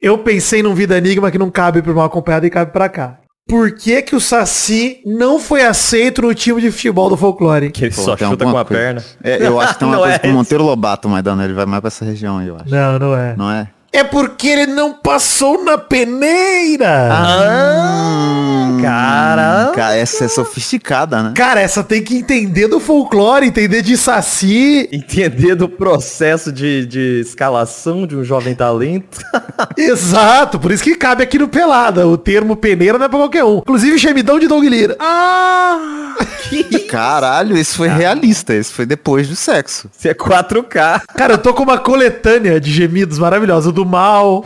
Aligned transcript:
Eu 0.00 0.18
pensei 0.18 0.62
num 0.62 0.74
Vida 0.74 0.96
Enigma 0.96 1.30
que 1.30 1.38
não 1.38 1.50
cabe 1.50 1.82
pro 1.82 1.94
mal 1.94 2.06
acompanhado 2.06 2.46
e 2.46 2.50
cabe 2.50 2.70
pra 2.72 2.88
cá. 2.88 3.18
Por 3.48 3.72
que 3.72 4.02
que 4.02 4.14
o 4.14 4.20
Saci 4.20 4.98
não 5.06 5.40
foi 5.40 5.62
aceito 5.64 6.20
no 6.22 6.34
time 6.34 6.60
de 6.60 6.70
futebol 6.70 7.08
do 7.08 7.16
folclore? 7.16 7.70
Que 7.70 7.86
ele 7.86 7.94
Pô, 7.94 8.02
só 8.02 8.14
tem 8.14 8.28
chuta 8.28 8.44
com 8.44 8.50
a 8.56 8.64
coisa. 8.64 8.66
perna. 8.82 9.04
É, 9.24 9.44
eu 9.46 9.58
acho 9.58 9.72
que 9.74 9.78
tem 9.80 9.88
uma 9.88 9.96
Não 9.96 10.02
coisa 10.02 10.16
é 10.16 10.18
com 10.18 10.28
o. 10.28 10.32
Monteiro 10.32 10.62
Lobato, 10.64 11.08
Maidana. 11.08 11.44
Ele 11.44 11.54
vai 11.54 11.64
mais 11.66 11.80
pra 11.80 11.88
essa 11.88 12.04
região 12.04 12.38
aí, 12.38 12.46
eu 12.48 12.56
acho. 12.56 12.68
Não, 12.70 12.98
não 12.98 13.16
é. 13.16 13.34
Não 13.36 13.50
é? 13.50 13.68
É 13.90 14.04
porque 14.04 14.46
ele 14.48 14.66
não 14.66 14.92
passou 14.92 15.64
na 15.64 15.78
peneira. 15.78 17.08
Ah, 17.10 18.57
cara. 18.82 19.72
Cara, 19.74 19.96
essa 19.96 20.24
é 20.24 20.28
sofisticada, 20.28 21.22
né? 21.22 21.32
Cara, 21.36 21.60
essa 21.60 21.82
tem 21.82 22.02
que 22.02 22.16
entender 22.16 22.68
do 22.68 22.80
folclore, 22.80 23.46
entender 23.46 23.82
de 23.82 23.96
Saci. 23.96 24.88
Entender 24.92 25.54
do 25.54 25.68
processo 25.68 26.52
de, 26.52 26.86
de 26.86 27.20
escalação 27.20 28.06
de 28.06 28.16
um 28.16 28.24
jovem 28.24 28.54
talento. 28.54 29.20
Exato, 29.76 30.58
por 30.58 30.72
isso 30.72 30.82
que 30.82 30.94
cabe 30.94 31.22
aqui 31.22 31.38
no 31.38 31.48
Pelada. 31.48 32.06
O 32.06 32.16
termo 32.16 32.56
peneira 32.56 32.98
não 32.98 33.06
é 33.06 33.08
pra 33.08 33.18
qualquer 33.18 33.44
um. 33.44 33.58
Inclusive, 33.58 33.98
gemidão 33.98 34.38
de 34.38 34.48
Doug 34.48 34.64
Lira. 34.64 34.96
Ah! 34.98 36.16
Caralho, 36.88 37.56
esse 37.56 37.76
foi 37.76 37.88
realista. 37.88 38.54
Esse 38.54 38.72
foi 38.72 38.86
depois 38.86 39.28
do 39.28 39.36
sexo. 39.36 39.90
Isso 39.96 40.08
é 40.08 40.14
4K. 40.14 41.02
Cara, 41.14 41.34
eu 41.34 41.38
tô 41.38 41.52
com 41.54 41.62
uma 41.62 41.78
coletânea 41.78 42.60
de 42.60 42.72
gemidos 42.72 43.18
maravilhosa. 43.18 43.68
O 43.68 43.72
do 43.72 43.84
mal. 43.84 44.44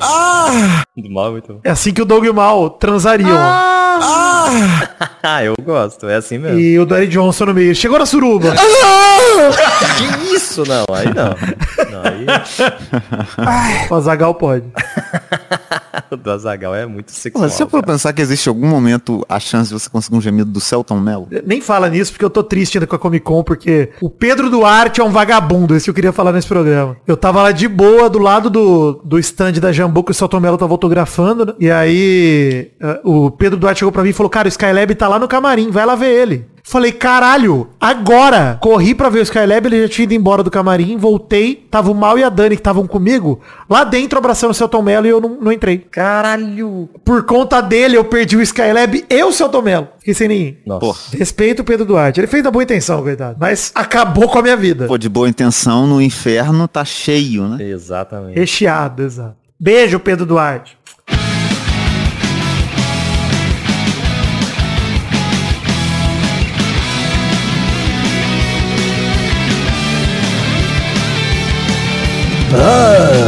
Do 0.96 1.10
mal, 1.10 1.32
bom. 1.32 1.60
É 1.64 1.70
assim 1.70 1.92
que 1.92 2.02
o 2.02 2.04
Doug 2.04 2.24
e 2.24 2.28
o 2.28 2.34
mal 2.34 2.70
transariam. 2.70 3.36
Ah, 3.38 4.41
eu 5.44 5.54
gosto. 5.64 6.08
É 6.08 6.16
assim 6.16 6.38
mesmo. 6.38 6.58
E 6.58 6.78
o 6.78 6.86
Danny 6.86 7.06
Johnson 7.06 7.46
no 7.46 7.54
meio. 7.54 7.74
Chegou 7.74 7.98
na 7.98 8.06
suruba. 8.06 8.54
Que 9.96 10.34
isso? 10.34 10.64
Não, 10.66 10.84
aí 10.94 11.06
não. 11.06 11.34
Não, 11.90 12.02
aí 12.04 12.26
o 13.90 13.94
Azagal 13.94 14.34
pode. 14.34 14.64
o 16.10 16.16
do 16.16 16.30
Azagal 16.30 16.74
é 16.74 16.86
muito 16.86 17.12
sexual. 17.12 17.48
Se 17.48 17.62
eu 17.62 17.68
for 17.68 17.84
pensar 17.84 18.12
que 18.12 18.22
existe 18.22 18.48
algum 18.48 18.66
momento 18.66 19.24
a 19.28 19.38
chance 19.40 19.68
de 19.68 19.78
você 19.78 19.88
conseguir 19.88 20.16
um 20.16 20.20
gemido 20.20 20.50
do 20.50 20.60
Celton 20.60 20.98
Mello? 21.00 21.28
Nem 21.44 21.60
fala 21.60 21.88
nisso 21.88 22.12
porque 22.12 22.24
eu 22.24 22.30
tô 22.30 22.42
triste 22.42 22.78
ainda 22.78 22.86
com 22.86 22.96
a 22.96 22.98
Comic 22.98 23.24
Con, 23.24 23.42
porque 23.42 23.90
o 24.00 24.10
Pedro 24.10 24.50
Duarte 24.50 25.00
é 25.00 25.04
um 25.04 25.10
vagabundo, 25.10 25.74
esse 25.74 25.84
que 25.84 25.90
eu 25.90 25.94
queria 25.94 26.12
falar 26.12 26.32
nesse 26.32 26.46
programa. 26.46 26.96
Eu 27.06 27.16
tava 27.16 27.42
lá 27.42 27.52
de 27.52 27.68
boa, 27.68 28.08
do 28.08 28.18
lado 28.18 28.50
do, 28.50 29.00
do 29.04 29.18
stand 29.18 29.52
da 29.52 29.72
Jambu, 29.72 30.04
que 30.04 30.10
o 30.10 30.14
Celton 30.14 30.40
Mello 30.40 30.58
tava 30.58 30.72
autografando, 30.72 31.46
né? 31.46 31.52
E 31.58 31.70
aí 31.70 32.70
eh, 32.80 33.00
o 33.04 33.30
Pedro 33.30 33.58
Duarte 33.58 33.80
chegou 33.80 33.92
pra 33.92 34.02
mim 34.02 34.10
e 34.10 34.12
falou, 34.12 34.30
cara, 34.32 34.46
o 34.46 34.48
Skylab 34.48 34.94
tá 34.94 35.06
lá 35.06 35.18
no 35.18 35.28
camarim, 35.28 35.70
vai 35.70 35.84
lá 35.84 35.94
ver 35.94 36.10
ele. 36.10 36.46
Falei, 36.64 36.92
caralho, 36.92 37.68
agora! 37.80 38.56
Corri 38.60 38.94
pra 38.94 39.10
ver 39.10 39.18
o 39.18 39.22
Skylab, 39.22 39.66
ele 39.66 39.82
já 39.82 39.88
tinha 39.88 40.04
ido 40.04 40.14
embora 40.14 40.42
do 40.42 40.50
camarim, 40.50 40.96
voltei, 40.96 41.66
tava 41.70 41.90
o 41.90 41.94
Mal 41.94 42.18
e 42.18 42.24
a 42.24 42.28
Dani 42.28 42.56
que 42.56 42.60
estavam 42.60 42.86
comigo, 42.86 43.40
lá 43.68 43.82
dentro 43.84 44.16
abraçando 44.16 44.52
o 44.52 44.54
Celton 44.54 44.80
Mello 44.80 45.06
e 45.06 45.10
eu 45.10 45.20
não, 45.20 45.38
não 45.40 45.52
entrei. 45.52 45.78
Caralho. 45.78 46.88
Por 47.04 47.24
conta 47.24 47.60
dele, 47.60 47.96
eu 47.96 48.04
perdi 48.04 48.36
o 48.36 48.40
Skylab 48.40 49.04
e 49.10 49.24
o 49.24 49.32
Celton 49.32 49.60
Mello. 49.60 49.88
Fiquei 49.98 50.14
sem 50.14 50.28
ninguém. 50.28 50.58
Nossa. 50.64 50.80
Porra. 50.80 50.98
Respeito 51.12 51.60
o 51.60 51.64
Pedro 51.64 51.84
Duarte. 51.84 52.20
Ele 52.20 52.28
fez 52.28 52.42
da 52.42 52.50
boa 52.50 52.62
intenção, 52.62 53.02
coitado. 53.02 53.36
Mas 53.38 53.72
acabou 53.74 54.28
com 54.28 54.38
a 54.38 54.42
minha 54.42 54.56
vida. 54.56 54.86
Pô, 54.86 54.96
de 54.96 55.08
boa 55.08 55.28
intenção, 55.28 55.86
no 55.86 56.00
inferno 56.00 56.66
tá 56.68 56.84
cheio, 56.84 57.48
né? 57.48 57.62
Exatamente. 57.64 58.38
Recheado, 58.38 59.02
exato. 59.02 59.36
Beijo, 59.58 60.00
Pedro 60.00 60.26
Duarte. 60.26 60.76
Ah, 72.54 73.21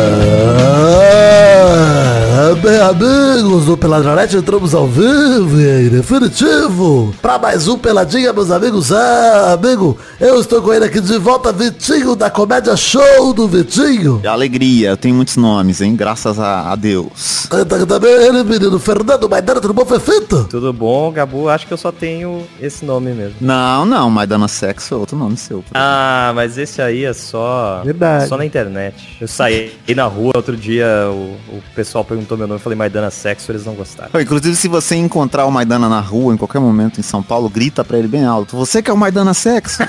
bem, 2.64 2.80
amigos 2.80 3.66
do 3.66 3.76
Peladronete, 3.76 4.36
entramos 4.38 4.74
ao 4.74 4.86
vivo 4.86 5.60
e 5.60 5.86
em 5.86 5.88
definitivo 5.90 7.14
para 7.20 7.38
mais 7.38 7.68
um 7.68 7.76
Peladinha, 7.76 8.32
meus 8.32 8.50
amigos. 8.50 8.90
Ah, 8.90 9.52
amigo, 9.52 9.98
eu 10.18 10.40
estou 10.40 10.62
com 10.62 10.72
ele 10.72 10.86
aqui 10.86 10.98
de 10.98 11.18
volta, 11.18 11.52
Vitinho, 11.52 12.16
da 12.16 12.30
Comédia 12.30 12.74
Show 12.74 13.34
do 13.34 13.46
Vitinho. 13.46 14.22
Alegria, 14.26 14.88
eu 14.90 14.96
tenho 14.96 15.14
muitos 15.14 15.36
nomes, 15.36 15.82
hein? 15.82 15.94
Graças 15.94 16.38
a, 16.40 16.72
a 16.72 16.74
Deus. 16.76 17.46
Tá- 17.50 17.64
tá- 17.66 17.84
Também 17.84 18.10
ele, 18.10 18.42
menino 18.42 18.78
Fernando 18.78 19.28
Maidana, 19.28 19.60
tudo 19.60 19.74
bom, 19.74 19.84
Fefito? 19.84 20.44
Tudo 20.48 20.72
bom, 20.72 21.12
Gabu? 21.12 21.50
Acho 21.50 21.66
que 21.66 21.72
eu 21.74 21.78
só 21.78 21.92
tenho 21.92 22.46
esse 22.58 22.82
nome 22.82 23.12
mesmo. 23.12 23.36
Não, 23.42 23.84
não, 23.84 24.08
Maidana 24.08 24.48
Sexo 24.48 24.94
é 24.94 24.96
outro 24.96 25.18
nome 25.18 25.36
seu. 25.36 25.62
Ah, 25.74 26.32
mas 26.34 26.56
esse 26.56 26.80
aí 26.80 27.04
é 27.04 27.12
só. 27.12 27.82
Verdade. 27.84 28.26
Só 28.26 28.38
na 28.38 28.46
internet. 28.46 29.18
Eu 29.20 29.28
saí 29.28 29.72
na 29.94 30.04
rua 30.06 30.32
outro 30.34 30.56
dia, 30.56 30.86
o, 31.10 31.36
o 31.56 31.62
pessoal 31.74 32.02
perguntou 32.04 32.38
meu 32.38 32.46
nome, 32.46 32.53
eu 32.54 32.60
falei 32.60 32.76
Maidana 32.76 33.10
Sexo, 33.10 33.50
eles 33.52 33.64
não 33.64 33.74
gostaram. 33.74 34.20
Inclusive, 34.20 34.56
se 34.56 34.68
você 34.68 34.96
encontrar 34.96 35.46
o 35.46 35.50
Maidana 35.50 35.88
na 35.88 36.00
rua, 36.00 36.34
em 36.34 36.36
qualquer 36.36 36.58
momento 36.60 36.98
em 36.98 37.02
São 37.02 37.22
Paulo, 37.22 37.48
grita 37.48 37.84
pra 37.84 37.98
ele 37.98 38.08
bem 38.08 38.24
alto. 38.24 38.56
Você 38.56 38.82
que 38.82 38.90
é 38.90 38.94
o 38.94 38.96
Maidana 38.96 39.34
Sexo? 39.34 39.82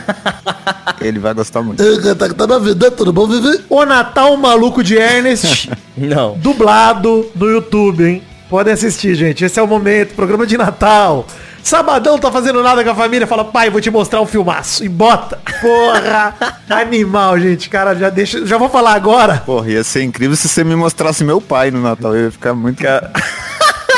ele 1.02 1.20
vai 1.20 1.34
gostar 1.34 1.62
muito. 1.62 1.84
Tá, 2.16 2.30
tá 2.30 2.48
me 2.48 2.54
ouvindo, 2.54 2.92
tudo 2.92 3.14
bom, 3.14 3.28
Vivi? 3.28 3.64
O 3.70 3.86
Natal 3.86 4.36
Maluco 4.38 4.84
de 4.84 4.96
Ernest, 4.96 5.70
Não. 5.98 6.38
dublado 6.38 7.30
no 7.36 7.50
YouTube, 7.50 8.04
hein? 8.04 8.24
Podem 8.50 8.74
assistir, 8.74 9.16
gente. 9.16 9.44
Esse 9.44 9.60
é 9.60 9.64
o 9.64 9.68
momento. 9.68 10.14
Programa 10.16 10.46
de 10.46 10.58
Natal. 10.58 11.26
Sabadão 11.66 12.20
tá 12.20 12.32
fazendo 12.32 12.62
nada 12.62 12.84
com 12.84 12.92
a 12.92 12.96
família. 12.96 13.26
Fala, 13.26 13.44
pai, 13.44 13.72
vou 13.72 13.82
te 13.82 13.90
mostrar 13.90 14.22
um 14.22 14.26
filmaço. 14.28 14.86
E 14.86 14.88
bota. 14.88 15.40
Porra. 15.60 16.36
Animal, 16.70 17.40
gente. 17.40 17.72
Cara, 17.72 17.96
já 17.96 18.12
deixa. 18.12 18.46
Já 18.46 18.56
vou 18.60 18.70
falar 18.70 18.94
agora. 18.94 19.42
Porra, 19.44 19.72
ia 19.72 19.84
ser 19.84 20.04
incrível 20.04 20.36
se 20.36 20.48
você 20.48 20.64
me 20.64 20.76
mostrasse 20.76 21.24
meu 21.24 21.42
pai 21.42 21.72
no 21.72 21.82
Natal. 21.82 22.16
Eu 22.16 22.26
ia 22.26 22.32
ficar 22.32 22.54
muito... 22.54 22.84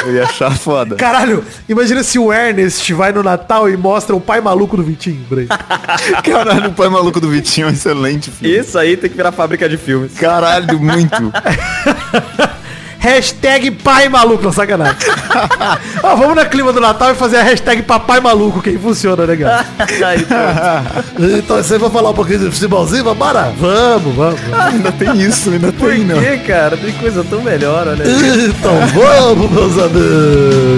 Eu 0.05 0.13
ia 0.13 0.23
achar 0.23 0.55
foda. 0.55 0.95
Caralho, 0.95 1.43
imagina 1.67 2.03
se 2.03 2.17
o 2.17 2.31
Ernest 2.31 2.93
vai 2.93 3.11
no 3.11 3.21
Natal 3.23 3.67
e 3.67 3.75
mostra 3.75 4.15
o 4.15 4.21
pai 4.21 4.39
maluco 4.39 4.77
do 4.77 4.83
Vitinho, 4.83 5.25
Bray. 5.27 5.47
Caralho, 6.23 6.69
o 6.69 6.73
pai 6.73 6.87
maluco 6.87 7.19
do 7.19 7.27
Vitinho 7.27 7.67
é 7.67 7.71
um 7.71 7.73
excelente 7.73 8.29
filme. 8.29 8.57
Isso 8.57 8.77
aí 8.77 8.95
tem 8.95 9.09
que 9.09 9.17
virar 9.17 9.31
fábrica 9.33 9.67
de 9.67 9.75
filmes. 9.75 10.13
Caralho, 10.13 10.79
muito. 10.79 11.33
Hashtag 13.07 13.71
pai 13.71 14.09
maluco, 14.09 14.43
não 14.43 14.51
sacanagem. 14.51 14.97
Ó, 16.03 16.15
vamos 16.17 16.35
na 16.35 16.45
clima 16.45 16.73
do 16.73 16.81
Natal 16.81 17.11
e 17.13 17.15
fazer 17.15 17.37
a 17.37 17.43
hashtag 17.43 17.81
papai 17.83 18.19
maluco, 18.19 18.61
que 18.61 18.71
aí 18.71 18.77
funciona, 18.77 19.25
né, 19.25 19.37
pronto. 20.27 21.33
Então 21.37 21.55
você 21.55 21.77
vai 21.77 21.89
falar 21.89 22.09
um 22.09 22.13
pouquinho 22.13 22.39
de 22.39 22.51
futebolzinho, 22.51 23.05
vambora? 23.05 23.53
Vamos, 23.57 24.13
vamos. 24.13 24.39
ainda 24.53 24.91
tem 24.91 25.21
isso, 25.21 25.49
ainda 25.51 25.71
Por 25.71 25.89
tem, 25.89 26.03
não. 26.03 26.19
que, 26.19 26.37
cara? 26.39 26.75
Tem 26.75 26.91
coisa 26.93 27.23
tão 27.23 27.41
melhor, 27.41 27.87
olha. 27.87 28.03
Então 28.03 28.75
vamos, 28.87 29.51
meus 29.51 29.77
amigos. 29.77 30.77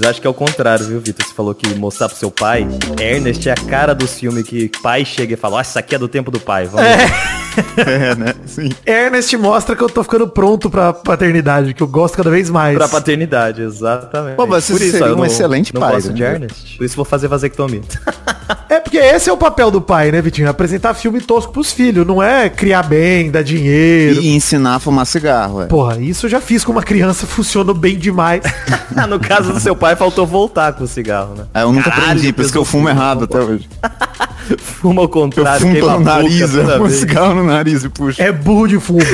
Mas 0.00 0.08
acho 0.08 0.20
que 0.20 0.26
é 0.26 0.30
o 0.30 0.34
contrário, 0.34 0.86
viu, 0.86 0.98
Vitor? 0.98 1.26
Você 1.26 1.34
falou 1.34 1.54
que 1.54 1.68
mostrar 1.74 2.08
pro 2.08 2.16
seu 2.16 2.30
pai. 2.30 2.66
Ernest 2.98 3.46
é 3.48 3.52
a 3.52 3.54
cara 3.54 3.94
dos 3.94 4.18
filmes 4.18 4.44
que 4.44 4.70
pai 4.82 5.04
chega 5.04 5.34
e 5.34 5.36
fala, 5.36 5.56
ó, 5.56 5.60
isso 5.60 5.78
aqui 5.78 5.94
é 5.94 5.98
do 5.98 6.08
tempo 6.08 6.30
do 6.30 6.40
pai. 6.40 6.64
Vamos 6.66 6.88
ver." 6.88 7.40
É, 7.76 8.14
né? 8.14 8.34
Sim. 8.46 8.70
Ernest 8.86 9.36
mostra 9.36 9.74
que 9.74 9.82
eu 9.82 9.88
tô 9.88 10.04
ficando 10.04 10.28
pronto 10.28 10.70
pra 10.70 10.92
paternidade, 10.92 11.74
que 11.74 11.82
eu 11.82 11.86
gosto 11.88 12.16
cada 12.16 12.30
vez 12.30 12.48
mais. 12.48 12.76
Pra 12.76 12.88
paternidade, 12.88 13.60
exatamente. 13.60 14.36
Pô, 14.36 14.46
mas 14.46 14.64
você 14.64 14.90
seria 14.90 15.08
eu 15.08 15.18
um 15.18 15.24
excelente 15.24 15.74
não 15.74 15.80
pai, 15.80 15.94
gosto 15.94 16.08
né? 16.08 16.14
de 16.14 16.22
Ernest. 16.22 16.78
Por 16.78 16.84
isso 16.84 16.94
vou 16.94 17.04
fazer 17.04 17.26
vasectomia. 17.26 17.82
É 18.68 18.78
porque 18.78 18.98
esse 18.98 19.28
é 19.28 19.32
o 19.32 19.36
papel 19.36 19.70
do 19.70 19.80
pai, 19.80 20.12
né, 20.12 20.22
Vitinho? 20.22 20.48
Apresentar 20.48 20.94
filme 20.94 21.20
tosco 21.20 21.52
pros 21.52 21.72
filhos, 21.72 22.06
não 22.06 22.22
é 22.22 22.48
criar 22.48 22.84
bem, 22.84 23.30
dar 23.30 23.42
dinheiro. 23.42 24.20
E 24.20 24.28
ensinar 24.28 24.76
a 24.76 24.78
fumar 24.78 25.06
cigarro, 25.06 25.62
é. 25.62 25.66
Porra, 25.66 26.00
isso 26.00 26.26
eu 26.26 26.30
já 26.30 26.40
fiz 26.40 26.64
com 26.64 26.70
uma 26.70 26.82
criança, 26.82 27.26
funcionou 27.28 27.74
bem 27.74 27.98
demais. 27.98 28.42
no 29.08 29.18
caso 29.18 29.52
do 29.52 29.60
seu 29.60 29.74
pai, 29.74 29.89
faltou 29.96 30.26
voltar 30.26 30.72
com 30.72 30.84
o 30.84 30.88
cigarro, 30.88 31.34
né? 31.34 31.44
É, 31.54 31.62
eu 31.62 31.72
nunca 31.72 31.90
Caralho, 31.90 32.10
aprendi, 32.12 32.32
por 32.32 32.42
isso 32.42 32.52
que 32.52 32.58
eu 32.58 32.64
fumo 32.64 32.88
errado 32.88 33.24
até 33.24 33.38
hoje. 33.38 33.68
Fuma 34.58 35.00
ao 35.02 35.04
Eu 35.04 35.08
contrário, 35.08 35.60
fumo 35.60 35.72
queima 35.72 35.98
boca 35.98 36.04
nariz, 36.04 36.54
eu 36.54 36.64
fumo 36.66 36.84
vez. 36.86 37.00
cigarro 37.00 37.34
no 37.34 37.44
nariz 37.44 37.84
e 37.84 37.88
puxo. 37.88 38.22
É 38.22 38.32
burro 38.32 38.66
de 38.66 38.78
fumo. 38.78 39.00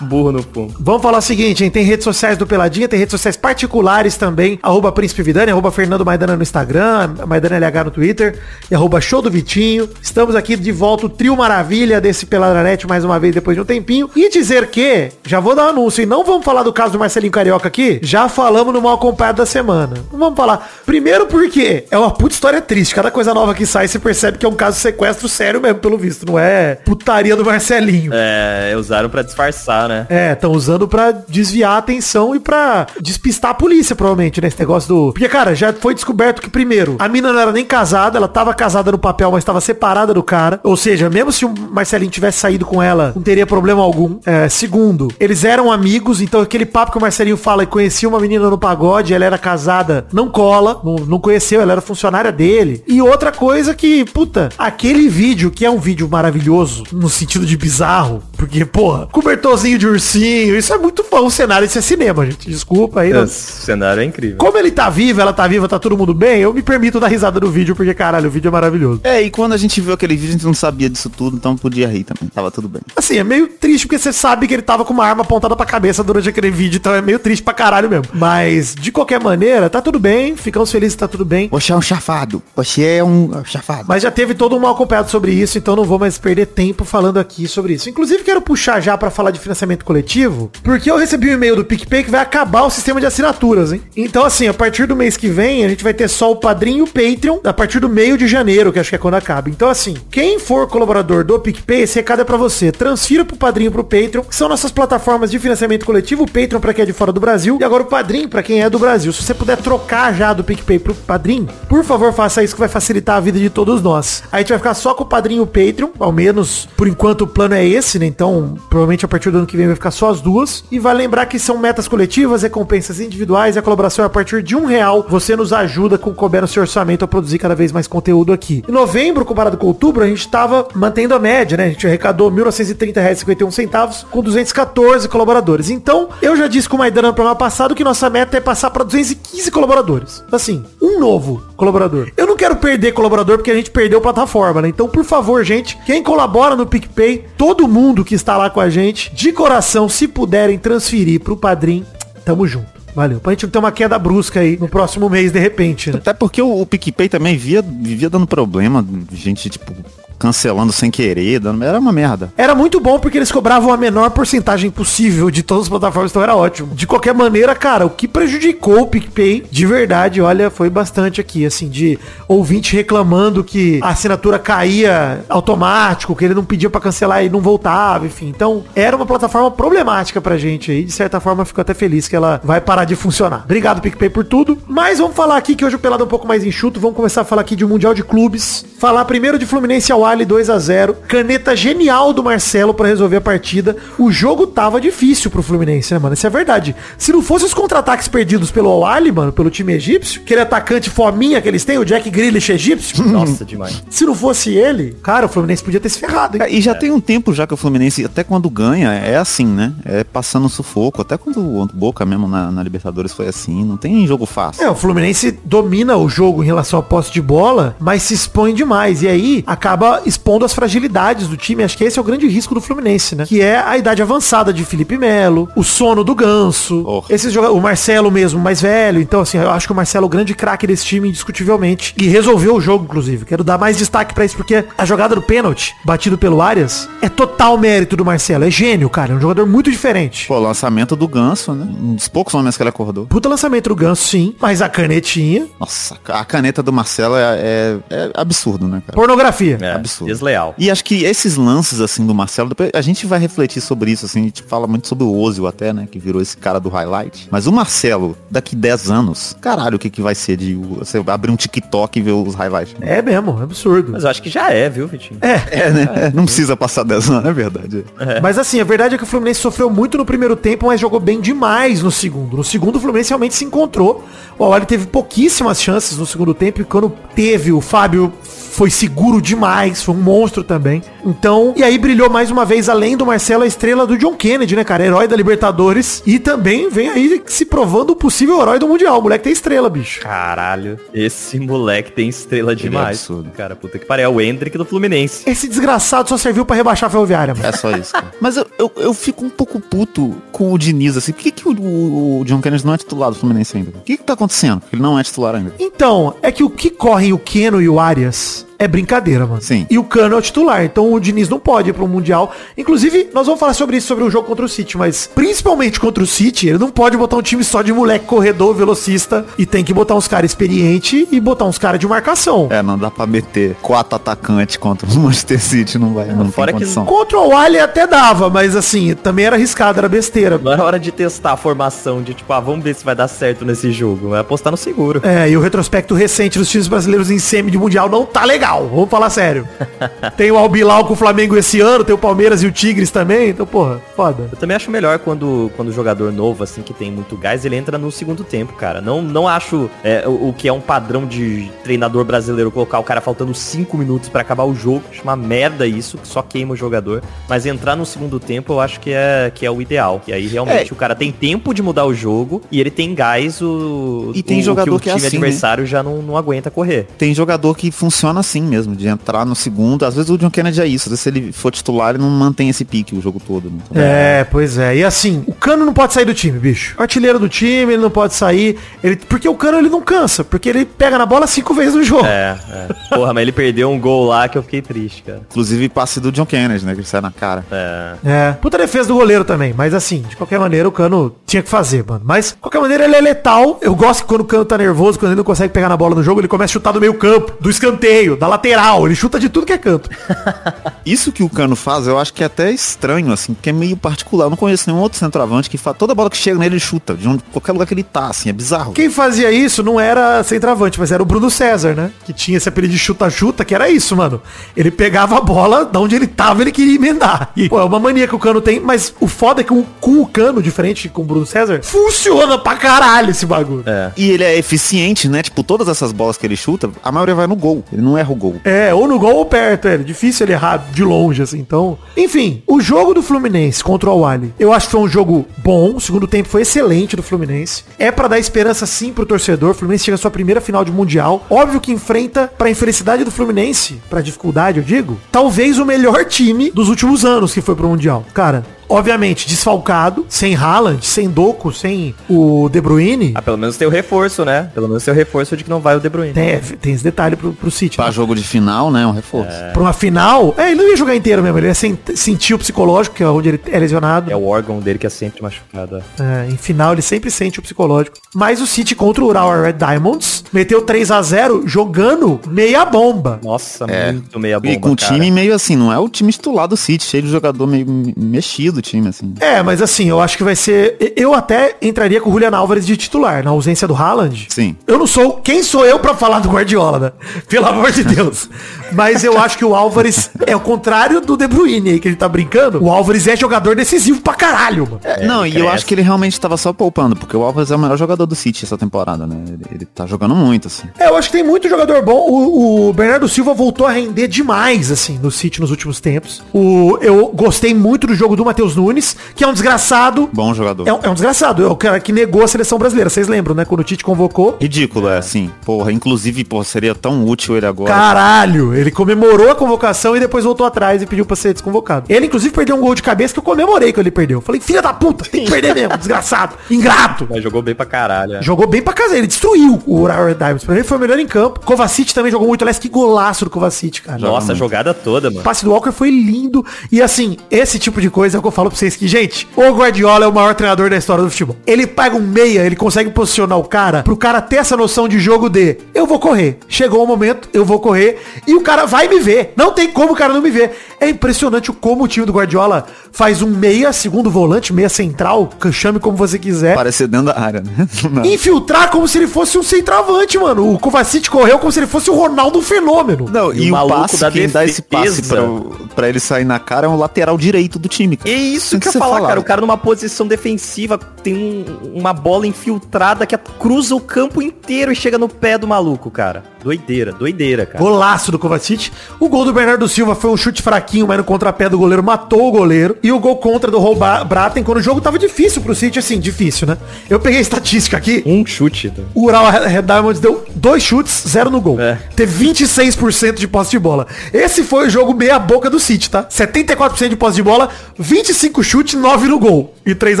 Burro 0.02 0.32
no 0.32 0.42
fumo. 0.42 0.74
Vamos 0.80 1.02
falar 1.02 1.18
o 1.18 1.22
seguinte, 1.22 1.62
hein? 1.62 1.70
Tem 1.70 1.84
redes 1.84 2.04
sociais 2.04 2.36
do 2.36 2.46
Peladinha, 2.46 2.88
tem 2.88 2.98
redes 2.98 3.12
sociais 3.12 3.36
particulares 3.36 4.16
também. 4.16 4.58
Arroba 4.62 4.90
Príncipe 4.90 5.22
Vidani, 5.22 5.50
arroba 5.50 5.70
Fernando 5.70 6.04
Maidana 6.04 6.36
no 6.36 6.42
Instagram, 6.42 7.14
Maidana 7.26 7.56
LH 7.56 7.84
no 7.84 7.90
Twitter 7.90 8.38
e 8.70 8.74
arroba 8.74 9.00
Show 9.00 9.22
do 9.22 9.30
Vitinho. 9.30 9.88
Estamos 10.00 10.34
aqui 10.34 10.56
de 10.56 10.72
volta, 10.72 11.06
o 11.06 11.08
trio 11.08 11.36
maravilha 11.36 12.00
desse 12.00 12.26
Peladranete 12.26 12.86
mais 12.86 13.04
uma 13.04 13.18
vez 13.18 13.34
depois 13.34 13.56
de 13.56 13.60
um 13.60 13.64
tempinho. 13.64 14.08
E 14.16 14.28
dizer 14.30 14.68
que, 14.68 15.10
já 15.26 15.40
vou 15.40 15.54
dar 15.54 15.66
um 15.66 15.68
anúncio, 15.70 16.02
e 16.02 16.06
não 16.06 16.24
vamos 16.24 16.44
falar 16.44 16.62
do 16.62 16.72
caso 16.72 16.92
do 16.92 16.98
Marcelinho 16.98 17.32
Carioca 17.32 17.68
aqui, 17.68 18.00
já 18.02 18.28
falamos 18.28 18.72
no 18.72 18.80
Mal 18.80 18.94
Acompanhado 18.94 19.38
da 19.38 19.46
semana. 19.46 19.94
Não 20.10 20.18
vamos 20.18 20.36
falar. 20.36 20.70
Primeiro 20.84 21.26
porque 21.26 21.84
é 21.90 21.98
uma 21.98 22.10
puta 22.10 22.34
história 22.34 22.60
triste. 22.60 22.94
Cada 22.94 23.10
coisa 23.10 23.32
nova 23.34 23.54
que 23.54 23.66
sai, 23.66 23.86
você 23.88 23.98
percebe 23.98 24.31
percebe 24.32 24.38
que 24.38 24.46
é 24.46 24.48
um 24.48 24.54
caso 24.54 24.76
de 24.76 24.82
sequestro 24.82 25.28
sério 25.28 25.60
mesmo, 25.60 25.78
pelo 25.78 25.98
visto. 25.98 26.26
Não 26.26 26.38
é 26.38 26.76
putaria 26.76 27.36
do 27.36 27.44
Marcelinho. 27.44 28.10
É, 28.14 28.74
usaram 28.76 29.08
pra 29.08 29.22
disfarçar, 29.22 29.88
né? 29.88 30.06
É, 30.08 30.32
estão 30.32 30.52
usando 30.52 30.88
pra 30.88 31.10
desviar 31.10 31.72
a 31.72 31.78
atenção 31.78 32.34
e 32.34 32.40
pra 32.40 32.86
despistar 33.00 33.50
a 33.50 33.54
polícia, 33.54 33.94
provavelmente, 33.94 34.40
nesse 34.40 34.58
negócio 34.58 34.88
do... 34.88 35.12
Porque, 35.12 35.28
cara, 35.28 35.54
já 35.54 35.72
foi 35.72 35.94
descoberto 35.94 36.40
que, 36.40 36.50
primeiro, 36.50 36.96
a 36.98 37.08
mina 37.08 37.32
não 37.32 37.40
era 37.40 37.52
nem 37.52 37.64
casada, 37.64 38.18
ela 38.18 38.28
tava 38.28 38.54
casada 38.54 38.90
no 38.92 38.98
papel, 38.98 39.30
mas 39.30 39.44
tava 39.44 39.60
separada 39.60 40.14
do 40.14 40.22
cara. 40.22 40.60
Ou 40.62 40.76
seja, 40.76 41.10
mesmo 41.10 41.32
se 41.32 41.44
o 41.44 41.54
Marcelinho 41.70 42.10
tivesse 42.10 42.38
saído 42.38 42.64
com 42.64 42.82
ela, 42.82 43.12
não 43.14 43.22
teria 43.22 43.46
problema 43.46 43.82
algum. 43.82 44.18
É, 44.24 44.48
segundo, 44.48 45.08
eles 45.18 45.44
eram 45.44 45.70
amigos, 45.70 46.20
então 46.20 46.40
aquele 46.40 46.66
papo 46.66 46.92
que 46.92 46.98
o 46.98 47.00
Marcelinho 47.00 47.36
fala 47.36 47.62
e 47.62 47.66
conhecia 47.66 48.08
uma 48.08 48.20
menina 48.20 48.48
no 48.48 48.58
pagode, 48.58 49.14
ela 49.14 49.24
era 49.24 49.38
casada, 49.38 50.06
não 50.12 50.28
cola, 50.28 50.80
não, 50.84 50.96
não 50.96 51.18
conheceu, 51.18 51.60
ela 51.60 51.72
era 51.72 51.80
funcionária 51.80 52.32
dele. 52.32 52.82
E 52.86 53.00
outra 53.00 53.32
coisa 53.32 53.74
que, 53.74 54.04
puta, 54.12 54.50
aquele 54.58 55.08
vídeo, 55.08 55.50
que 55.50 55.64
é 55.64 55.70
um 55.70 55.78
vídeo 55.78 56.08
maravilhoso, 56.08 56.84
no 56.92 57.08
sentido 57.08 57.46
de 57.46 57.56
bizarro, 57.56 58.22
porque, 58.36 58.64
porra, 58.64 59.06
cobertorzinho 59.10 59.78
de 59.78 59.86
ursinho, 59.86 60.56
isso 60.56 60.72
é 60.72 60.78
muito 60.78 61.04
bom, 61.10 61.26
o 61.26 61.30
cenário, 61.30 61.64
isso 61.66 61.78
é 61.78 61.80
cinema, 61.82 62.24
gente, 62.26 62.48
desculpa 62.48 63.00
aí. 63.00 63.12
não- 63.12 63.24
Esse 63.24 63.62
cenário 63.64 64.02
é 64.02 64.04
incrível. 64.04 64.36
Como 64.36 64.56
ele 64.58 64.70
tá 64.70 64.90
vivo, 64.90 65.20
ela 65.20 65.32
tá 65.32 65.46
viva, 65.46 65.68
tá 65.68 65.78
todo 65.78 65.96
mundo 65.96 66.12
bem, 66.14 66.40
eu 66.40 66.52
me 66.52 66.62
permito 66.62 66.98
dar 67.00 67.08
risada 67.08 67.40
no 67.40 67.50
vídeo, 67.50 67.74
porque, 67.74 67.94
caralho, 67.94 68.28
o 68.28 68.30
vídeo 68.30 68.48
é 68.48 68.50
maravilhoso. 68.50 69.00
É, 69.04 69.22
e 69.22 69.30
quando 69.30 69.52
a 69.52 69.56
gente 69.56 69.80
viu 69.80 69.92
aquele 69.94 70.14
vídeo, 70.14 70.30
a 70.30 70.32
gente 70.32 70.44
não 70.44 70.54
sabia 70.54 70.88
disso 70.90 71.08
tudo, 71.10 71.36
então 71.36 71.56
podia 71.56 71.88
rir 71.88 72.04
também. 72.04 72.28
Tava 72.34 72.50
tudo 72.50 72.68
bem. 72.68 72.82
Assim, 72.96 73.16
é 73.18 73.24
meio 73.24 73.48
triste 73.48 73.86
porque 73.86 73.98
você 73.98 74.12
sabe 74.12 74.46
que 74.46 74.54
ele 74.54 74.62
tava 74.62 74.84
com 74.84 74.92
uma 74.92 75.04
arma 75.06 75.22
apontada 75.22 75.54
pra 75.56 75.64
cabeça 75.66 76.02
durante 76.02 76.28
aquele 76.28 76.50
vídeo, 76.50 76.76
então 76.78 76.94
é 76.94 77.00
meio 77.00 77.18
triste 77.18 77.42
pra 77.42 77.54
caralho 77.54 77.88
mesmo. 77.88 78.06
Mas, 78.14 78.74
de 78.74 78.90
qualquer 78.92 79.20
maneira, 79.22 79.70
tá 79.70 79.80
tudo 79.80 79.98
bem, 79.98 80.36
ficamos 80.36 80.70
felizes, 80.70 80.96
tá 80.96 81.08
tudo 81.08 81.24
bem. 81.24 81.48
Você 81.50 81.72
é 81.72 81.76
um 81.76 81.82
chafado. 81.82 82.42
Você 82.56 82.82
é 82.82 83.04
um 83.04 83.42
chafado. 83.44 83.84
Mas 83.88 84.01
já 84.02 84.10
teve 84.10 84.34
todo 84.34 84.56
um 84.56 84.58
mal 84.58 84.72
acompanhado 84.72 85.10
sobre 85.10 85.32
isso, 85.32 85.58
então 85.58 85.76
não 85.76 85.84
vou 85.84 85.98
mais 85.98 86.18
perder 86.18 86.46
tempo 86.46 86.84
falando 86.84 87.18
aqui 87.18 87.46
sobre 87.46 87.74
isso. 87.74 87.88
Inclusive, 87.88 88.22
quero 88.22 88.40
puxar 88.40 88.80
já 88.80 88.96
pra 88.98 89.10
falar 89.10 89.30
de 89.30 89.38
financiamento 89.38 89.84
coletivo, 89.84 90.50
porque 90.62 90.90
eu 90.90 90.96
recebi 90.96 91.30
um 91.30 91.34
e-mail 91.34 91.56
do 91.56 91.64
PicPay 91.64 92.04
que 92.04 92.10
vai 92.10 92.20
acabar 92.20 92.62
o 92.62 92.70
sistema 92.70 93.00
de 93.00 93.06
assinaturas, 93.06 93.72
hein? 93.72 93.82
Então, 93.96 94.24
assim, 94.24 94.48
a 94.48 94.54
partir 94.54 94.86
do 94.86 94.96
mês 94.96 95.16
que 95.16 95.28
vem, 95.28 95.64
a 95.64 95.68
gente 95.68 95.84
vai 95.84 95.94
ter 95.94 96.08
só 96.08 96.30
o 96.32 96.36
Padrim 96.36 96.78
e 96.78 96.82
o 96.82 96.86
Patreon, 96.86 97.38
a 97.44 97.52
partir 97.52 97.78
do 97.78 97.88
meio 97.88 98.18
de 98.18 98.26
janeiro, 98.26 98.72
que 98.72 98.78
acho 98.78 98.90
que 98.90 98.96
é 98.96 98.98
quando 98.98 99.14
acaba. 99.14 99.48
Então, 99.48 99.68
assim, 99.68 99.96
quem 100.10 100.38
for 100.38 100.66
colaborador 100.66 101.24
do 101.24 101.38
PicPay, 101.38 101.82
esse 101.82 101.96
recado 101.96 102.22
é 102.22 102.24
pra 102.24 102.36
você. 102.36 102.72
Transfira 102.72 103.24
pro 103.24 103.36
Padrim 103.36 103.66
e 103.66 103.70
pro 103.70 103.84
Patreon, 103.84 104.22
que 104.22 104.34
são 104.34 104.48
nossas 104.48 104.70
plataformas 104.70 105.30
de 105.30 105.38
financiamento 105.38 105.86
coletivo, 105.86 106.24
o 106.24 106.30
Patreon 106.30 106.60
pra 106.60 106.74
quem 106.74 106.82
é 106.82 106.86
de 106.86 106.92
fora 106.92 107.12
do 107.12 107.20
Brasil, 107.20 107.58
e 107.60 107.64
agora 107.64 107.82
o 107.82 107.86
Padrim 107.86 108.26
pra 108.26 108.42
quem 108.42 108.62
é 108.62 108.70
do 108.70 108.78
Brasil. 108.78 109.12
Se 109.12 109.22
você 109.22 109.34
puder 109.34 109.56
trocar 109.58 110.12
já 110.14 110.32
do 110.32 110.42
PicPay 110.42 110.78
pro 110.78 110.94
Padrim, 110.94 111.48
por 111.68 111.84
favor, 111.84 112.12
faça 112.12 112.42
isso 112.42 112.54
que 112.54 112.60
vai 112.60 112.68
facilitar 112.68 113.16
a 113.16 113.20
vida 113.20 113.38
de 113.38 113.50
todos 113.50 113.82
nós. 113.82 113.91
A 114.30 114.38
gente 114.38 114.48
vai 114.48 114.58
ficar 114.58 114.74
só 114.74 114.94
com 114.94 115.04
o 115.04 115.06
Padrim 115.06 115.36
e 115.36 115.40
o 115.40 115.46
Patreon, 115.46 115.90
ao 115.98 116.12
menos 116.12 116.68
por 116.76 116.88
enquanto 116.88 117.22
o 117.22 117.26
plano 117.26 117.54
é 117.54 117.66
esse, 117.66 117.98
né? 117.98 118.06
Então, 118.06 118.56
provavelmente 118.68 119.04
a 119.04 119.08
partir 119.08 119.30
do 119.30 119.38
ano 119.38 119.46
que 119.46 119.56
vem 119.56 119.66
vai 119.66 119.74
ficar 119.74 119.90
só 119.90 120.10
as 120.10 120.20
duas. 120.20 120.64
E 120.70 120.78
vai 120.78 120.94
lembrar 120.94 121.26
que 121.26 121.38
são 121.38 121.58
metas 121.58 121.88
coletivas, 121.88 122.42
recompensas 122.42 123.00
individuais, 123.00 123.56
e 123.56 123.58
a 123.58 123.62
colaboração 123.62 124.04
é 124.04 124.06
a 124.06 124.10
partir 124.10 124.42
de 124.42 124.56
um 124.56 124.64
real. 124.64 125.06
Você 125.08 125.36
nos 125.36 125.52
ajuda 125.52 125.98
com 125.98 126.12
couber 126.14 126.42
no 126.42 126.48
seu 126.48 126.62
orçamento 126.62 127.04
a 127.04 127.08
produzir 127.08 127.38
cada 127.38 127.54
vez 127.54 127.72
mais 127.72 127.86
conteúdo 127.86 128.32
aqui. 128.32 128.62
Em 128.68 128.72
novembro, 128.72 129.24
comparado 129.24 129.56
com 129.56 129.66
outubro, 129.66 130.04
a 130.04 130.06
gente 130.06 130.28
tava 130.28 130.68
mantendo 130.74 131.14
a 131.14 131.18
média, 131.18 131.56
né? 131.56 131.64
A 131.64 131.68
gente 131.68 131.86
arrecadou 131.86 132.28
R$ 132.28 132.42
1.930,51 132.42 133.50
centavos 133.50 134.06
com 134.10 134.22
214 134.22 135.08
colaboradores. 135.08 135.70
Então, 135.70 136.08
eu 136.20 136.36
já 136.36 136.46
disse 136.46 136.68
com 136.68 136.76
o 136.76 136.78
Maidana 136.78 137.08
no 137.08 137.14
programa 137.14 137.36
passado 137.36 137.74
que 137.74 137.84
nossa 137.84 138.08
meta 138.08 138.36
é 138.36 138.40
passar 138.40 138.70
para 138.70 138.84
215 138.84 139.50
colaboradores. 139.50 140.24
Assim, 140.30 140.64
um 140.80 140.98
novo 140.98 141.42
colaborador. 141.56 142.10
Eu 142.16 142.26
não 142.26 142.36
quero 142.36 142.56
perder 142.56 142.92
colaborador 142.92 143.38
porque 143.38 143.50
a 143.50 143.54
gente 143.54 143.70
perdeu 143.70 143.81
plataforma, 144.00 144.62
né? 144.62 144.68
Então, 144.68 144.88
por 144.88 145.04
favor, 145.04 145.44
gente, 145.44 145.78
quem 145.84 146.02
colabora 146.02 146.56
no 146.56 146.66
PicPay, 146.66 147.26
todo 147.36 147.68
mundo 147.68 148.04
que 148.04 148.14
está 148.14 148.36
lá 148.36 148.50
com 148.50 148.60
a 148.60 148.70
gente, 148.70 149.14
de 149.14 149.32
coração, 149.32 149.88
se 149.88 150.08
puderem 150.08 150.58
transferir 150.58 151.20
pro 151.20 151.36
Padrim, 151.36 151.84
tamo 152.24 152.46
junto. 152.46 152.82
Valeu. 152.94 153.20
Pra 153.20 153.32
gente 153.32 153.44
não 153.44 153.50
ter 153.50 153.58
uma 153.58 153.72
queda 153.72 153.98
brusca 153.98 154.40
aí 154.40 154.58
no 154.58 154.68
próximo 154.68 155.08
mês, 155.08 155.32
de 155.32 155.38
repente, 155.38 155.90
né? 155.90 155.96
Até 155.96 156.12
porque 156.12 156.42
o, 156.42 156.60
o 156.60 156.66
PicPay 156.66 157.08
também 157.08 157.36
via, 157.36 157.62
vivia 157.62 158.10
dando 158.10 158.26
problema, 158.26 158.84
gente, 159.12 159.48
tipo, 159.48 159.72
cancelando 160.22 160.72
sem 160.72 160.88
querer, 160.88 161.40
dando, 161.40 161.64
era 161.64 161.80
uma 161.80 161.92
merda. 161.92 162.32
Era 162.36 162.54
muito 162.54 162.78
bom 162.78 163.00
porque 163.00 163.18
eles 163.18 163.32
cobravam 163.32 163.72
a 163.72 163.76
menor 163.76 164.08
porcentagem 164.10 164.70
possível 164.70 165.32
de 165.32 165.42
todas 165.42 165.64
as 165.64 165.68
plataformas, 165.68 166.12
então 166.12 166.22
era 166.22 166.36
ótimo. 166.36 166.76
De 166.76 166.86
qualquer 166.86 167.12
maneira, 167.12 167.56
cara, 167.56 167.84
o 167.84 167.90
que 167.90 168.06
prejudicou 168.06 168.82
o 168.82 168.86
PicPay, 168.86 169.44
de 169.50 169.66
verdade, 169.66 170.20
olha, 170.20 170.48
foi 170.48 170.70
bastante 170.70 171.20
aqui, 171.20 171.44
assim, 171.44 171.68
de 171.68 171.98
ouvinte 172.28 172.76
reclamando 172.76 173.42
que 173.42 173.80
a 173.82 173.88
assinatura 173.88 174.38
caía 174.38 175.24
automático, 175.28 176.14
que 176.14 176.24
ele 176.24 176.34
não 176.34 176.44
pedia 176.44 176.70
pra 176.70 176.80
cancelar 176.80 177.24
e 177.24 177.28
não 177.28 177.40
voltava, 177.40 178.06
enfim. 178.06 178.28
Então, 178.28 178.62
era 178.76 178.94
uma 178.94 179.04
plataforma 179.04 179.50
problemática 179.50 180.20
pra 180.20 180.36
gente 180.36 180.70
aí. 180.70 180.84
De 180.84 180.92
certa 180.92 181.18
forma, 181.18 181.44
fico 181.44 181.60
até 181.60 181.74
feliz 181.74 182.06
que 182.06 182.14
ela 182.14 182.40
vai 182.44 182.60
parar 182.60 182.84
de 182.84 182.94
funcionar. 182.94 183.42
Obrigado, 183.44 183.80
PicPay, 183.80 184.08
por 184.08 184.24
tudo. 184.24 184.56
Mas 184.68 185.00
vamos 185.00 185.16
falar 185.16 185.36
aqui 185.36 185.56
que 185.56 185.64
hoje 185.64 185.74
o 185.74 185.80
pelado 185.80 186.04
é 186.04 186.06
um 186.06 186.08
pouco 186.08 186.28
mais 186.28 186.44
enxuto. 186.44 186.78
Vamos 186.78 186.94
começar 186.94 187.22
a 187.22 187.24
falar 187.24 187.42
aqui 187.42 187.56
de 187.56 187.64
um 187.64 187.68
Mundial 187.68 187.92
de 187.92 188.04
Clubes. 188.04 188.64
Falar 188.78 189.04
primeiro 189.04 189.36
de 189.36 189.46
Fluminense 189.46 189.90
ao 189.90 190.04
Ali 190.12 190.24
2 190.24 190.50
a 190.50 190.58
0 190.58 190.96
Caneta 191.08 191.56
genial 191.56 192.12
do 192.12 192.22
Marcelo 192.22 192.74
pra 192.74 192.86
resolver 192.88 193.16
a 193.16 193.20
partida. 193.20 193.76
O 193.98 194.10
jogo 194.12 194.46
tava 194.46 194.80
difícil 194.80 195.30
pro 195.30 195.42
Fluminense, 195.42 195.92
né, 195.92 195.98
mano? 195.98 196.14
Isso 196.14 196.26
é 196.26 196.30
verdade. 196.30 196.74
Se 196.98 197.12
não 197.12 197.22
fosse 197.22 197.44
os 197.44 197.54
contra-ataques 197.54 198.08
perdidos 198.08 198.50
pelo 198.50 198.68
Awali, 198.70 199.10
mano, 199.10 199.32
pelo 199.32 199.50
time 199.50 199.72
egípcio, 199.72 200.20
aquele 200.22 200.40
atacante 200.42 200.90
fominha 200.90 201.40
que 201.40 201.48
eles 201.48 201.64
têm, 201.64 201.78
o 201.78 201.84
Jack 201.84 202.08
Grealish 202.10 202.50
egípcio, 202.52 203.02
Nossa, 203.08 203.44
demais. 203.44 203.82
se 203.88 204.04
não 204.04 204.14
fosse 204.14 204.50
ele, 204.50 204.96
cara, 205.02 205.26
o 205.26 205.28
Fluminense 205.28 205.62
podia 205.64 205.80
ter 205.80 205.88
se 205.88 205.98
ferrado, 205.98 206.36
hein? 206.36 206.42
E 206.48 206.60
já 206.60 206.74
tem 206.74 206.90
um 206.90 207.00
tempo 207.00 207.32
já 207.32 207.46
que 207.46 207.54
o 207.54 207.56
Fluminense, 207.56 208.04
até 208.04 208.22
quando 208.22 208.48
ganha, 208.50 208.92
é 208.92 209.16
assim, 209.16 209.46
né? 209.46 209.72
É 209.84 210.04
passando 210.04 210.48
sufoco. 210.48 211.00
Até 211.02 211.16
quando 211.16 211.38
o 211.40 211.66
Boca 211.72 212.04
mesmo 212.04 212.28
na, 212.28 212.50
na 212.50 212.62
Libertadores 212.62 213.12
foi 213.12 213.26
assim. 213.28 213.64
Não 213.64 213.76
tem 213.76 214.06
jogo 214.06 214.26
fácil. 214.26 214.62
É, 214.64 214.70
o 214.70 214.74
Fluminense 214.74 215.38
domina 215.44 215.96
o 215.96 216.08
jogo 216.08 216.42
em 216.42 216.46
relação 216.46 216.78
à 216.78 216.82
posse 216.82 217.12
de 217.12 217.20
bola, 217.20 217.76
mas 217.80 218.02
se 218.02 218.14
expõe 218.14 218.54
demais. 218.54 219.02
E 219.02 219.08
aí 219.08 219.42
acaba 219.46 219.91
expondo 220.04 220.44
as 220.44 220.52
fragilidades 220.54 221.28
do 221.28 221.36
time. 221.36 221.62
Acho 221.64 221.76
que 221.76 221.84
esse 221.84 221.98
é 221.98 222.02
o 222.02 222.04
grande 222.04 222.26
risco 222.28 222.54
do 222.54 222.60
Fluminense, 222.60 223.14
né? 223.14 223.24
Que 223.26 223.40
é 223.42 223.58
a 223.58 223.76
idade 223.76 224.00
avançada 224.02 224.52
de 224.52 224.64
Felipe 224.64 224.96
Melo, 224.96 225.48
o 225.56 225.62
sono 225.62 226.02
do 226.04 226.14
Ganso, 226.14 226.82
Oh. 226.86 227.02
esses 227.08 227.32
jogadores, 227.32 227.58
o 227.58 227.62
Marcelo 227.62 228.10
mesmo, 228.10 228.40
mais 228.40 228.60
velho. 228.60 229.00
Então, 229.00 229.20
assim, 229.20 229.38
eu 229.38 229.50
acho 229.50 229.66
que 229.66 229.72
o 229.72 229.76
Marcelo 229.76 230.04
é 230.04 230.06
o 230.06 230.08
grande 230.08 230.34
craque 230.34 230.66
desse 230.66 230.84
time, 230.84 231.08
indiscutivelmente. 231.08 231.94
E 231.98 232.06
resolveu 232.08 232.54
o 232.56 232.60
jogo, 232.60 232.84
inclusive. 232.84 233.24
Quero 233.24 233.42
dar 233.44 233.58
mais 233.58 233.76
destaque 233.76 234.14
pra 234.14 234.24
isso, 234.24 234.36
porque 234.36 234.64
a 234.76 234.84
jogada 234.84 235.14
do 235.14 235.22
pênalti, 235.22 235.74
batido 235.84 236.16
pelo 236.18 236.40
Arias, 236.42 236.88
é 237.00 237.08
total 237.08 237.56
mérito 237.58 237.96
do 237.96 238.04
Marcelo. 238.04 238.44
É 238.44 238.50
gênio, 238.50 238.88
cara. 238.90 239.12
É 239.12 239.16
um 239.16 239.20
jogador 239.20 239.46
muito 239.46 239.70
diferente. 239.70 240.26
Pô, 240.28 240.38
lançamento 240.38 240.94
do 240.96 241.08
Ganso, 241.08 241.52
né? 241.52 241.66
Um 241.80 241.94
dos 241.94 242.08
poucos 242.08 242.34
momentos 242.34 242.56
que 242.56 242.62
ele 242.62 242.70
acordou. 242.70 243.06
Puta 243.06 243.28
lançamento 243.28 243.68
do 243.68 243.76
Ganso, 243.76 244.02
sim. 244.08 244.34
Mas 244.40 244.60
a 244.62 244.68
canetinha, 244.68 245.46
Nossa, 245.58 245.96
a 246.08 246.24
caneta 246.24 246.62
do 246.62 246.72
Marcelo 246.72 247.16
é, 247.16 247.22
é- 247.38 247.78
é 247.90 248.10
absurdo, 248.14 248.66
né, 248.68 248.82
cara? 248.86 248.94
pornografia. 248.96 249.58
É, 249.60 249.81
Absurdo. 249.82 250.10
desleal. 250.10 250.54
E 250.58 250.70
acho 250.70 250.84
que 250.84 251.04
esses 251.04 251.36
lances, 251.36 251.80
assim, 251.80 252.06
do 252.06 252.14
Marcelo, 252.14 252.48
depois 252.48 252.70
a 252.74 252.80
gente 252.80 253.06
vai 253.06 253.18
refletir 253.18 253.60
sobre 253.60 253.90
isso, 253.90 254.06
assim, 254.06 254.20
a 254.20 254.24
gente 254.24 254.42
fala 254.42 254.66
muito 254.66 254.88
sobre 254.88 255.04
o 255.04 255.14
Ozil 255.14 255.46
até, 255.46 255.72
né, 255.72 255.86
que 255.90 255.98
virou 255.98 256.20
esse 256.20 256.36
cara 256.36 256.58
do 256.58 256.68
highlight. 256.68 257.28
Mas 257.30 257.46
o 257.46 257.52
Marcelo, 257.52 258.16
daqui 258.30 258.56
10 258.56 258.90
anos, 258.90 259.36
caralho, 259.40 259.76
o 259.76 259.78
que 259.78 259.90
que 259.90 260.02
vai 260.02 260.14
ser 260.14 260.36
de 260.36 260.54
você 260.54 261.02
abrir 261.06 261.30
um 261.30 261.36
TikTok 261.36 261.98
e 261.98 262.02
ver 262.02 262.12
os 262.12 262.34
highlights? 262.34 262.74
É 262.80 263.02
mesmo, 263.02 263.38
é 263.40 263.42
absurdo. 263.42 263.92
Mas 263.92 264.04
eu 264.04 264.10
acho 264.10 264.22
que 264.22 264.30
já 264.30 264.50
é, 264.50 264.68
viu, 264.68 264.86
Vitinho? 264.86 265.18
É, 265.20 265.70
né? 265.70 265.88
É, 265.94 266.10
não 266.10 266.24
precisa 266.24 266.56
passar 266.56 266.84
10 266.84 267.10
anos, 267.10 267.24
é 267.26 267.32
verdade. 267.32 267.84
Mas 268.22 268.38
assim, 268.38 268.60
a 268.60 268.64
verdade 268.64 268.94
é 268.94 268.98
que 268.98 269.04
o 269.04 269.06
Fluminense 269.06 269.40
sofreu 269.40 269.70
muito 269.70 269.98
no 269.98 270.04
primeiro 270.04 270.36
tempo, 270.36 270.66
mas 270.66 270.80
jogou 270.80 271.00
bem 271.00 271.20
demais 271.20 271.82
no 271.82 271.90
segundo. 271.90 272.36
No 272.36 272.44
segundo, 272.44 272.76
o 272.76 272.80
Fluminense 272.80 273.10
realmente 273.10 273.34
se 273.34 273.44
encontrou. 273.44 274.04
O 274.38 274.44
Awali 274.44 274.66
teve 274.66 274.86
pouquíssimas 274.86 275.60
chances 275.60 275.96
no 275.98 276.06
segundo 276.06 276.34
tempo 276.34 276.60
e 276.60 276.64
quando 276.64 276.92
teve, 277.14 277.52
o 277.52 277.60
Fábio 277.60 278.12
foi 278.22 278.70
seguro 278.70 279.20
demais, 279.20 279.71
foi 279.80 279.94
um 279.94 279.98
monstro 279.98 280.42
também. 280.42 280.82
Então, 281.04 281.54
e 281.56 281.62
aí 281.62 281.78
brilhou 281.78 282.10
mais 282.10 282.30
uma 282.30 282.44
vez, 282.44 282.68
além 282.68 282.96
do 282.96 283.06
Marcelo, 283.06 283.44
a 283.44 283.46
estrela 283.46 283.86
do 283.86 283.96
John 283.96 284.14
Kennedy, 284.14 284.56
né, 284.56 284.64
cara? 284.64 284.84
Herói 284.84 285.06
da 285.06 285.14
Libertadores. 285.16 286.02
E 286.04 286.18
também 286.18 286.68
vem 286.68 286.88
aí 286.90 287.22
se 287.26 287.44
provando 287.44 287.90
o 287.90 287.96
possível 287.96 288.40
herói 288.42 288.58
do 288.58 288.66
Mundial. 288.66 288.98
O 288.98 289.02
moleque 289.02 289.24
tem 289.24 289.32
estrela, 289.32 289.70
bicho. 289.70 290.00
Caralho, 290.00 290.78
esse 290.92 291.38
moleque 291.38 291.92
tem 291.92 292.08
estrela 292.08 292.52
é 292.52 292.54
demais. 292.54 292.98
absurdo. 292.98 293.30
Cara, 293.36 293.54
puta 293.54 293.78
que 293.78 293.86
pariu. 293.86 294.02
É 294.02 294.08
o 294.08 294.20
Hendrick 294.20 294.58
do 294.58 294.64
Fluminense. 294.64 295.22
Esse 295.30 295.46
desgraçado 295.46 296.08
só 296.08 296.16
serviu 296.16 296.44
pra 296.44 296.56
rebaixar 296.56 296.88
a 296.88 296.90
ferroviária, 296.90 297.34
mano. 297.34 297.46
É 297.46 297.52
só 297.52 297.70
isso. 297.70 297.92
cara. 297.92 298.12
Mas 298.20 298.36
eu, 298.36 298.46
eu, 298.58 298.72
eu 298.78 298.92
fico 298.94 299.24
um 299.24 299.30
pouco 299.30 299.60
puto 299.60 300.14
com 300.32 300.52
o 300.52 300.58
Diniz, 300.58 300.96
assim. 300.96 301.12
Por 301.12 301.20
que, 301.22 301.30
que 301.30 301.48
o, 301.48 301.52
o- 301.52 302.20
o 302.20 302.24
John 302.24 302.40
Kennedy 302.40 302.66
não 302.66 302.74
é 302.74 302.78
titular 302.78 303.10
do 303.10 303.16
Fluminense 303.16 303.56
ainda? 303.56 303.70
O 303.70 303.80
que 303.82 303.96
que 303.96 304.02
tá 304.02 304.14
acontecendo? 304.14 304.60
Ele 304.72 304.82
não 304.82 304.98
é 304.98 305.02
titular 305.04 305.34
ainda. 305.36 305.54
Então, 305.58 306.14
é 306.22 306.32
que 306.32 306.42
o 306.42 306.50
que 306.50 306.68
correm 306.70 307.12
o 307.12 307.18
Keno 307.18 307.60
e 307.62 307.68
o 307.68 307.78
Arias 307.78 308.44
é 308.64 308.68
brincadeira, 308.68 309.26
mano. 309.26 309.40
Sim. 309.42 309.66
E 309.70 309.78
o 309.78 309.84
Cano 309.84 310.14
é 310.14 310.18
o 310.18 310.22
titular, 310.22 310.64
então 310.64 310.92
o 310.92 311.00
Diniz 311.00 311.28
não 311.28 311.38
pode 311.38 311.70
ir 311.70 311.72
pro 311.72 311.86
Mundial. 311.88 312.32
Inclusive, 312.56 313.08
nós 313.12 313.26
vamos 313.26 313.40
falar 313.40 313.54
sobre 313.54 313.76
isso, 313.76 313.86
sobre 313.88 314.04
o 314.04 314.10
jogo 314.10 314.26
contra 314.26 314.44
o 314.44 314.48
City, 314.48 314.76
mas 314.76 315.08
principalmente 315.12 315.80
contra 315.80 316.02
o 316.02 316.06
City, 316.06 316.48
ele 316.48 316.58
não 316.58 316.70
pode 316.70 316.96
botar 316.96 317.16
um 317.16 317.22
time 317.22 317.42
só 317.42 317.62
de 317.62 317.72
moleque 317.72 318.06
corredor, 318.06 318.54
velocista, 318.54 319.24
e 319.38 319.44
tem 319.46 319.64
que 319.64 319.72
botar 319.72 319.94
uns 319.94 320.06
caras 320.08 320.30
experientes 320.30 321.06
e 321.10 321.20
botar 321.20 321.44
uns 321.44 321.58
caras 321.58 321.80
de 321.80 321.86
marcação. 321.86 322.48
É, 322.50 322.62
não 322.62 322.78
dá 322.78 322.90
pra 322.90 323.06
meter 323.06 323.56
quatro 323.62 323.96
atacantes 323.96 324.56
contra 324.56 324.88
o 324.88 324.94
Manchester 325.00 325.40
City, 325.40 325.78
não 325.78 325.94
vai, 325.94 326.06
não 326.06 326.30
fora 326.30 326.52
tem 326.52 326.58
que- 326.60 326.64
condição. 326.64 326.84
Contra 326.84 327.18
o 327.18 327.28
Wally 327.30 327.58
até 327.58 327.86
dava, 327.86 328.28
mas 328.30 328.54
assim, 328.54 328.94
também 328.94 329.24
era 329.24 329.36
arriscado, 329.36 329.78
era 329.78 329.88
besteira. 329.88 330.38
Não 330.42 330.52
era 330.52 330.62
hora 330.62 330.78
de 330.78 330.92
testar 330.92 331.32
a 331.32 331.36
formação, 331.36 332.02
de 332.02 332.14
tipo, 332.14 332.32
ah, 332.32 332.40
vamos 332.40 332.62
ver 332.62 332.74
se 332.74 332.84
vai 332.84 332.94
dar 332.94 333.08
certo 333.08 333.44
nesse 333.44 333.72
jogo. 333.72 334.10
Vai 334.10 334.20
apostar 334.20 334.50
no 334.50 334.56
seguro. 334.56 335.00
É, 335.04 335.28
e 335.30 335.36
o 335.36 335.40
retrospecto 335.40 335.94
recente 335.94 336.38
dos 336.38 336.48
times 336.48 336.68
brasileiros 336.68 337.10
em 337.10 337.18
semi 337.18 337.50
de 337.50 337.58
Mundial 337.58 337.88
não 337.88 338.04
tá 338.04 338.24
legal, 338.24 338.51
vamos 338.60 338.90
falar 338.90 339.10
sério. 339.10 339.46
tem 340.16 340.30
o 340.30 340.36
Albilau 340.36 340.84
com 340.84 340.92
o 340.94 340.96
Flamengo 340.96 341.36
esse 341.36 341.60
ano, 341.60 341.84
tem 341.84 341.94
o 341.94 341.98
Palmeiras 341.98 342.42
e 342.42 342.46
o 342.46 342.52
Tigres 342.52 342.90
também, 342.90 343.30
então, 343.30 343.46
porra, 343.46 343.80
foda. 343.96 344.28
Eu 344.30 344.38
também 344.38 344.56
acho 344.56 344.70
melhor 344.70 344.98
quando, 344.98 345.50
quando 345.56 345.68
o 345.68 345.72
jogador 345.72 346.12
novo, 346.12 346.44
assim, 346.44 346.62
que 346.62 346.72
tem 346.74 346.90
muito 346.90 347.16
gás, 347.16 347.44
ele 347.44 347.56
entra 347.56 347.78
no 347.78 347.90
segundo 347.90 348.24
tempo, 348.24 348.52
cara. 348.54 348.80
Não, 348.80 349.00
não 349.02 349.26
acho 349.26 349.70
é, 349.82 350.04
o, 350.06 350.28
o 350.28 350.34
que 350.36 350.48
é 350.48 350.52
um 350.52 350.60
padrão 350.60 351.06
de 351.06 351.50
treinador 351.64 352.04
brasileiro 352.04 352.50
colocar 352.50 352.78
o 352.78 352.84
cara 352.84 353.00
faltando 353.00 353.34
cinco 353.34 353.76
minutos 353.76 354.08
pra 354.08 354.20
acabar 354.22 354.44
o 354.44 354.54
jogo. 354.54 354.82
Acho 354.90 355.02
uma 355.02 355.16
merda 355.16 355.66
isso, 355.66 355.98
que 355.98 356.06
só 356.06 356.22
queima 356.22 356.54
o 356.54 356.56
jogador. 356.56 357.02
Mas 357.28 357.46
entrar 357.46 357.76
no 357.76 357.86
segundo 357.86 358.18
tempo 358.20 358.52
eu 358.52 358.60
acho 358.60 358.80
que 358.80 358.92
é, 358.92 359.30
que 359.34 359.46
é 359.46 359.50
o 359.50 359.60
ideal. 359.60 360.00
E 360.06 360.12
aí 360.12 360.26
realmente 360.26 360.70
É. 360.70 360.72
o 360.72 360.76
cara 360.76 360.94
tem 360.94 361.10
tempo 361.12 361.54
de 361.54 361.62
mudar 361.62 361.84
o 361.86 361.94
jogo 361.94 362.42
e 362.50 362.60
ele 362.60 362.70
tem 362.70 362.94
gás 362.94 363.40
o. 363.40 364.12
E 364.14 364.22
tem 364.22 364.40
o, 364.40 364.42
jogador 364.42 364.74
o 364.74 364.80
que 364.80 364.90
é 364.90 364.94
time 364.94 365.06
assim, 365.06 365.18
né? 365.18 365.26
adversário 365.26 365.66
já 365.66 365.82
não, 365.82 366.02
não 366.02 366.16
aguenta 366.16 366.50
correr. 366.50 366.86
Tem 366.98 367.14
jogador 367.14 367.56
que 367.56 367.70
funciona 367.70 368.20
assim 368.20 368.41
mesmo, 368.44 368.74
de 368.74 368.86
entrar 368.86 369.24
no 369.24 369.34
segundo. 369.34 369.84
Às 369.84 369.94
vezes 369.94 370.10
o 370.10 370.18
John 370.18 370.30
Kennedy 370.30 370.60
é 370.60 370.66
isso. 370.66 370.84
Às 370.84 370.90
vezes 370.90 371.00
se 371.00 371.08
ele 371.08 371.32
for 371.32 371.50
titular, 371.50 371.90
ele 371.90 372.02
não 372.02 372.10
mantém 372.10 372.48
esse 372.48 372.64
pique 372.64 372.94
o 372.94 373.00
jogo 373.00 373.20
todo. 373.20 373.50
né? 373.50 373.60
É, 373.74 374.24
pois 374.24 374.58
é. 374.58 374.76
E 374.76 374.84
assim, 374.84 375.24
o 375.26 375.32
Cano 375.32 375.64
não 375.64 375.72
pode 375.72 375.92
sair 375.92 376.04
do 376.04 376.14
time, 376.14 376.38
bicho. 376.38 376.74
Artilheiro 376.78 377.18
do 377.18 377.28
time, 377.28 377.72
ele 377.74 377.82
não 377.82 377.90
pode 377.90 378.14
sair. 378.14 378.58
Ele, 378.82 378.96
porque 378.96 379.28
o 379.28 379.34
Cano 379.34 379.58
ele 379.58 379.68
não 379.68 379.80
cansa, 379.80 380.24
porque 380.24 380.48
ele 380.48 380.64
pega 380.64 380.98
na 380.98 381.06
bola 381.06 381.26
cinco 381.26 381.54
vezes 381.54 381.74
no 381.74 381.82
jogo. 381.82 382.06
É, 382.06 382.38
é. 382.50 382.94
Porra, 382.94 383.12
mas 383.12 383.22
ele 383.22 383.32
perdeu 383.32 383.70
um 383.70 383.78
gol 383.78 384.06
lá 384.06 384.28
que 384.28 384.36
eu 384.38 384.42
fiquei 384.42 384.62
triste, 384.62 385.02
cara. 385.02 385.22
Inclusive 385.30 385.68
passe 385.68 386.00
do 386.00 386.10
John 386.12 386.26
Kennedy, 386.26 386.64
né? 386.64 386.72
Que 386.74 386.80
ele 386.80 386.86
sai 386.86 387.00
na 387.00 387.10
cara. 387.10 387.44
É. 387.50 387.94
É, 388.04 388.32
puta 388.32 388.58
defesa 388.58 388.88
do 388.88 388.94
goleiro 388.94 389.24
também, 389.24 389.54
mas 389.56 389.74
assim, 389.74 390.02
de 390.08 390.16
qualquer 390.16 390.38
maneira 390.38 390.68
o 390.68 390.72
Cano 390.72 391.14
tinha 391.26 391.42
que 391.42 391.48
fazer, 391.48 391.84
mano. 391.86 392.02
Mas, 392.04 392.28
de 392.28 392.34
qualquer 392.36 392.60
maneira, 392.60 392.84
ele 392.84 392.96
é 392.96 393.00
letal. 393.00 393.58
Eu 393.60 393.74
gosto 393.74 394.02
que 394.02 394.08
quando 394.08 394.22
o 394.22 394.24
Cano 394.24 394.44
tá 394.44 394.58
nervoso, 394.58 394.98
quando 394.98 395.12
ele 395.12 395.18
não 395.18 395.24
consegue 395.24 395.52
pegar 395.52 395.68
na 395.68 395.76
bola 395.76 395.94
no 395.94 396.02
jogo, 396.02 396.20
ele 396.20 396.28
começa 396.28 396.50
a 396.50 396.54
chutar 396.54 396.72
do 396.72 396.80
meio 396.80 396.94
campo, 396.94 397.32
do 397.40 397.48
escanteio, 397.50 398.16
da 398.22 398.28
lateral. 398.28 398.86
Ele 398.86 398.94
chuta 398.94 399.18
de 399.18 399.28
tudo 399.28 399.44
que 399.46 399.52
é 399.52 399.58
canto. 399.58 399.90
Isso 400.86 401.10
que 401.12 401.22
o 401.22 401.28
Cano 401.28 401.56
faz, 401.56 401.86
eu 401.86 401.98
acho 401.98 402.12
que 402.14 402.22
é 402.22 402.26
até 402.26 402.50
estranho, 402.52 403.12
assim, 403.12 403.34
porque 403.34 403.50
é 403.50 403.52
meio 403.52 403.76
particular. 403.76 404.26
Eu 404.26 404.30
não 404.30 404.36
conheço 404.36 404.68
nenhum 404.70 404.80
outro 404.80 404.98
centroavante 404.98 405.50
que 405.50 405.58
faz. 405.58 405.76
Toda 405.76 405.94
bola 405.94 406.08
que 406.10 406.16
chega 406.16 406.38
nele, 406.38 406.54
ele 406.54 406.60
chuta. 406.60 406.94
De 406.94 407.08
onde, 407.08 407.22
qualquer 407.32 407.52
lugar 407.52 407.66
que 407.66 407.74
ele 407.74 407.82
tá, 407.82 408.06
assim, 408.08 408.28
é 408.28 408.32
bizarro. 408.32 408.72
Quem 408.72 408.88
fazia 408.90 409.30
isso 409.32 409.62
não 409.62 409.78
era 409.80 410.22
centroavante, 410.22 410.78
mas 410.78 410.92
era 410.92 411.02
o 411.02 411.06
Bruno 411.06 411.30
César, 411.30 411.74
né? 411.74 411.90
Que 412.04 412.12
tinha 412.12 412.36
esse 412.36 412.48
apelido 412.48 412.72
de 412.72 412.78
chuta-chuta, 412.78 413.44
que 413.44 413.54
era 413.54 413.68
isso, 413.68 413.96
mano. 413.96 414.22
Ele 414.56 414.70
pegava 414.70 415.18
a 415.18 415.20
bola, 415.20 415.64
da 415.64 415.80
onde 415.80 415.94
ele 415.96 416.06
tava, 416.06 416.42
ele 416.42 416.52
queria 416.52 416.76
emendar. 416.76 417.30
E, 417.36 417.48
pô, 417.48 417.60
é 417.60 417.64
uma 417.64 417.80
mania 417.80 418.06
que 418.06 418.14
o 418.14 418.18
Cano 418.18 418.40
tem, 418.40 418.60
mas 418.60 418.94
o 419.00 419.06
foda 419.08 419.40
é 419.40 419.44
que 419.44 419.52
o- 419.52 419.66
com 419.80 420.00
o 420.00 420.06
Cano, 420.06 420.40
diferente 420.42 420.88
com 420.88 421.02
o 421.02 421.04
Bruno 421.04 421.26
César, 421.26 421.60
funciona 421.62 422.38
pra 422.38 422.56
caralho 422.56 423.10
esse 423.10 423.26
bagulho. 423.26 423.62
É. 423.66 423.90
E 423.96 424.10
ele 424.10 424.24
é 424.24 424.36
eficiente, 424.38 425.08
né? 425.08 425.22
Tipo, 425.22 425.42
todas 425.42 425.68
essas 425.68 425.90
bolas 425.92 426.16
que 426.16 426.26
ele 426.26 426.36
chuta, 426.36 426.70
a 426.82 426.92
maioria 426.92 427.14
vai 427.14 427.26
no 427.26 427.34
gol. 427.36 427.64
Ele 427.72 427.82
não 427.82 427.96
erra 427.96 428.11
o 428.12 428.16
gol. 428.16 428.36
É, 428.44 428.72
ou 428.72 428.86
no 428.86 428.98
gol 428.98 429.16
ou 429.16 429.26
perto, 429.26 429.68
é 429.68 429.78
difícil 429.78 430.26
ele 430.26 430.32
errar 430.32 430.56
de 430.72 430.84
longe, 430.84 431.22
assim, 431.22 431.38
então... 431.38 431.78
Enfim, 431.96 432.42
o 432.46 432.60
jogo 432.60 432.94
do 432.94 433.02
Fluminense 433.02 433.62
contra 433.62 433.90
o 433.90 433.92
Awali, 433.92 434.32
eu 434.38 434.52
acho 434.52 434.66
que 434.66 434.72
foi 434.72 434.80
um 434.80 434.88
jogo 434.88 435.26
bom, 435.38 435.76
o 435.76 435.80
segundo 435.80 436.06
tempo 436.06 436.28
foi 436.28 436.42
excelente 436.42 436.96
do 436.96 437.02
Fluminense. 437.02 437.64
É 437.78 437.90
pra 437.90 438.08
dar 438.08 438.18
esperança 438.18 438.66
sim 438.66 438.92
pro 438.92 439.06
torcedor, 439.06 439.50
o 439.50 439.54
Fluminense 439.54 439.84
chega 439.84 439.94
à 439.96 439.98
sua 439.98 440.10
primeira 440.10 440.40
final 440.40 440.64
de 440.64 440.72
Mundial. 440.72 441.26
Óbvio 441.28 441.60
que 441.60 441.72
enfrenta, 441.72 442.30
pra 442.38 442.50
infelicidade 442.50 443.04
do 443.04 443.10
Fluminense, 443.10 443.80
pra 443.88 444.00
dificuldade, 444.00 444.58
eu 444.58 444.64
digo, 444.64 444.98
talvez 445.10 445.58
o 445.58 445.64
melhor 445.66 446.04
time 446.04 446.50
dos 446.50 446.68
últimos 446.68 447.04
anos 447.04 447.32
que 447.32 447.40
foi 447.40 447.54
pro 447.54 447.68
Mundial. 447.68 448.04
Cara... 448.14 448.44
Obviamente, 448.72 449.26
desfalcado, 449.28 450.06
sem 450.08 450.34
Haaland, 450.34 450.84
sem 450.84 451.08
Doku, 451.08 451.52
sem 451.52 451.94
o 452.08 452.48
De 452.50 452.60
Bruyne. 452.60 453.12
Ah, 453.14 453.22
pelo 453.22 453.36
menos 453.36 453.56
tem 453.56 453.66
o 453.68 453.70
reforço, 453.70 454.24
né? 454.24 454.50
Pelo 454.54 454.66
menos 454.68 454.84
tem 454.84 454.92
o 454.92 454.96
reforço 454.96 455.36
de 455.36 455.44
que 455.44 455.50
não 455.50 455.60
vai 455.60 455.76
o 455.76 455.80
De 455.80 455.88
Bruyne. 455.88 456.12
Tem, 456.14 456.38
tem 456.40 456.72
esse 456.72 456.82
detalhe 456.84 457.16
pro, 457.16 457.32
pro 457.32 457.50
City. 457.50 457.76
Pra 457.76 457.86
né? 457.86 457.92
jogo 457.92 458.14
de 458.14 458.22
final, 458.24 458.70
né? 458.70 458.86
Um 458.86 458.92
reforço. 458.92 459.30
pra 459.52 459.60
uma 459.62 459.72
final. 459.72 460.34
É, 460.38 460.50
ele 460.50 460.56
não 460.62 460.68
ia 460.68 460.76
jogar 460.76 460.96
inteiro 460.96 461.22
mesmo. 461.22 461.38
Ele 461.38 461.48
ia 461.48 461.54
sen- 461.54 461.78
sentir 461.94 462.34
o 462.34 462.38
psicológico, 462.38 462.96
que 462.96 463.02
é 463.02 463.06
onde 463.08 463.28
ele 463.28 463.40
é 463.50 463.58
lesionado. 463.58 464.10
É 464.10 464.16
o 464.16 464.24
órgão 464.26 464.58
dele 464.60 464.78
que 464.78 464.86
é 464.86 464.90
sempre 464.90 465.22
machucado. 465.22 465.82
É, 466.00 466.28
em 466.30 466.36
final, 466.36 466.72
ele 466.72 466.82
sempre 466.82 467.10
sente 467.10 467.38
o 467.38 467.42
psicológico. 467.42 467.98
Mas 468.14 468.40
o 468.40 468.46
City 468.46 468.74
contra 468.74 469.02
o 469.04 469.08
Ural 469.08 469.42
Red 469.42 469.52
Diamonds 469.54 470.24
meteu 470.32 470.62
3 470.62 470.90
a 470.90 471.02
0 471.02 471.46
jogando 471.46 472.20
meia 472.28 472.64
bomba. 472.64 473.20
Nossa, 473.22 473.64
É. 473.68 473.92
muito 473.92 474.18
meia 474.18 474.38
bomba, 474.40 474.52
e 474.54 474.58
com 474.58 474.72
o 474.72 474.76
cara. 474.76 474.92
time 474.94 475.10
meio 475.10 475.34
assim, 475.34 475.56
não 475.56 475.72
é 475.72 475.78
o 475.78 475.88
time 475.88 476.10
titular 476.12 476.46
do 476.48 476.56
City, 476.56 476.84
cheio 476.84 477.02
de 477.02 477.10
jogador 477.10 477.46
meio 477.46 477.66
me- 477.66 477.94
mexido 477.96 478.61
time, 478.62 478.88
assim. 478.88 479.12
É, 479.20 479.42
mas 479.42 479.60
assim, 479.60 479.90
eu 479.90 480.00
acho 480.00 480.16
que 480.16 480.24
vai 480.24 480.34
ser. 480.34 480.94
Eu 480.96 481.14
até 481.14 481.56
entraria 481.60 482.00
com 482.00 482.08
o 482.08 482.12
Julian 482.12 482.34
Álvares 482.34 482.66
de 482.66 482.76
titular, 482.76 483.22
na 483.22 483.30
ausência 483.30 483.68
do 483.68 483.74
Haaland. 483.74 484.28
Sim. 484.30 484.56
Eu 484.66 484.78
não 484.78 484.86
sou. 484.86 485.14
Quem 485.18 485.42
sou 485.42 485.66
eu 485.66 485.78
pra 485.78 485.94
falar 485.94 486.20
do 486.20 486.30
Guardiola, 486.30 486.78
né? 486.78 486.92
Pelo 487.28 487.46
amor 487.46 487.70
de 487.70 487.84
Deus. 487.84 488.30
Mas 488.72 489.04
eu 489.04 489.18
acho 489.18 489.36
que 489.36 489.44
o 489.44 489.54
Álvares 489.54 490.10
é 490.26 490.34
o 490.34 490.40
contrário 490.40 491.00
do 491.00 491.16
De 491.16 491.26
Bruyne 491.26 491.70
aí, 491.70 491.80
que 491.80 491.88
ele 491.88 491.96
tá 491.96 492.08
brincando. 492.08 492.62
O 492.62 492.70
Álvares 492.70 493.06
é 493.06 493.16
jogador 493.16 493.54
decisivo 493.54 494.00
pra 494.00 494.14
caralho, 494.14 494.64
mano. 494.64 494.80
É, 494.82 495.06
não, 495.06 495.26
e 495.26 495.36
eu 495.36 495.48
acho 495.48 495.66
que 495.66 495.74
ele 495.74 495.82
realmente 495.82 496.18
tava 496.20 496.36
só 496.36 496.52
poupando, 496.52 496.96
porque 496.96 497.16
o 497.16 497.22
Alves 497.22 497.50
é 497.50 497.56
o 497.56 497.58
melhor 497.58 497.76
jogador 497.76 498.06
do 498.06 498.14
City 498.14 498.44
essa 498.44 498.56
temporada, 498.56 499.06
né? 499.06 499.16
Ele, 499.26 499.44
ele 499.52 499.66
tá 499.66 499.86
jogando 499.86 500.14
muito, 500.14 500.48
assim. 500.48 500.68
É, 500.78 500.88
eu 500.88 500.96
acho 500.96 501.10
que 501.10 501.16
tem 501.16 501.24
muito 501.24 501.48
jogador 501.48 501.82
bom. 501.82 502.06
O, 502.08 502.68
o 502.68 502.72
Bernardo 502.72 503.08
Silva 503.08 503.34
voltou 503.34 503.66
a 503.66 503.72
render 503.72 504.08
demais, 504.08 504.70
assim, 504.70 504.98
no 505.02 505.10
City 505.10 505.40
nos 505.40 505.50
últimos 505.50 505.80
tempos. 505.80 506.22
O, 506.32 506.78
eu 506.80 507.08
gostei 507.08 507.54
muito 507.54 507.86
do 507.86 507.94
jogo 507.94 508.16
do 508.16 508.24
Matheus 508.24 508.51
Nunes, 508.56 508.96
que 509.14 509.24
é 509.24 509.26
um 509.26 509.32
desgraçado. 509.32 510.08
Bom 510.12 510.32
jogador. 510.34 510.66
É 510.68 510.72
um, 510.72 510.80
é 510.82 510.88
um 510.88 510.94
desgraçado. 510.94 511.44
É 511.44 511.46
o 511.48 511.56
cara 511.56 511.78
que 511.80 511.92
negou 511.92 512.22
a 512.22 512.28
seleção 512.28 512.58
brasileira. 512.58 512.88
Vocês 512.90 513.08
lembram, 513.08 513.34
né? 513.34 513.44
Quando 513.44 513.60
o 513.60 513.64
Tite 513.64 513.84
convocou. 513.84 514.36
Ridículo, 514.40 514.88
é, 514.88 514.98
assim. 514.98 515.30
Porra, 515.44 515.72
inclusive, 515.72 516.24
porra, 516.24 516.44
seria 516.44 516.74
tão 516.74 517.04
útil 517.04 517.36
ele 517.36 517.46
agora. 517.46 517.70
Caralho, 517.72 518.54
ele 518.54 518.70
comemorou 518.70 519.30
a 519.30 519.34
convocação 519.34 519.96
e 519.96 520.00
depois 520.00 520.24
voltou 520.24 520.46
atrás 520.46 520.82
e 520.82 520.86
pediu 520.86 521.04
pra 521.04 521.16
ser 521.16 521.32
desconvocado. 521.32 521.86
Ele, 521.88 522.06
inclusive, 522.06 522.34
perdeu 522.34 522.56
um 522.56 522.60
gol 522.60 522.74
de 522.74 522.82
cabeça 522.82 523.12
que 523.12 523.18
eu 523.18 523.24
comemorei 523.24 523.72
quando 523.72 523.86
ele 523.86 523.90
perdeu. 523.90 524.18
Eu 524.18 524.22
Falei, 524.22 524.40
filha 524.40 524.62
da 524.62 524.72
puta, 524.72 525.04
tem 525.04 525.24
que 525.24 525.30
perder 525.30 525.54
mesmo, 525.54 525.76
desgraçado, 525.76 526.34
ingrato. 526.50 527.06
Mas 527.10 527.22
jogou 527.22 527.42
bem 527.42 527.54
pra 527.54 527.66
caralho. 527.66 528.14
é. 528.16 528.22
Jogou 528.22 528.46
bem 528.46 528.62
pra 528.62 528.72
casa, 528.72 528.96
ele 528.96 529.06
destruiu 529.06 529.62
o 529.66 529.80
Urawa 529.80 530.14
Diamonds. 530.14 530.44
Pra 530.44 530.54
mim, 530.54 530.60
ele 530.60 530.68
foi 530.68 530.76
o 530.78 530.80
melhor 530.80 530.98
em 530.98 531.06
campo. 531.06 531.40
Kovacic 531.40 531.92
também 531.94 532.10
jogou 532.10 532.26
muito. 532.28 532.42
Aliás, 532.42 532.58
que 532.58 532.68
golaço 532.68 533.24
do 533.24 533.30
Kovacic, 533.30 533.82
cara. 533.82 533.98
Nossa, 533.98 534.34
jogada 534.34 534.72
toda, 534.72 535.10
mano. 535.10 535.20
O 535.20 535.24
passe 535.24 535.44
do 535.44 535.50
Walker 535.50 535.72
foi 535.72 535.90
lindo. 535.90 536.44
E 536.70 536.80
assim, 536.82 537.16
esse 537.30 537.58
tipo 537.58 537.80
de 537.80 537.90
coisa 537.90 538.16
é 538.16 538.18
o 538.18 538.22
que 538.22 538.28
eu 538.28 538.31
falo 538.32 538.50
pra 538.50 538.58
vocês 538.58 538.74
que, 538.76 538.88
gente, 538.88 539.28
o 539.36 539.50
Guardiola 539.52 540.04
é 540.04 540.08
o 540.08 540.12
maior 540.12 540.34
treinador 540.34 540.68
da 540.70 540.76
história 540.76 541.04
do 541.04 541.10
futebol. 541.10 541.36
Ele 541.46 541.66
pega 541.66 541.96
um 541.96 542.00
meia, 542.02 542.44
ele 542.44 542.56
consegue 542.56 542.90
posicionar 542.90 543.38
o 543.38 543.44
cara 543.44 543.82
pro 543.82 543.96
cara 543.96 544.20
ter 544.20 544.36
essa 544.36 544.56
noção 544.56 544.88
de 544.88 544.98
jogo 544.98 545.28
de 545.28 545.58
eu 545.74 545.86
vou 545.86 545.98
correr. 545.98 546.38
Chegou 546.48 546.82
o 546.82 546.86
momento, 546.86 547.28
eu 547.32 547.44
vou 547.44 547.60
correr. 547.60 548.00
E 548.26 548.34
o 548.34 548.40
cara 548.40 548.66
vai 548.66 548.88
me 548.88 548.98
ver. 548.98 549.32
Não 549.36 549.52
tem 549.52 549.70
como 549.70 549.92
o 549.92 549.96
cara 549.96 550.12
não 550.12 550.22
me 550.22 550.30
ver. 550.30 550.52
É 550.80 550.88
impressionante 550.88 551.50
o 551.50 551.54
como 551.54 551.84
o 551.84 551.88
time 551.88 552.04
do 552.06 552.12
Guardiola 552.12 552.66
faz 552.90 553.22
um 553.22 553.28
meia, 553.30 553.72
segundo 553.72 554.10
volante, 554.10 554.52
meia 554.52 554.68
central, 554.68 555.30
chame 555.52 555.78
como 555.78 555.96
você 555.96 556.18
quiser. 556.18 556.54
Parecer 556.54 556.86
dentro 556.88 557.06
da 557.06 557.18
área, 557.20 557.40
né? 557.40 557.68
Não. 557.90 558.04
Infiltrar 558.04 558.70
como 558.70 558.86
se 558.88 558.98
ele 558.98 559.06
fosse 559.06 559.38
um 559.38 559.42
centroavante, 559.42 560.18
mano. 560.18 560.52
O 560.52 560.58
Kovacic 560.58 561.08
correu 561.08 561.38
como 561.38 561.52
se 561.52 561.60
ele 561.60 561.66
fosse 561.66 561.90
o 561.90 561.94
Ronaldo 561.94 562.40
Fenômeno. 562.42 563.08
Não, 563.10 563.32
E 563.32 563.44
e, 563.44 563.46
o 563.46 563.48
o 563.48 563.52
maluco 563.52 563.80
passe, 563.80 564.00
da 564.00 564.10
quem 564.10 564.28
dá 564.28 564.44
esse 564.44 564.62
passe 564.62 565.02
defesa. 565.02 565.14
pra, 565.22 565.66
pra 565.74 565.88
ele 565.88 566.00
sair 566.00 566.24
na 566.24 566.38
cara 566.38 566.66
é 566.66 566.70
o 566.70 566.76
lateral 566.76 567.16
direito 567.16 567.58
do 567.58 567.68
time, 567.68 567.96
cara. 567.96 568.10
É 568.22 568.26
isso 568.34 568.50
Tem 568.50 568.60
que 568.60 568.68
eu 568.68 568.72
falar, 568.72 568.94
falado. 568.96 569.08
cara. 569.08 569.20
O 569.20 569.24
cara 569.24 569.40
numa 569.40 569.56
posição 569.56 570.06
defensiva 570.06 570.78
tem 570.78 571.14
um- 571.14 571.72
uma 571.78 571.92
bola 571.92 572.26
infiltrada 572.26 573.04
que 573.06 573.16
cruza 573.18 573.74
o 573.74 573.80
campo 573.80 574.22
inteiro 574.22 574.70
e 574.72 574.76
chega 574.76 574.96
no 574.98 575.08
pé 575.08 575.36
do 575.36 575.46
maluco, 575.46 575.90
cara. 575.90 576.22
Doideira, 576.42 576.92
doideira, 576.92 577.46
cara. 577.46 577.62
Golaço 577.62 578.10
do 578.10 578.18
Kovacic. 578.18 578.70
O 578.98 579.08
gol 579.08 579.24
do 579.24 579.32
Bernardo 579.32 579.68
Silva 579.68 579.94
foi 579.94 580.10
um 580.10 580.16
chute 580.16 580.42
fraquinho, 580.42 580.86
mas 580.86 580.98
no 580.98 581.04
contrapé 581.04 581.48
do 581.48 581.58
goleiro 581.58 581.82
matou 581.82 582.28
o 582.28 582.32
goleiro. 582.32 582.76
E 582.82 582.90
o 582.90 582.98
gol 582.98 583.16
contra 583.16 583.50
do 583.50 583.58
Roll 583.58 583.76
Braten, 583.76 584.42
quando 584.42 584.58
o 584.58 584.62
jogo 584.62 584.80
tava 584.80 584.98
difícil 584.98 585.40
pro 585.42 585.54
City, 585.54 585.78
assim, 585.78 585.98
difícil, 586.00 586.46
né? 586.46 586.56
Eu 586.90 586.98
peguei 587.00 587.18
a 587.18 587.22
estatística 587.22 587.76
aqui. 587.76 588.02
Um 588.06 588.24
chute. 588.26 588.68
né? 588.68 588.84
O 588.94 589.06
Ural 589.06 589.30
Red 589.30 589.62
Diamonds 589.62 590.00
deu 590.00 590.24
dois 590.34 590.62
chutes, 590.62 591.04
zero 591.08 591.30
no 591.30 591.40
gol. 591.40 591.60
É. 591.60 591.78
Teve 591.94 592.26
26% 592.26 593.14
de 593.14 593.28
posse 593.28 593.50
de 593.52 593.58
bola. 593.58 593.86
Esse 594.12 594.42
foi 594.42 594.66
o 594.66 594.70
jogo 594.70 594.94
meia 594.94 595.18
boca 595.18 595.48
do 595.48 595.58
City, 595.60 595.88
tá? 595.90 596.04
74% 596.04 596.88
de 596.88 596.96
posse 596.96 597.16
de 597.16 597.22
bola, 597.22 597.48
25 597.78 598.42
chutes, 598.42 598.74
9 598.74 599.08
no 599.08 599.18
gol. 599.18 599.54
E 599.64 599.74
3 599.74 600.00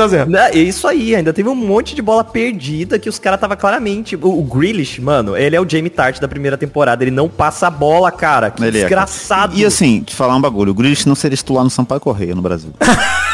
a 0.00 0.08
0 0.08 0.30
Né, 0.30 0.50
É 0.52 0.58
isso 0.58 0.86
aí, 0.88 1.14
ainda 1.14 1.32
teve 1.32 1.48
um 1.48 1.54
monte 1.54 1.94
de 1.94 2.02
bola 2.02 2.24
perdida 2.24 2.98
que 2.98 3.08
os 3.08 3.18
caras 3.18 3.40
tava 3.40 3.56
claramente. 3.56 4.16
O, 4.16 4.38
o 4.38 4.42
Grealish, 4.42 5.00
mano, 5.00 5.36
ele 5.36 5.54
é 5.54 5.60
o 5.60 5.68
Jamie 5.68 5.90
Tart 5.90 6.18
da 6.20 6.28
primeira 6.32 6.56
temporada. 6.56 7.04
Ele 7.04 7.10
não 7.10 7.28
passa 7.28 7.66
a 7.66 7.70
bola, 7.70 8.10
cara. 8.10 8.50
Que 8.50 8.62
Ele 8.62 8.78
é, 8.78 8.80
desgraçado. 8.80 9.56
E 9.56 9.64
assim, 9.64 10.00
te 10.00 10.14
falar 10.14 10.34
um 10.34 10.40
bagulho, 10.40 10.72
o 10.72 10.74
Grealish 10.74 11.06
não 11.06 11.14
seria 11.14 11.36
titular 11.36 11.62
no 11.62 11.70
Sampaio 11.70 12.00
Correia 12.00 12.34
no 12.34 12.42
Brasil. 12.42 12.72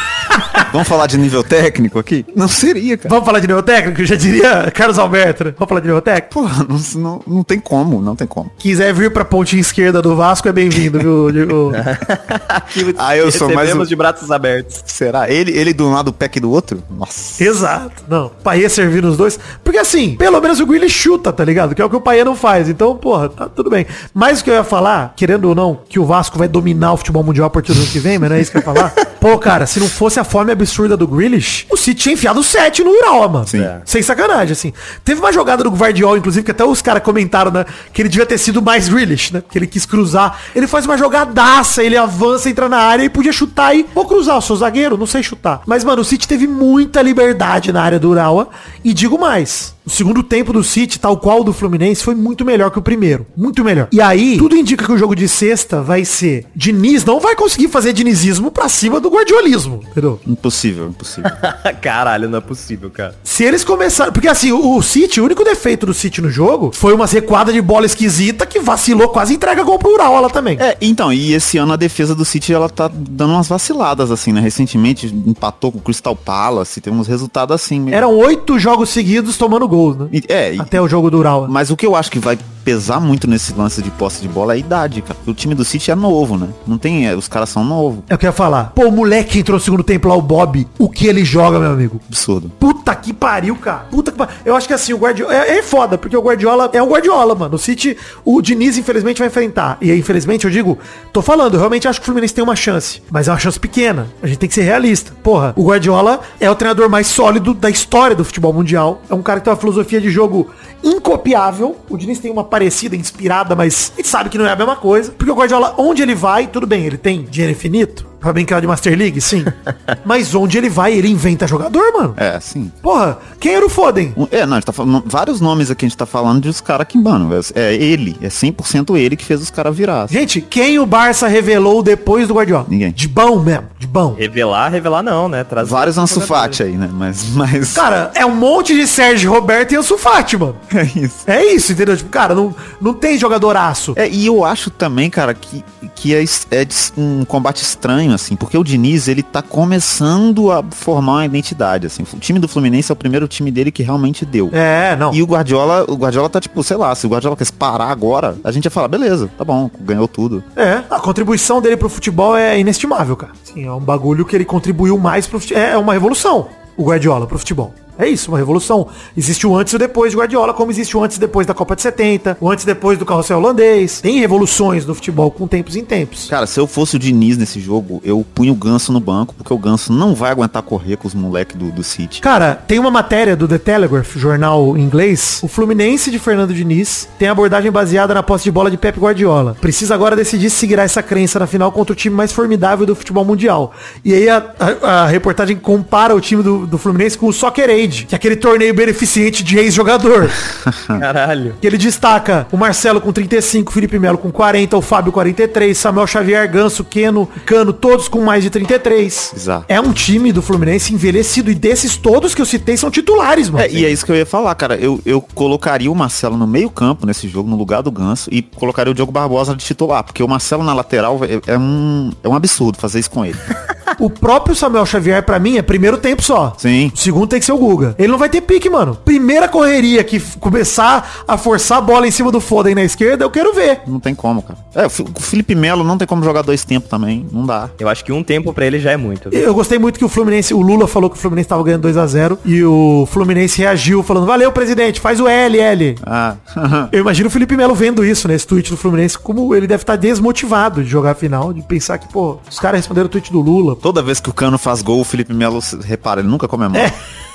Vamos 0.71 0.87
falar 0.87 1.07
de 1.07 1.17
nível 1.17 1.43
técnico 1.43 1.97
aqui? 1.99 2.25
Não 2.35 2.47
seria, 2.47 2.95
cara. 2.97 3.09
Vamos 3.09 3.25
falar 3.25 3.39
de 3.39 3.47
nível 3.47 3.63
técnico? 3.63 4.05
Já 4.05 4.15
diria 4.15 4.69
Carlos 4.71 4.99
Alberto, 4.99 5.43
né? 5.45 5.53
Vamos 5.57 5.67
falar 5.69 5.81
de 5.81 5.87
nível 5.87 6.01
técnico? 6.01 6.33
Porra, 6.33 6.65
não, 6.67 6.79
não, 7.01 7.21
não 7.27 7.43
tem 7.43 7.59
como, 7.59 8.01
não 8.01 8.15
tem 8.15 8.27
como. 8.27 8.51
Quiser 8.57 8.93
vir 8.93 9.11
pra 9.11 9.25
pontinha 9.25 9.59
esquerda 9.59 10.01
do 10.01 10.15
Vasco, 10.15 10.47
é 10.47 10.51
bem-vindo, 10.51 10.99
viu? 10.99 11.71
Que 12.71 12.93
Ah, 12.97 13.15
eu 13.17 13.31
sou 13.31 13.53
mais 13.53 13.73
um- 13.73 13.83
de 13.83 13.95
braços 13.95 14.29
abertos. 14.31 14.83
Será? 14.85 15.29
Ele, 15.29 15.51
ele 15.57 15.73
do 15.73 15.89
lado 15.89 16.05
do 16.05 16.13
pack 16.13 16.39
do 16.39 16.51
outro? 16.51 16.83
Nossa. 16.89 17.43
Exato. 17.43 18.03
Não, 18.07 18.29
Paê 18.43 18.67
servindo 18.69 19.05
os 19.09 19.17
dois. 19.17 19.39
Porque 19.63 19.77
assim, 19.79 20.15
pelo 20.15 20.39
menos 20.39 20.59
o 20.59 20.65
Grealish 20.65 20.93
chuta, 20.93 21.31
tá 21.33 21.43
ligado? 21.43 21.73
Que 21.73 21.81
é 21.81 21.85
o 21.85 21.89
que 21.89 21.95
o 21.95 22.01
Paê 22.01 22.23
não 22.23 22.35
faz. 22.35 22.69
Então, 22.69 22.95
porra, 22.95 23.29
tá 23.29 23.47
tudo 23.49 23.69
bem. 23.69 23.85
Mas 24.13 24.39
o 24.41 24.43
que 24.43 24.49
eu 24.49 24.53
ia 24.55 24.63
falar, 24.63 25.13
querendo 25.15 25.45
ou 25.49 25.55
não, 25.55 25.79
que 25.89 25.99
o 25.99 26.05
Vasco 26.05 26.37
vai 26.37 26.47
dominar 26.47 26.93
o 26.93 26.97
futebol 26.97 27.23
mundial 27.23 27.47
a 27.47 27.49
partir 27.49 27.73
do 27.73 27.79
ano 27.79 27.87
que 27.89 27.99
vem, 27.99 28.17
mas 28.19 28.29
não 28.29 28.35
é 28.37 28.41
isso 28.41 28.51
que 28.51 28.57
eu 28.57 28.61
ia 28.61 28.65
falar. 28.65 28.93
Pô, 29.19 29.37
cara, 29.37 29.65
se 29.65 29.79
não 29.79 29.87
fosse 29.87 30.19
a 30.19 30.23
fome 30.23 30.51
absurda 30.59 30.97
do 30.97 31.07
Grealish, 31.07 31.65
o 31.69 31.77
City 31.77 32.03
tinha 32.03 32.13
enfiado 32.13 32.43
7 32.43 32.83
no 32.83 32.91
Urawa, 32.91 33.27
mano. 33.27 33.47
Sim. 33.47 33.61
É. 33.61 33.81
Sem 33.85 34.01
sacanagem, 34.01 34.51
assim. 34.51 34.73
Teve 35.03 35.19
uma 35.19 35.31
jogada 35.31 35.63
do 35.63 35.71
Guardiola, 35.71 36.17
inclusive, 36.17 36.43
que 36.43 36.51
até 36.51 36.63
os 36.63 36.81
caras 36.81 37.01
comentaram, 37.01 37.51
né? 37.51 37.65
Que 37.93 38.01
ele 38.01 38.09
devia 38.09 38.25
ter 38.25 38.37
sido 38.37 38.61
mais 38.61 38.89
Grealish, 38.89 39.33
né? 39.33 39.43
Que 39.49 39.57
ele 39.57 39.67
quis 39.67 39.85
cruzar. 39.85 40.39
Ele 40.55 40.67
faz 40.67 40.85
uma 40.85 40.97
jogadaça, 40.97 41.83
ele 41.83 41.97
avança, 41.97 42.49
entra 42.49 42.67
na 42.67 42.77
área 42.77 43.03
e 43.03 43.09
podia 43.09 43.31
chutar 43.31 43.75
e... 43.75 43.85
Vou 43.93 44.05
cruzar, 44.05 44.35
eu 44.35 44.41
sou 44.41 44.57
zagueiro, 44.57 44.97
não 44.97 45.07
sei 45.07 45.23
chutar. 45.23 45.61
Mas, 45.65 45.83
mano, 45.83 46.01
o 46.01 46.05
City 46.05 46.27
teve 46.27 46.47
muita 46.47 47.01
liberdade 47.01 47.71
na 47.71 47.81
área 47.81 47.99
do 47.99 48.09
Urawa. 48.09 48.49
E 48.83 48.93
digo 48.93 49.19
mais, 49.19 49.73
o 49.89 49.91
segundo 49.91 50.21
tempo 50.23 50.53
do 50.53 50.63
City, 50.63 50.99
tal 50.99 51.17
qual 51.17 51.41
o 51.41 51.43
do 51.43 51.51
Fluminense, 51.51 52.03
foi 52.03 52.13
muito 52.15 52.45
melhor 52.45 52.69
que 52.71 52.77
o 52.79 52.81
primeiro. 52.81 53.25
Muito 53.35 53.63
melhor. 53.63 53.87
E 53.91 53.99
aí, 53.99 54.37
tudo 54.37 54.55
indica 54.55 54.85
que 54.85 54.91
o 54.91 54.97
jogo 54.97 55.15
de 55.15 55.27
sexta 55.27 55.81
vai 55.81 56.05
ser... 56.05 56.45
Diniz 56.55 57.03
não 57.03 57.19
vai 57.19 57.35
conseguir 57.35 57.67
fazer 57.69 57.91
dinizismo 57.93 58.51
pra 58.51 58.69
cima 58.69 58.99
do 58.99 59.09
guardiolismo, 59.09 59.81
entendeu? 59.89 60.19
Impossível, 60.27 60.87
impossível. 60.89 61.29
Caralho, 61.81 62.29
não 62.29 62.37
é 62.37 62.41
possível, 62.41 62.89
cara. 62.89 63.15
Se 63.23 63.43
eles 63.43 63.63
começarem. 63.63 64.13
Porque 64.13 64.27
assim, 64.27 64.51
o, 64.51 64.77
o 64.77 64.81
City, 64.83 65.19
o 65.19 65.25
único 65.25 65.43
defeito 65.43 65.85
do 65.85 65.93
City 65.93 66.21
no 66.21 66.29
jogo 66.29 66.71
foi 66.73 66.93
uma 66.93 67.05
recuada 67.05 67.51
de 67.51 67.61
bola 67.61 67.85
esquisita 67.85 68.45
que 68.45 68.59
vacilou, 68.59 69.09
quase 69.09 69.33
entrega 69.33 69.63
gol 69.63 69.79
pro 69.79 69.93
Uraola 69.93 70.29
também. 70.29 70.57
É, 70.59 70.77
então, 70.81 71.11
e 71.11 71.33
esse 71.33 71.57
ano 71.57 71.73
a 71.73 71.75
defesa 71.75 72.13
do 72.13 72.23
City, 72.25 72.53
ela 72.53 72.69
tá 72.69 72.89
dando 72.93 73.33
umas 73.33 73.47
vaciladas, 73.47 74.11
assim, 74.11 74.31
né? 74.31 74.39
Recentemente 74.41 75.07
empatou 75.07 75.71
com 75.71 75.79
o 75.79 75.81
Crystal 75.81 76.15
Palace, 76.15 76.81
tem 76.81 76.93
uns 76.93 77.07
resultados 77.07 77.55
assim. 77.55 77.79
meio- 77.79 77.95
Eram 77.95 78.15
oito 78.17 78.59
jogos 78.59 78.89
seguidos 78.89 79.37
tomando 79.37 79.67
gols, 79.79 79.97
né? 79.97 80.07
E- 80.11 80.23
É, 80.27 80.53
e- 80.55 80.59
Até 80.59 80.81
o 80.81 80.87
jogo 80.87 81.09
do 81.09 81.17
Uraola. 81.17 81.47
mas 81.49 81.69
o 81.71 81.77
que 81.77 81.85
eu 81.85 81.95
acho 81.95 82.11
que 82.11 82.19
vai 82.19 82.37
pesar 82.69 82.99
muito 82.99 83.27
nesse 83.27 83.51
lance 83.53 83.81
de 83.81 83.89
posse 83.89 84.21
de 84.21 84.27
bola 84.27 84.53
é 84.53 84.55
a 84.55 84.57
idade, 84.59 85.01
cara. 85.01 85.17
O 85.25 85.33
time 85.33 85.55
do 85.55 85.65
City 85.65 85.89
é 85.89 85.95
novo, 85.95 86.37
né? 86.37 86.49
Não 86.67 86.77
tem, 86.77 87.07
é, 87.07 87.15
os 87.15 87.27
caras 87.27 87.49
são 87.49 87.63
novos. 87.63 88.03
É 88.07 88.13
o 88.13 88.17
que 88.17 88.27
eu 88.27 88.29
ia 88.29 88.31
falar. 88.31 88.73
Pô, 88.75 88.83
o 88.83 88.91
moleque 88.91 89.31
que 89.31 89.39
entrou 89.39 89.57
no 89.57 89.63
segundo 89.63 89.83
tempo 89.83 90.07
lá, 90.07 90.15
o 90.15 90.21
Bob, 90.21 90.67
o 90.77 90.87
que 90.87 91.07
ele 91.07 91.25
joga, 91.25 91.59
meu 91.59 91.71
amigo? 91.71 91.99
Absurdo. 92.07 92.51
Puta 92.59 92.93
que 92.93 93.11
pariu, 93.11 93.55
cara. 93.55 93.87
Puta 93.89 94.11
que 94.11 94.17
pariu. 94.19 94.35
Eu 94.45 94.55
acho 94.55 94.67
que 94.67 94.73
assim, 94.75 94.93
o 94.93 94.97
Guardiola. 94.97 95.33
É, 95.33 95.57
é 95.57 95.63
foda, 95.63 95.97
porque 95.97 96.15
o 96.15 96.21
Guardiola 96.21 96.69
é 96.71 96.79
o 96.79 96.85
Guardiola, 96.85 97.33
mano. 97.33 97.55
O 97.55 97.57
City, 97.57 97.97
o 98.23 98.39
Diniz, 98.39 98.77
infelizmente, 98.77 99.17
vai 99.17 99.29
enfrentar. 99.29 99.79
E 99.81 99.89
aí, 99.89 99.97
infelizmente, 99.97 100.45
eu 100.45 100.51
digo, 100.51 100.77
tô 101.11 101.23
falando, 101.23 101.55
eu 101.55 101.59
realmente 101.59 101.87
acho 101.87 101.99
que 101.99 102.03
o 102.03 102.05
Fluminense 102.05 102.35
tem 102.35 102.43
uma 102.43 102.55
chance. 102.55 103.01
Mas 103.09 103.27
é 103.27 103.31
uma 103.31 103.39
chance 103.39 103.59
pequena. 103.59 104.07
A 104.21 104.27
gente 104.27 104.37
tem 104.37 104.47
que 104.47 104.53
ser 104.53 104.61
realista. 104.61 105.11
Porra, 105.23 105.53
o 105.55 105.63
Guardiola 105.63 106.19
é 106.39 106.51
o 106.51 106.53
treinador 106.53 106.87
mais 106.87 107.07
sólido 107.07 107.55
da 107.55 107.69
história 107.71 108.15
do 108.15 108.23
futebol 108.23 108.53
mundial. 108.53 109.01
É 109.09 109.15
um 109.15 109.23
cara 109.23 109.39
que 109.39 109.45
tem 109.45 109.53
uma 109.53 109.59
filosofia 109.59 109.99
de 109.99 110.11
jogo 110.11 110.49
incopiável. 110.83 111.75
O 111.89 111.97
Diniz 111.97 112.19
tem 112.19 112.29
uma 112.29 112.43
parecida, 112.59 112.93
inspirada, 112.93 113.55
mas 113.55 113.93
a 113.93 113.97
gente 113.97 114.09
sabe 114.09 114.29
que 114.29 114.37
não 114.37 114.45
é 114.45 114.51
a 114.51 114.55
mesma 114.55 114.75
coisa. 114.75 115.13
Porque 115.13 115.31
o 115.31 115.35
Guardiola, 115.35 115.75
onde 115.77 116.01
ele 116.01 116.13
vai, 116.13 116.45
tudo 116.45 116.67
bem, 116.67 116.85
ele 116.85 116.97
tem 116.97 117.23
dinheiro 117.23 117.53
infinito. 117.53 118.08
Pra 118.19 118.33
brincar 118.33 118.59
de 118.59 118.67
Master 118.67 118.97
League, 118.97 119.21
sim. 119.21 119.45
mas 120.05 120.35
onde 120.35 120.57
ele 120.57 120.69
vai, 120.69 120.93
ele 120.93 121.09
inventa 121.09 121.47
jogador, 121.47 121.93
mano. 121.93 122.13
É, 122.17 122.39
sim. 122.39 122.71
Porra, 122.81 123.17
quem 123.39 123.55
era 123.55 123.65
o 123.65 123.69
Foden? 123.69 124.13
É, 124.31 124.45
não, 124.45 124.53
a 124.53 124.59
gente 124.59 124.65
tá 124.65 124.73
falando, 124.73 125.03
vários 125.05 125.39
nomes 125.39 125.71
aqui 125.71 125.85
a 125.85 125.89
gente 125.89 125.97
tá 125.97 126.05
falando 126.05 126.41
de 126.41 126.49
os 126.49 126.59
caras 126.59 126.87
que, 126.87 126.97
mano, 126.97 127.29
é, 127.33 127.61
é 127.61 127.75
ele, 127.75 128.17
é 128.21 128.27
100% 128.27 128.97
ele 128.97 129.15
que 129.15 129.25
fez 129.25 129.41
os 129.41 129.49
caras 129.49 129.75
virar. 129.75 130.07
Gente, 130.09 130.41
quem 130.41 130.79
o 130.79 130.85
Barça 130.85 131.27
revelou 131.27 131.81
depois 131.81 132.27
do 132.27 132.33
Guardiola? 132.33 132.65
Ninguém. 132.67 132.91
De 132.91 133.07
bom 133.07 133.39
mesmo, 133.39 133.67
de 133.77 133.87
bom. 133.87 134.15
Revelar, 134.17 134.69
revelar 134.69 135.01
não, 135.01 135.29
né? 135.29 135.43
Trazer 135.43 135.71
Vários 135.71 135.97
Ansu. 135.97 136.19
Fati 136.19 136.63
aí, 136.63 136.73
né? 136.73 136.89
Mas, 136.91 137.29
mas... 137.33 137.73
Cara, 137.73 138.11
é 138.13 138.25
um 138.25 138.35
monte 138.35 138.75
de 138.75 138.85
Sérgio 138.85 139.31
Roberto 139.31 139.71
e 139.71 139.77
Ansu 139.77 139.97
Fati, 139.97 140.37
mano. 140.37 140.55
é 140.73 140.83
isso. 140.83 141.15
É 141.25 141.45
isso, 141.45 141.71
entendeu? 141.71 141.95
Tipo, 141.95 142.09
cara, 142.09 142.35
não, 142.35 142.53
não 142.81 142.93
tem 142.93 143.17
jogadoraço. 143.17 143.93
É, 143.95 144.09
e 144.09 144.25
eu 144.25 144.43
acho 144.43 144.69
também, 144.69 145.09
cara, 145.09 145.33
que, 145.33 145.63
que 145.95 146.13
é, 146.13 146.23
é 146.23 146.67
um 146.97 147.23
combate 147.25 147.61
estranho, 147.61 148.08
assim, 148.13 148.35
porque 148.35 148.57
o 148.57 148.63
Diniz, 148.63 149.07
ele 149.07 149.23
tá 149.23 149.41
começando 149.41 150.51
a 150.51 150.63
formar 150.71 151.13
uma 151.13 151.25
identidade, 151.25 151.87
assim. 151.87 152.03
O 152.13 152.19
time 152.19 152.39
do 152.39 152.47
Fluminense 152.47 152.91
é 152.91 152.93
o 152.93 152.95
primeiro 152.95 153.27
time 153.27 153.51
dele 153.51 153.71
que 153.71 153.83
realmente 153.83 154.25
deu. 154.25 154.49
É, 154.53 154.95
não. 154.95 155.13
E 155.13 155.21
o 155.21 155.25
Guardiola, 155.25 155.85
o 155.87 155.95
Guardiola 155.95 156.29
tá 156.29 156.39
tipo, 156.39 156.63
sei 156.63 156.77
lá, 156.77 156.93
se 156.95 157.05
o 157.05 157.09
Guardiola 157.09 157.35
quer 157.35 157.49
parar 157.51 157.89
agora, 157.89 158.37
a 158.43 158.51
gente 158.51 158.65
ia 158.65 158.71
falar, 158.71 158.87
beleza, 158.87 159.29
tá 159.37 159.43
bom, 159.43 159.69
ganhou 159.79 160.07
tudo. 160.07 160.43
É, 160.55 160.83
a 160.89 160.99
contribuição 160.99 161.61
dele 161.61 161.77
pro 161.77 161.89
futebol 161.89 162.35
é 162.35 162.59
inestimável, 162.59 163.15
cara. 163.15 163.33
Sim, 163.43 163.65
é 163.65 163.71
um 163.71 163.79
bagulho 163.79 164.25
que 164.25 164.35
ele 164.35 164.45
contribuiu 164.45 164.97
mais 164.97 165.27
pro 165.27 165.39
futebol. 165.39 165.61
É 165.61 165.77
uma 165.77 165.93
revolução, 165.93 166.47
o 166.77 166.83
Guardiola, 166.83 167.27
pro 167.27 167.37
futebol. 167.37 167.73
É 167.99 168.07
isso, 168.07 168.31
uma 168.31 168.37
revolução. 168.37 168.87
Existe 169.17 169.45
o 169.45 169.55
antes 169.57 169.73
e 169.73 169.75
o 169.75 169.79
depois 169.79 170.11
de 170.11 170.17
Guardiola, 170.17 170.53
como 170.53 170.71
existe 170.71 170.95
o 170.95 171.03
antes 171.03 171.17
e 171.17 171.19
depois 171.19 171.45
da 171.45 171.53
Copa 171.53 171.75
de 171.75 171.81
70, 171.81 172.37
o 172.39 172.49
antes 172.49 172.63
e 172.63 172.67
depois 172.67 172.97
do 172.97 173.05
carrossel 173.05 173.37
holandês. 173.39 173.99
Tem 174.01 174.19
revoluções 174.19 174.85
no 174.85 174.95
futebol 174.95 175.29
com 175.29 175.45
tempos 175.47 175.75
em 175.75 175.83
tempos. 175.83 176.27
Cara, 176.29 176.47
se 176.47 176.59
eu 176.59 176.65
fosse 176.65 176.95
o 176.95 176.99
Diniz 176.99 177.37
nesse 177.37 177.59
jogo, 177.59 178.01
eu 178.05 178.25
punho 178.33 178.53
o 178.53 178.55
Ganso 178.55 178.93
no 178.93 179.01
banco, 179.01 179.35
porque 179.35 179.53
o 179.53 179.57
Ganso 179.57 179.91
não 179.91 180.15
vai 180.15 180.31
aguentar 180.31 180.63
correr 180.63 180.95
com 180.95 181.07
os 181.07 181.13
moleques 181.13 181.57
do, 181.57 181.71
do 181.71 181.83
City. 181.83 182.21
Cara, 182.21 182.55
tem 182.55 182.79
uma 182.79 182.89
matéria 182.89 183.35
do 183.35 183.47
The 183.47 183.57
Telegraph, 183.57 184.15
jornal 184.15 184.77
inglês. 184.77 185.41
O 185.43 185.47
Fluminense 185.49 186.09
de 186.09 186.19
Fernando 186.19 186.53
Diniz 186.53 187.09
tem 187.19 187.27
abordagem 187.27 187.69
baseada 187.71 188.13
na 188.13 188.23
posse 188.23 188.45
de 188.45 188.51
bola 188.51 188.71
de 188.71 188.77
Pep 188.77 188.97
Guardiola. 188.97 189.57
Precisa 189.59 189.93
agora 189.93 190.15
decidir 190.15 190.49
se 190.49 190.55
seguirá 190.57 190.83
essa 190.83 191.01
crença 191.03 191.39
na 191.39 191.47
final 191.47 191.71
contra 191.71 191.91
o 191.93 191.95
time 191.95 192.15
mais 192.15 192.31
formidável 192.31 192.85
do 192.85 192.95
futebol 192.95 193.25
mundial. 193.25 193.73
E 194.05 194.13
aí 194.13 194.29
a, 194.29 194.37
a- 194.59 194.89
a 195.03 195.05
reportagem 195.07 195.57
compara 195.57 196.15
o 196.15 196.21
time 196.21 196.41
do, 196.43 196.65
do 196.65 196.77
Fluminense 196.77 197.17
com 197.17 197.27
o 197.27 197.33
Soccer 197.33 197.69
Aid, 197.69 197.88
que 197.89 198.13
é 198.13 198.15
aquele 198.15 198.35
torneio 198.35 198.73
beneficente 198.73 199.43
de 199.43 199.57
ex-jogador. 199.57 200.29
Caralho. 200.87 201.55
que 201.59 201.67
ele 201.67 201.77
destaca 201.77 202.47
o 202.51 202.57
Marcelo 202.57 203.01
com 203.01 203.11
35, 203.11 203.69
o 203.69 203.73
Felipe 203.73 203.99
Melo 203.99 204.17
com 204.17 204.31
40, 204.31 204.77
o 204.77 204.81
Fábio 204.81 205.11
43, 205.11 205.77
Samuel 205.77 206.07
Xavier, 206.07 206.49
Ganso, 206.49 206.83
Keno, 206.83 207.27
Cano, 207.45 207.73
todos 207.73 208.07
com 208.07 208.21
mais 208.21 208.43
de 208.43 208.49
33. 208.49 209.33
Exato. 209.35 209.65
É 209.67 209.79
um 209.79 209.91
time 209.91 210.31
do 210.31 210.41
Fluminense 210.41 210.93
envelhecido 210.93 211.51
e 211.51 211.55
desses 211.55 211.97
todos 211.97 212.33
que 212.33 212.41
eu 212.41 212.45
citei 212.45 212.77
são 212.77 212.91
titulares, 212.91 213.49
mano. 213.49 213.63
É, 213.63 213.71
e 213.71 213.85
é 213.85 213.89
isso 213.89 214.05
que 214.05 214.11
eu 214.11 214.15
ia 214.15 214.25
falar, 214.25 214.53
cara. 214.55 214.75
Eu, 214.75 214.99
eu 215.05 215.21
colocaria 215.21 215.91
o 215.91 215.95
Marcelo 215.95 216.37
no 216.37 216.47
meio 216.47 216.69
campo 216.69 217.05
nesse 217.05 217.27
jogo, 217.27 217.49
no 217.49 217.55
lugar 217.55 217.81
do 217.81 217.91
Ganso, 217.91 218.29
e 218.31 218.41
colocaria 218.41 218.91
o 218.91 218.93
Diogo 218.93 219.11
Barbosa 219.11 219.55
de 219.55 219.63
titular, 219.63 220.03
porque 220.03 220.23
o 220.23 220.27
Marcelo 220.27 220.63
na 220.63 220.73
lateral 220.73 221.19
é, 221.23 221.53
é 221.53 221.57
um, 221.57 222.11
é 222.23 222.29
um 222.29 222.35
absurdo 222.35 222.77
fazer 222.77 222.99
isso 222.99 223.11
com 223.11 223.25
ele. 223.25 223.37
O 223.97 224.09
próprio 224.09 224.55
Samuel 224.55 224.85
Xavier, 224.85 225.23
pra 225.23 225.39
mim, 225.39 225.57
é 225.57 225.61
primeiro 225.61 225.97
tempo 225.97 226.21
só. 226.21 226.53
Sim. 226.57 226.91
O 226.93 226.97
segundo 226.97 227.27
tem 227.27 227.39
que 227.39 227.45
ser 227.45 227.51
o 227.51 227.57
Guga. 227.57 227.78
Ele 227.97 228.07
não 228.11 228.17
vai 228.17 228.29
ter 228.29 228.41
pique, 228.41 228.69
mano. 228.69 228.97
Primeira 229.05 229.47
correria 229.47 230.03
que 230.03 230.19
começar 230.39 231.23
a 231.27 231.37
forçar 231.37 231.77
a 231.77 231.81
bola 231.81 232.07
em 232.07 232.11
cima 232.11 232.31
do 232.31 232.39
Foden 232.41 232.75
na 232.75 232.83
esquerda, 232.83 233.23
eu 233.25 233.29
quero 233.31 233.53
ver. 233.53 233.81
Não 233.87 233.99
tem 233.99 234.13
como, 234.15 234.41
cara. 234.41 234.59
É, 234.75 234.85
o 234.87 234.89
Felipe 235.19 235.55
Melo 235.55 235.83
não 235.83 235.97
tem 235.97 236.07
como 236.07 236.23
jogar 236.23 236.41
dois 236.41 236.63
tempos 236.63 236.89
também. 236.89 237.25
Não 237.31 237.45
dá. 237.45 237.69
Eu 237.79 237.87
acho 237.89 238.03
que 238.03 238.11
um 238.11 238.23
tempo 238.23 238.53
pra 238.53 238.65
ele 238.65 238.79
já 238.79 238.91
é 238.91 238.97
muito. 238.97 239.29
Eu 239.33 239.53
gostei 239.53 239.77
muito 239.79 239.97
que 239.97 240.05
o 240.05 240.09
Fluminense, 240.09 240.53
o 240.53 240.61
Lula 240.61 240.87
falou 240.87 241.09
que 241.09 241.17
o 241.17 241.19
Fluminense 241.19 241.49
tava 241.49 241.63
ganhando 241.63 241.81
2 241.83 241.97
a 241.97 242.05
0 242.07 242.37
e 242.45 242.63
o 242.63 243.07
Fluminense 243.11 243.59
reagiu 243.59 244.03
falando: 244.03 244.25
"Valeu, 244.25 244.51
presidente, 244.51 244.99
faz 244.99 245.19
o 245.19 245.27
L, 245.27 245.59
L". 245.59 245.95
Ah, 246.05 246.35
Eu 246.91 246.99
imagino 247.01 247.27
o 247.27 247.31
Felipe 247.31 247.55
Melo 247.55 247.73
vendo 247.75 248.03
isso, 248.05 248.27
né, 248.27 248.35
esse 248.35 248.45
tweet 248.47 248.69
do 248.71 248.77
Fluminense, 248.77 249.17
como 249.17 249.53
ele 249.55 249.67
deve 249.67 249.83
estar 249.83 249.95
desmotivado 249.95 250.83
de 250.83 250.89
jogar 250.89 251.11
a 251.11 251.15
final, 251.15 251.53
de 251.53 251.61
pensar 251.61 251.97
que, 251.97 252.07
pô, 252.11 252.37
os 252.49 252.59
caras 252.59 252.79
responderam 252.79 253.07
o 253.07 253.09
tweet 253.09 253.31
do 253.31 253.41
Lula. 253.41 253.75
toda 253.75 254.01
vez 254.01 254.19
que 254.19 254.29
o 254.29 254.33
Cano 254.33 254.57
faz 254.57 254.81
gol, 254.81 255.01
o 255.01 255.03
Felipe 255.03 255.33
Melo, 255.33 255.61
se- 255.61 255.77
repara, 255.81 256.21
ele 256.21 256.29
nunca 256.29 256.47
comemora. 256.47 256.91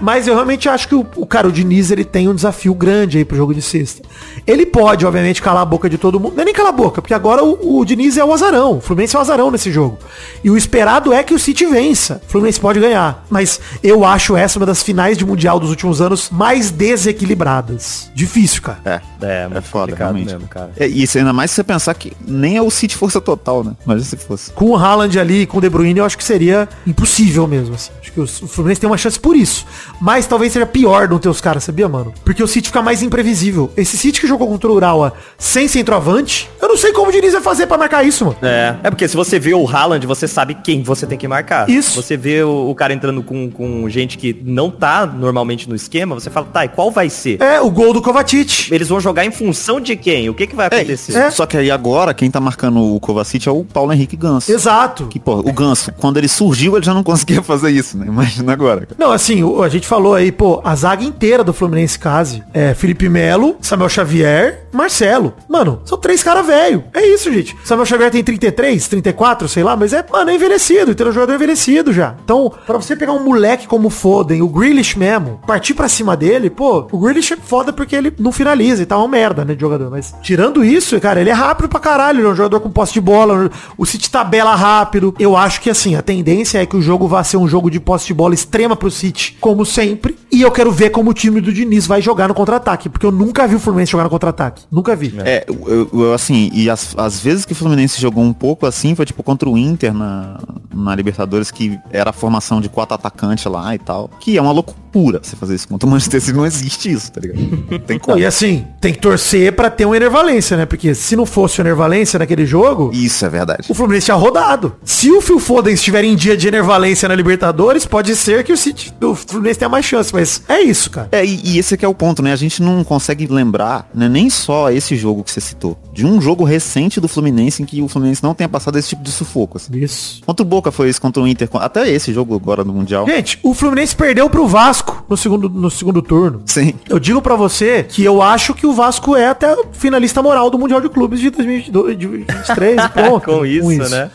Mas 0.00 0.26
eu 0.26 0.34
realmente 0.34 0.68
acho 0.68 0.88
que 0.88 0.94
o, 0.94 1.06
o 1.16 1.26
cara, 1.26 1.48
o 1.48 1.52
Diniz, 1.52 1.90
ele 1.90 2.04
tem 2.04 2.28
um 2.28 2.34
desafio 2.34 2.74
grande 2.74 3.18
aí 3.18 3.24
pro 3.24 3.36
jogo 3.36 3.54
de 3.54 3.62
sexta. 3.62 4.02
Ele 4.46 4.64
pode, 4.66 5.04
obviamente, 5.06 5.42
calar 5.42 5.62
a 5.62 5.66
boca 5.66 5.88
de 5.88 5.98
todo 5.98 6.18
mundo. 6.20 6.34
Não 6.34 6.42
é 6.42 6.44
nem 6.44 6.54
calar 6.54 6.72
a 6.72 6.76
boca, 6.76 7.00
porque 7.02 7.14
agora 7.14 7.44
o, 7.44 7.78
o 7.80 7.84
Diniz 7.84 8.16
é 8.16 8.24
o 8.24 8.32
azarão. 8.32 8.78
O 8.78 8.80
Fluminense 8.80 9.16
é 9.16 9.18
o 9.18 9.22
azarão 9.22 9.50
nesse 9.50 9.70
jogo. 9.70 9.98
E 10.42 10.50
o 10.50 10.56
esperado 10.56 11.12
é 11.12 11.22
que 11.22 11.34
o 11.34 11.38
City 11.38 11.66
vença. 11.66 12.20
O 12.26 12.30
Fluminense 12.30 12.60
pode 12.60 12.80
ganhar. 12.80 13.24
Mas 13.28 13.60
eu 13.82 14.04
acho 14.04 14.36
essa 14.36 14.58
uma 14.58 14.66
das 14.66 14.82
finais 14.82 15.16
de 15.18 15.24
Mundial 15.24 15.58
dos 15.60 15.70
últimos 15.70 16.00
anos 16.00 16.30
mais 16.30 16.70
desequilibradas. 16.70 18.10
Difícil, 18.14 18.62
cara. 18.62 18.78
É. 18.84 19.00
É, 19.20 19.48
É 19.52 19.60
foda, 19.60 19.94
realmente. 19.94 20.32
mesmo, 20.32 20.46
cara. 20.48 20.70
É, 20.78 20.86
isso 20.86 21.18
ainda 21.18 21.32
mais 21.32 21.50
se 21.50 21.56
você 21.56 21.64
pensar 21.64 21.92
que 21.94 22.12
nem 22.26 22.56
é 22.56 22.62
o 22.62 22.70
City 22.70 22.96
força 22.96 23.20
total, 23.20 23.64
né? 23.64 23.72
Imagina 23.84 24.04
se 24.08 24.16
fosse. 24.16 24.50
Com 24.52 24.70
o 24.70 24.76
Haaland 24.76 25.18
ali, 25.18 25.46
com 25.46 25.58
o 25.58 25.60
De 25.60 25.68
Bruyne, 25.68 25.98
eu 25.98 26.04
acho 26.04 26.16
que 26.16 26.24
seria 26.24 26.68
impossível 26.86 27.46
mesmo, 27.46 27.74
assim. 27.74 27.90
Acho 28.00 28.12
que 28.12 28.20
o 28.20 28.26
Fluminense 28.26 28.80
tem 28.80 28.88
uma 28.88 28.96
chance 28.98 29.18
por 29.18 29.36
isso. 29.36 29.66
Mas 30.00 30.26
talvez 30.26 30.52
seja 30.52 30.66
pior 30.66 31.08
não 31.08 31.18
ter 31.18 31.28
os 31.28 31.40
caras, 31.40 31.64
sabia, 31.64 31.88
mano? 31.88 32.12
Porque 32.24 32.42
o 32.42 32.46
City 32.48 32.68
fica 32.68 32.82
mais 32.82 33.02
imprevisível. 33.02 33.70
Esse 33.76 33.96
City 33.96 34.20
que 34.20 34.26
jogou 34.26 34.48
contra 34.48 34.70
o 34.70 34.74
Urawa 34.74 35.12
sem 35.36 35.66
centroavante, 35.68 36.48
eu 36.60 36.68
não 36.68 36.76
sei 36.76 36.92
como 36.92 37.08
o 37.08 37.12
Diniz 37.12 37.32
vai 37.32 37.42
fazer 37.42 37.66
pra 37.66 37.78
marcar 37.78 38.04
isso, 38.04 38.24
mano. 38.24 38.36
É, 38.42 38.76
é 38.84 38.90
porque 38.90 39.08
se 39.08 39.16
você 39.16 39.38
vê 39.38 39.54
o 39.54 39.66
Haaland, 39.68 40.06
você 40.06 40.28
sabe 40.28 40.54
quem 40.54 40.82
você 40.82 41.06
tem 41.06 41.18
que 41.18 41.26
marcar. 41.26 41.68
Isso. 41.68 42.00
Você 42.00 42.16
vê 42.16 42.42
o, 42.42 42.70
o 42.70 42.74
cara 42.74 42.92
entrando 42.92 43.22
com, 43.22 43.50
com 43.50 43.88
gente 43.88 44.16
que 44.18 44.36
não 44.44 44.70
tá 44.70 45.06
normalmente 45.06 45.68
no 45.68 45.74
esquema, 45.74 46.14
você 46.14 46.30
fala, 46.30 46.46
tá, 46.52 46.64
e 46.64 46.68
qual 46.68 46.90
vai 46.90 47.08
ser? 47.10 47.40
É, 47.40 47.60
o 47.60 47.70
gol 47.70 47.92
do 47.92 48.02
Kovacic. 48.02 48.72
Eles 48.72 48.88
vão 48.88 49.00
jogar 49.00 49.24
em 49.24 49.30
função 49.30 49.80
de 49.80 49.96
quem? 49.96 50.28
O 50.28 50.34
que 50.34 50.46
que 50.46 50.54
vai 50.56 50.66
acontecer? 50.66 51.16
é. 51.16 51.30
Só 51.30 51.46
que 51.46 51.56
aí 51.56 51.70
agora, 51.70 52.12
quem 52.14 52.30
tá 52.30 52.40
marcando 52.40 52.80
o 52.94 53.00
Kovacic 53.00 53.48
é 53.48 53.52
o 53.52 53.64
Paulo 53.64 53.92
Henrique 53.92 54.16
Ganso. 54.16 54.50
Exato. 54.52 55.06
Que, 55.06 55.18
pô, 55.18 55.36
o 55.38 55.52
Ganso, 55.52 55.92
quando 55.98 56.16
ele 56.18 56.28
surgiu, 56.28 56.76
ele 56.76 56.84
já 56.84 56.94
não 56.94 57.02
conseguia 57.02 57.42
fazer 57.44 57.70
isso, 57.70 57.96
né? 57.96 58.06
Imagina 58.06 58.52
agora. 58.52 58.80
cara. 58.86 58.96
Não, 58.98 59.12
assim, 59.12 59.42
a 59.62 59.68
gente 59.68 59.77
falou 59.86 60.14
aí, 60.14 60.32
pô, 60.32 60.60
a 60.64 60.74
zaga 60.74 61.04
inteira 61.04 61.44
do 61.44 61.52
Fluminense 61.52 61.98
Case 61.98 62.42
é 62.52 62.74
Felipe 62.74 63.08
Melo, 63.08 63.56
Samuel 63.60 63.88
Xavier, 63.88 64.66
Marcelo. 64.72 65.34
Mano, 65.48 65.80
são 65.84 65.98
três 65.98 66.22
caras 66.22 66.46
velho. 66.46 66.84
É 66.94 67.06
isso, 67.06 67.32
gente. 67.32 67.56
Samuel 67.64 67.86
Xavier 67.86 68.10
tem 68.10 68.24
33, 68.24 68.88
34, 68.88 69.48
sei 69.48 69.62
lá, 69.62 69.76
mas 69.76 69.92
é, 69.92 70.04
mano, 70.10 70.30
é 70.30 70.34
envelhecido, 70.34 70.90
então 70.90 71.06
é 71.06 71.10
um 71.10 71.12
jogador 71.12 71.34
envelhecido 71.34 71.92
já. 71.92 72.14
Então, 72.24 72.52
pra 72.66 72.76
você 72.76 72.96
pegar 72.96 73.12
um 73.12 73.22
moleque 73.22 73.66
como 73.66 73.90
Foden, 73.90 74.42
o 74.42 74.48
Grealish 74.48 74.98
mesmo, 74.98 75.40
partir 75.46 75.74
pra 75.74 75.88
cima 75.88 76.16
dele, 76.16 76.50
pô, 76.50 76.86
o 76.90 76.98
Grealish 76.98 77.34
é 77.34 77.36
foda 77.36 77.72
porque 77.72 77.94
ele 77.94 78.12
não 78.18 78.32
finaliza 78.32 78.82
e 78.82 78.86
tá 78.86 78.96
uma 78.96 79.08
merda, 79.08 79.44
né, 79.44 79.54
de 79.54 79.60
jogador. 79.60 79.90
Mas 79.90 80.14
tirando 80.22 80.64
isso, 80.64 80.98
cara, 81.00 81.20
ele 81.20 81.30
é 81.30 81.34
rápido 81.34 81.68
pra 81.68 81.80
caralho, 81.80 82.20
ele 82.20 82.26
é 82.28 82.30
um 82.30 82.36
jogador 82.36 82.60
com 82.60 82.70
posse 82.70 82.92
de 82.92 83.00
bola, 83.00 83.50
o 83.76 83.86
City 83.86 84.10
tabela 84.10 84.54
rápido. 84.54 85.14
Eu 85.18 85.36
acho 85.36 85.60
que, 85.60 85.70
assim, 85.70 85.94
a 85.94 86.02
tendência 86.02 86.62
é 86.62 86.66
que 86.66 86.76
o 86.76 86.82
jogo 86.82 87.06
vá 87.06 87.22
ser 87.24 87.36
um 87.36 87.48
jogo 87.48 87.70
de 87.70 87.80
posse 87.80 88.06
de 88.06 88.14
bola 88.14 88.34
extrema 88.34 88.76
pro 88.76 88.90
City, 88.90 89.36
como 89.40 89.64
sempre. 89.68 90.16
E 90.30 90.42
eu 90.42 90.50
quero 90.50 90.70
ver 90.70 90.90
como 90.90 91.10
o 91.10 91.14
time 91.14 91.40
do 91.40 91.52
Diniz 91.52 91.86
vai 91.86 92.02
jogar 92.02 92.28
no 92.28 92.34
contra-ataque, 92.34 92.88
porque 92.88 93.06
eu 93.06 93.12
nunca 93.12 93.46
vi 93.46 93.54
o 93.54 93.58
Fluminense 93.60 93.92
jogar 93.92 94.04
no 94.04 94.10
contra-ataque. 94.10 94.64
Nunca 94.70 94.94
vi. 94.96 95.14
É, 95.24 95.44
eu, 95.48 95.88
eu, 95.92 96.12
assim, 96.12 96.50
e 96.52 96.68
as, 96.68 96.94
as 96.98 97.20
vezes 97.20 97.44
que 97.44 97.52
o 97.52 97.56
Fluminense 97.56 98.00
jogou 98.00 98.22
um 98.24 98.32
pouco 98.32 98.66
assim, 98.66 98.94
foi 98.94 99.06
tipo 99.06 99.22
contra 99.22 99.48
o 99.48 99.56
Inter 99.56 99.92
na, 99.92 100.38
na 100.74 100.94
Libertadores, 100.94 101.50
que 101.50 101.78
era 101.90 102.10
a 102.10 102.12
formação 102.12 102.60
de 102.60 102.68
quatro 102.68 102.94
atacantes 102.94 103.44
lá 103.46 103.74
e 103.74 103.78
tal. 103.78 104.10
Que 104.20 104.36
é 104.36 104.42
uma 104.42 104.52
loucura 104.52 104.78
você 105.22 105.36
fazer 105.36 105.54
isso 105.54 105.68
contra 105.68 105.86
o 105.86 105.90
Manchester 105.90 106.20
City, 106.20 106.36
não 106.36 106.46
existe 106.46 106.90
isso, 106.90 107.12
tá 107.12 107.20
ligado? 107.20 107.78
Tem 107.86 107.98
como. 107.98 108.18
e 108.18 108.24
assim, 108.26 108.66
tem 108.80 108.92
que 108.92 108.98
torcer 108.98 109.52
pra 109.52 109.70
ter 109.70 109.84
uma 109.84 109.96
enervalência, 109.96 110.56
né? 110.56 110.66
Porque 110.66 110.94
se 110.94 111.14
não 111.16 111.26
fosse 111.26 111.60
uma 111.60 111.68
enervalência 111.68 112.18
naquele 112.18 112.46
jogo, 112.46 112.90
Isso 112.92 113.24
é 113.24 113.28
verdade. 113.28 113.66
o 113.68 113.74
Fluminense 113.74 114.06
tinha 114.06 114.16
rodado. 114.16 114.74
Se 114.84 115.10
o 115.10 115.20
Phil 115.20 115.38
Foden 115.38 115.74
estiver 115.74 116.04
em 116.04 116.16
dia 116.16 116.36
de 116.36 116.48
enervalência 116.48 117.08
na 117.08 117.14
Libertadores, 117.14 117.84
pode 117.86 118.14
ser 118.16 118.44
que 118.44 118.52
o 118.52 118.56
City, 118.56 118.92
o 119.02 119.14
Fluminense 119.14 119.58
tenha 119.58 119.68
mais 119.68 119.84
chance, 119.84 120.12
mas 120.12 120.42
é 120.48 120.60
isso, 120.60 120.90
cara. 120.90 121.08
É, 121.12 121.24
e, 121.24 121.40
e 121.44 121.58
esse 121.58 121.74
aqui 121.74 121.84
é 121.84 121.88
o 121.88 121.94
ponto, 121.94 122.22
né? 122.22 122.32
A 122.32 122.36
gente 122.36 122.62
não 122.62 122.82
consegue 122.84 123.26
lembrar, 123.26 123.88
né, 123.94 124.08
nem 124.08 124.30
só 124.30 124.70
esse 124.70 124.96
jogo 124.96 125.22
que 125.24 125.30
você 125.30 125.40
citou, 125.40 125.78
de 125.92 126.06
um 126.06 126.20
jogo 126.20 126.44
recente 126.44 127.00
do 127.00 127.08
Fluminense 127.08 127.62
em 127.62 127.66
que 127.66 127.82
o 127.82 127.88
Fluminense 127.88 128.22
não 128.22 128.34
tenha 128.34 128.48
passado 128.48 128.78
esse 128.78 128.88
tipo 128.88 129.02
de 129.02 129.10
sufoco. 129.10 129.56
Assim. 129.58 129.76
Isso. 129.76 130.20
Contra 130.24 130.44
o 130.44 130.48
Boca 130.48 130.70
foi 130.70 130.88
isso, 130.88 131.00
contra 131.00 131.22
o 131.22 131.26
Inter, 131.26 131.48
até 131.54 131.88
esse 131.90 132.12
jogo 132.12 132.34
agora 132.34 132.64
no 132.64 132.72
Mundial. 132.72 133.06
Gente, 133.06 133.38
o 133.42 133.54
Fluminense 133.54 133.94
perdeu 133.94 134.28
pro 134.30 134.46
Vasco 134.46 134.77
no 135.08 135.16
segundo, 135.16 135.48
no 135.48 135.70
segundo 135.70 136.02
turno. 136.02 136.42
Sim. 136.46 136.74
Eu 136.88 136.98
digo 136.98 137.22
pra 137.22 137.34
você 137.34 137.84
que 137.84 138.04
eu 138.04 138.20
acho 138.20 138.54
que 138.54 138.66
o 138.66 138.72
Vasco 138.72 139.16
é 139.16 139.28
até 139.28 139.56
finalista 139.72 140.22
moral 140.22 140.50
do 140.50 140.58
Mundial 140.58 140.80
de 140.80 140.88
Clubes 140.88 141.20
de 141.20 141.30
2022, 141.30 141.98
de 141.98 142.06
2023 142.06 142.84
e 142.84 142.88
pronto. 142.92 143.24
Com 143.24 143.46
isso, 143.46 143.90
né? 143.90 144.10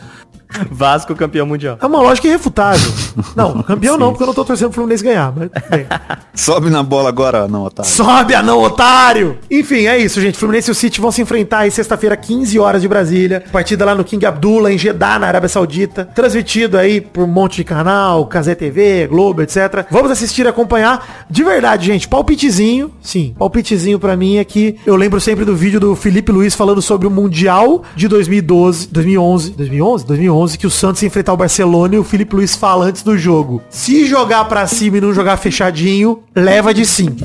Vasco 0.70 1.14
campeão 1.14 1.46
mundial. 1.46 1.78
É 1.80 1.86
uma 1.86 2.00
lógica 2.00 2.28
irrefutável. 2.28 2.92
Não, 3.34 3.62
campeão 3.62 3.96
não, 3.96 4.10
porque 4.10 4.22
eu 4.22 4.26
não 4.26 4.34
tô 4.34 4.44
torcendo 4.44 4.68
pro 4.68 4.76
Fluminense 4.76 5.04
ganhar, 5.04 5.32
mas 5.34 5.50
bem. 5.70 5.86
Sobe 6.34 6.70
na 6.70 6.82
bola 6.82 7.08
agora, 7.08 7.46
não, 7.48 7.64
Otávio. 7.64 7.90
Sobe, 7.90 8.34
anão 8.34 8.60
otário! 8.60 9.38
Enfim, 9.50 9.86
é 9.86 9.98
isso, 9.98 10.20
gente. 10.20 10.38
Fluminense 10.38 10.70
e 10.70 10.72
o 10.72 10.74
City 10.74 11.00
vão 11.00 11.10
se 11.10 11.22
enfrentar 11.22 11.58
aí 11.60 11.70
sexta-feira, 11.70 12.16
15 12.16 12.58
horas 12.58 12.82
de 12.82 12.88
Brasília. 12.88 13.44
Partida 13.52 13.84
lá 13.84 13.94
no 13.94 14.04
King 14.04 14.26
Abdullah, 14.26 14.72
em 14.72 14.78
Jeddah, 14.78 15.18
na 15.18 15.26
Arábia 15.26 15.48
Saudita. 15.48 16.04
Transmitido 16.14 16.76
aí 16.76 17.00
por 17.00 17.24
um 17.24 17.28
monte 17.28 17.56
de 17.56 17.64
canal, 17.64 18.26
Casé 18.26 18.54
TV, 18.54 19.06
Globo, 19.06 19.42
etc. 19.42 19.86
Vamos 19.90 20.10
assistir 20.10 20.44
e 20.44 20.48
acompanhar. 20.48 21.26
De 21.30 21.42
verdade, 21.44 21.86
gente, 21.86 22.08
palpitezinho. 22.08 22.90
Sim, 23.00 23.34
palpitezinho 23.38 23.98
pra 23.98 24.16
mim 24.16 24.36
é 24.36 24.44
que 24.44 24.76
eu 24.86 24.96
lembro 24.96 25.20
sempre 25.20 25.44
do 25.44 25.54
vídeo 25.54 25.78
do 25.78 25.94
Felipe 25.94 26.32
Luiz 26.32 26.54
falando 26.54 26.82
sobre 26.82 27.06
o 27.06 27.10
Mundial 27.10 27.82
de 27.94 28.08
2012, 28.08 28.88
2011, 28.88 29.50
2011? 29.52 30.06
2011, 30.06 30.43
que 30.56 30.66
o 30.66 30.70
Santos 30.70 31.02
ia 31.02 31.06
enfrentar 31.06 31.32
o 31.32 31.36
Barcelona 31.36 31.94
e 31.94 31.98
o 31.98 32.04
Felipe 32.04 32.36
Luiz 32.36 32.54
fala 32.54 32.86
antes 32.86 33.02
do 33.02 33.16
jogo. 33.18 33.62
Se 33.70 34.06
jogar 34.06 34.44
pra 34.46 34.66
cima 34.66 34.98
e 34.98 35.00
não 35.00 35.12
jogar 35.12 35.36
fechadinho, 35.36 36.22
leva 36.34 36.72
de 36.74 36.84
sim. 36.86 37.16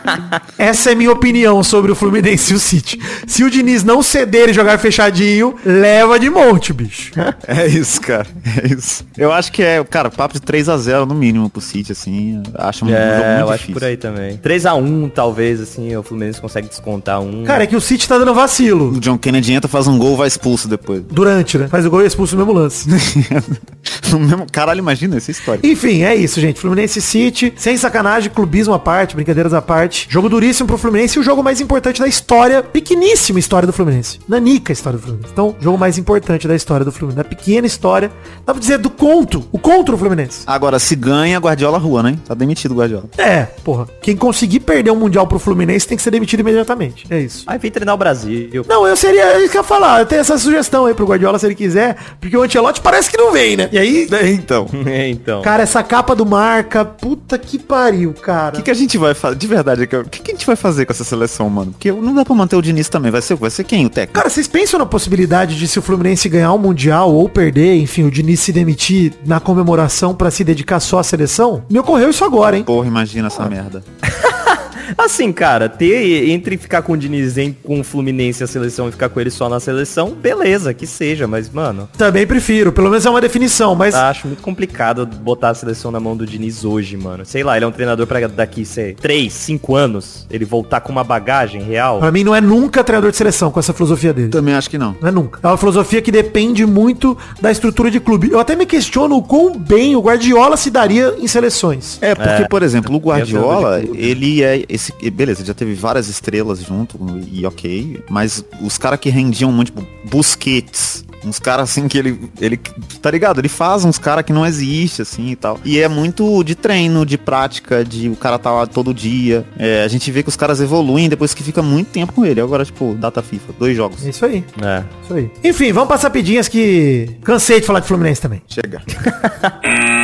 Essa 0.58 0.92
é 0.92 0.94
minha 0.94 1.10
opinião 1.12 1.62
sobre 1.62 1.90
o 1.90 1.94
Fluminense 1.94 2.52
e 2.52 2.56
o 2.56 2.60
City. 2.60 2.98
Se 3.26 3.42
o 3.44 3.50
Diniz 3.50 3.82
não 3.84 4.02
ceder 4.02 4.48
e 4.48 4.52
jogar 4.52 4.78
fechadinho, 4.78 5.54
leva 5.64 6.18
de 6.18 6.28
monte, 6.30 6.72
bicho. 6.72 7.12
É 7.46 7.66
isso, 7.66 8.00
cara. 8.00 8.26
É 8.62 8.72
isso. 8.72 9.04
Eu 9.16 9.32
acho 9.32 9.50
que 9.50 9.62
é, 9.62 9.82
cara, 9.84 10.10
papo 10.10 10.34
de 10.34 10.40
3 10.40 10.68
a 10.68 10.76
0 10.76 11.06
no 11.06 11.14
mínimo 11.14 11.48
pro 11.50 11.60
City, 11.60 11.92
assim. 11.92 12.42
Acho 12.54 12.84
um 12.84 12.88
jogo 12.88 13.00
É, 13.00 13.28
muito 13.28 13.40
eu 13.40 13.48
acho 13.48 13.58
difícil. 13.58 13.74
por 13.74 13.84
aí 13.84 13.96
também. 13.96 14.36
3x1, 14.38 15.10
talvez, 15.12 15.60
assim, 15.60 15.94
o 15.96 16.02
Fluminense 16.02 16.40
consegue 16.40 16.68
descontar 16.68 17.20
um. 17.20 17.44
Cara, 17.44 17.64
é 17.64 17.66
que 17.66 17.74
o 17.74 17.80
City 17.80 18.06
tá 18.08 18.18
dando 18.18 18.32
vacilo. 18.34 18.90
O 18.92 19.00
John 19.00 19.18
Kennedy 19.18 19.52
entra, 19.52 19.68
faz 19.68 19.86
um 19.86 19.98
gol, 19.98 20.16
vai 20.16 20.28
expulso 20.28 20.68
depois. 20.68 21.02
Durante, 21.10 21.58
né? 21.58 21.66
Faz 21.68 21.84
o 21.86 21.90
gol 21.90 22.00
e 22.02 22.04
é 22.04 22.06
expulso 22.06 22.36
no 22.36 22.44
mesmo 22.44 22.49
mesmo, 24.18 24.46
caralho, 24.50 24.78
imagina 24.78 25.16
essa 25.16 25.30
história. 25.30 25.60
Enfim, 25.62 26.02
é 26.02 26.14
isso, 26.14 26.40
gente. 26.40 26.60
Fluminense 26.60 27.00
City, 27.00 27.52
sem 27.56 27.76
sacanagem, 27.76 28.30
clubismo 28.30 28.74
à 28.74 28.78
parte, 28.78 29.14
brincadeiras 29.14 29.54
à 29.54 29.62
parte. 29.62 30.06
Jogo 30.10 30.28
duríssimo 30.28 30.66
pro 30.66 30.78
Fluminense 30.78 31.18
e 31.18 31.20
o 31.20 31.22
jogo 31.22 31.42
mais 31.42 31.60
importante 31.60 32.00
da 32.00 32.08
história, 32.08 32.62
pequeníssima 32.62 33.38
história 33.38 33.66
do 33.66 33.72
Fluminense. 33.72 34.18
Nanica 34.28 34.72
a 34.72 34.74
história 34.74 34.98
do 34.98 35.02
Fluminense. 35.02 35.32
Então, 35.32 35.54
jogo 35.60 35.78
mais 35.78 35.98
importante 35.98 36.48
da 36.48 36.54
história 36.54 36.84
do 36.84 36.92
Fluminense. 36.92 37.22
Da 37.22 37.24
pequena 37.24 37.66
história, 37.66 38.10
dá 38.44 38.52
pra 38.52 38.60
dizer 38.60 38.78
do 38.78 38.90
conto. 38.90 39.44
O 39.52 39.58
conto 39.58 39.92
do 39.92 39.98
Fluminense. 39.98 40.42
Agora, 40.46 40.78
se 40.78 40.96
ganha, 40.96 41.38
Guardiola 41.38 41.78
rua, 41.78 42.02
né? 42.02 42.18
Tá 42.26 42.34
demitido 42.34 42.72
o 42.72 42.76
Guardiola. 42.76 43.04
É, 43.18 43.42
porra. 43.64 43.86
Quem 44.00 44.16
conseguir 44.16 44.60
perder 44.60 44.90
um 44.90 44.96
Mundial 44.96 45.26
pro 45.26 45.38
Fluminense 45.38 45.86
tem 45.86 45.96
que 45.96 46.02
ser 46.02 46.10
demitido 46.10 46.40
imediatamente. 46.40 47.06
É 47.10 47.20
isso. 47.20 47.44
Aí 47.46 47.58
vem 47.58 47.70
treinar 47.70 47.94
o 47.94 47.98
Brasil. 47.98 48.64
Não, 48.68 48.86
eu 48.86 48.96
seria, 48.96 49.24
é 49.24 49.40
isso 49.40 49.50
que 49.50 49.56
eu 49.56 49.62
ia 49.62 49.66
falar, 49.66 50.00
eu 50.00 50.06
tenho 50.06 50.20
essa 50.20 50.36
sugestão 50.38 50.86
aí 50.86 50.94
pro 50.94 51.06
Guardiola 51.06 51.38
se 51.38 51.46
ele 51.46 51.54
quiser, 51.54 51.96
porque 52.20 52.36
o 52.40 52.44
Ancelotti 52.44 52.80
parece 52.80 53.10
que 53.10 53.16
não 53.16 53.32
vem, 53.32 53.56
né? 53.56 53.68
E 53.72 53.78
aí, 53.78 54.08
então. 54.32 54.68
É, 54.90 55.08
então. 55.08 55.42
cara, 55.42 55.62
essa 55.62 55.82
capa 55.82 56.16
do 56.16 56.26
marca, 56.26 56.84
puta 56.84 57.38
que 57.38 57.58
pariu, 57.58 58.12
cara. 58.12 58.54
O 58.54 58.58
que, 58.58 58.64
que 58.64 58.70
a 58.70 58.74
gente 58.74 58.96
vai 58.98 59.14
fazer? 59.14 59.36
De 59.36 59.46
verdade, 59.46 59.84
o 59.84 60.04
que, 60.04 60.20
que 60.20 60.30
a 60.30 60.34
gente 60.34 60.46
vai 60.46 60.56
fazer 60.56 60.84
com 60.84 60.92
essa 60.92 61.04
seleção, 61.04 61.48
mano? 61.48 61.72
Porque 61.72 61.92
não 61.92 62.14
dá 62.14 62.24
pra 62.24 62.34
manter 62.34 62.56
o 62.56 62.62
Diniz 62.62 62.88
também. 62.88 63.10
Vai 63.10 63.22
ser, 63.22 63.36
vai 63.36 63.50
ser 63.50 63.64
quem? 63.64 63.86
O 63.86 63.90
técnico? 63.90 64.14
Cara, 64.14 64.28
vocês 64.28 64.48
pensam 64.48 64.78
na 64.80 64.86
possibilidade 64.86 65.56
de 65.56 65.68
se 65.68 65.78
o 65.78 65.82
Fluminense 65.82 66.28
ganhar 66.28 66.52
o 66.52 66.58
Mundial 66.58 67.12
ou 67.12 67.28
perder, 67.28 67.76
enfim, 67.76 68.04
o 68.04 68.10
Diniz 68.10 68.40
se 68.40 68.52
demitir 68.52 69.12
na 69.24 69.38
comemoração 69.38 70.14
pra 70.14 70.30
se 70.30 70.42
dedicar 70.42 70.80
só 70.80 70.98
à 70.98 71.02
seleção? 71.04 71.62
Me 71.70 71.78
ocorreu 71.78 72.10
isso 72.10 72.24
agora, 72.24 72.56
hein? 72.56 72.64
Porra, 72.64 72.88
imagina 72.88 73.28
essa 73.28 73.44
merda. 73.48 73.84
Assim, 74.96 75.32
cara, 75.32 75.68
ter 75.68 76.30
entre 76.30 76.56
ficar 76.56 76.82
com 76.82 76.92
o 76.92 76.96
Diniz 76.96 77.38
em, 77.38 77.52
com 77.52 77.80
o 77.80 77.84
Fluminense 77.84 78.42
a 78.42 78.46
seleção 78.46 78.88
e 78.88 78.92
ficar 78.92 79.08
com 79.08 79.20
ele 79.20 79.30
só 79.30 79.48
na 79.48 79.60
seleção, 79.60 80.10
beleza, 80.10 80.72
que 80.74 80.86
seja, 80.86 81.26
mas, 81.26 81.50
mano, 81.50 81.88
Também 81.96 82.26
prefiro, 82.26 82.72
pelo 82.72 82.88
menos 82.90 83.04
é 83.06 83.10
uma 83.10 83.20
definição, 83.20 83.74
mas 83.74 83.94
acho 83.94 84.26
muito 84.26 84.42
complicado 84.42 85.06
botar 85.06 85.50
a 85.50 85.54
seleção 85.54 85.90
na 85.90 86.00
mão 86.00 86.16
do 86.16 86.26
Diniz 86.26 86.64
hoje, 86.64 86.96
mano. 86.96 87.24
Sei 87.24 87.42
lá, 87.42 87.56
ele 87.56 87.64
é 87.64 87.68
um 87.68 87.72
treinador 87.72 88.06
pra 88.06 88.20
daqui, 88.26 88.64
sei, 88.64 88.94
3, 88.94 89.32
5 89.32 89.74
anos, 89.74 90.26
ele 90.30 90.44
voltar 90.44 90.80
com 90.80 90.92
uma 90.92 91.04
bagagem 91.04 91.62
real. 91.62 91.98
pra 91.98 92.12
mim 92.12 92.24
não 92.24 92.34
é 92.34 92.40
nunca 92.40 92.84
treinador 92.84 93.10
de 93.10 93.16
seleção 93.16 93.50
com 93.50 93.58
essa 93.58 93.72
filosofia 93.72 94.12
dele. 94.12 94.28
Também 94.28 94.54
acho 94.54 94.68
que 94.68 94.78
não. 94.78 94.96
Não 95.00 95.08
é 95.08 95.12
nunca. 95.12 95.40
É 95.42 95.46
uma 95.46 95.56
filosofia 95.56 96.02
que 96.02 96.12
depende 96.12 96.64
muito 96.66 97.16
da 97.40 97.50
estrutura 97.50 97.90
de 97.90 98.00
clube. 98.00 98.30
Eu 98.30 98.38
até 98.38 98.54
me 98.54 98.66
questiono 98.66 99.16
o 99.16 99.22
quão 99.22 99.56
bem 99.58 99.96
o 99.96 100.00
Guardiola 100.00 100.56
se 100.56 100.70
daria 100.70 101.14
em 101.18 101.26
seleções. 101.26 101.98
É, 102.00 102.14
porque, 102.14 102.48
por 102.48 102.62
exemplo, 102.62 102.94
o 102.94 102.98
Guardiola, 102.98 103.82
ele 103.94 104.42
é 104.42 104.64
esse. 104.80 105.10
Beleza, 105.10 105.40
ele 105.40 105.48
já 105.48 105.54
teve 105.54 105.74
várias 105.74 106.08
estrelas 106.08 106.60
junto, 106.60 106.98
e 107.30 107.44
ok. 107.46 108.02
Mas 108.08 108.44
os 108.60 108.78
caras 108.78 108.98
que 108.98 109.10
rendiam 109.10 109.52
muito, 109.52 109.72
tipo, 109.72 109.86
Busquets. 110.04 111.04
Uns 111.22 111.38
caras 111.38 111.68
assim 111.68 111.86
que 111.86 111.98
ele, 111.98 112.30
ele. 112.40 112.56
Tá 113.02 113.10
ligado? 113.10 113.40
Ele 113.40 113.48
faz 113.48 113.84
uns 113.84 113.98
caras 113.98 114.24
que 114.24 114.32
não 114.32 114.46
existe, 114.46 115.02
assim 115.02 115.28
e 115.28 115.36
tal. 115.36 115.60
E 115.62 115.78
é 115.78 115.86
muito 115.86 116.42
de 116.42 116.54
treino, 116.54 117.04
de 117.04 117.18
prática, 117.18 117.84
de 117.84 118.08
o 118.08 118.16
cara 118.16 118.38
tá 118.38 118.50
lá 118.50 118.66
todo 118.66 118.94
dia. 118.94 119.44
É, 119.58 119.84
a 119.84 119.88
gente 119.88 120.10
vê 120.10 120.22
que 120.22 120.30
os 120.30 120.36
caras 120.36 120.62
evoluem 120.62 121.10
depois 121.10 121.34
que 121.34 121.42
fica 121.42 121.60
muito 121.60 121.88
tempo 121.88 122.14
com 122.14 122.24
ele. 122.24 122.40
Agora, 122.40 122.64
tipo, 122.64 122.94
data 122.94 123.20
FIFA, 123.20 123.52
dois 123.58 123.76
jogos. 123.76 124.06
É 124.06 124.08
isso 124.08 124.24
aí. 124.24 124.42
É. 124.62 124.82
Isso 125.04 125.12
aí. 125.12 125.30
Enfim, 125.44 125.72
vamos 125.72 125.90
passar 125.90 126.08
pedinhas 126.08 126.48
que 126.48 127.10
cansei 127.22 127.60
de 127.60 127.66
falar 127.66 127.80
de 127.80 127.86
Fluminense 127.86 128.22
também. 128.22 128.40
Chega. 128.48 128.80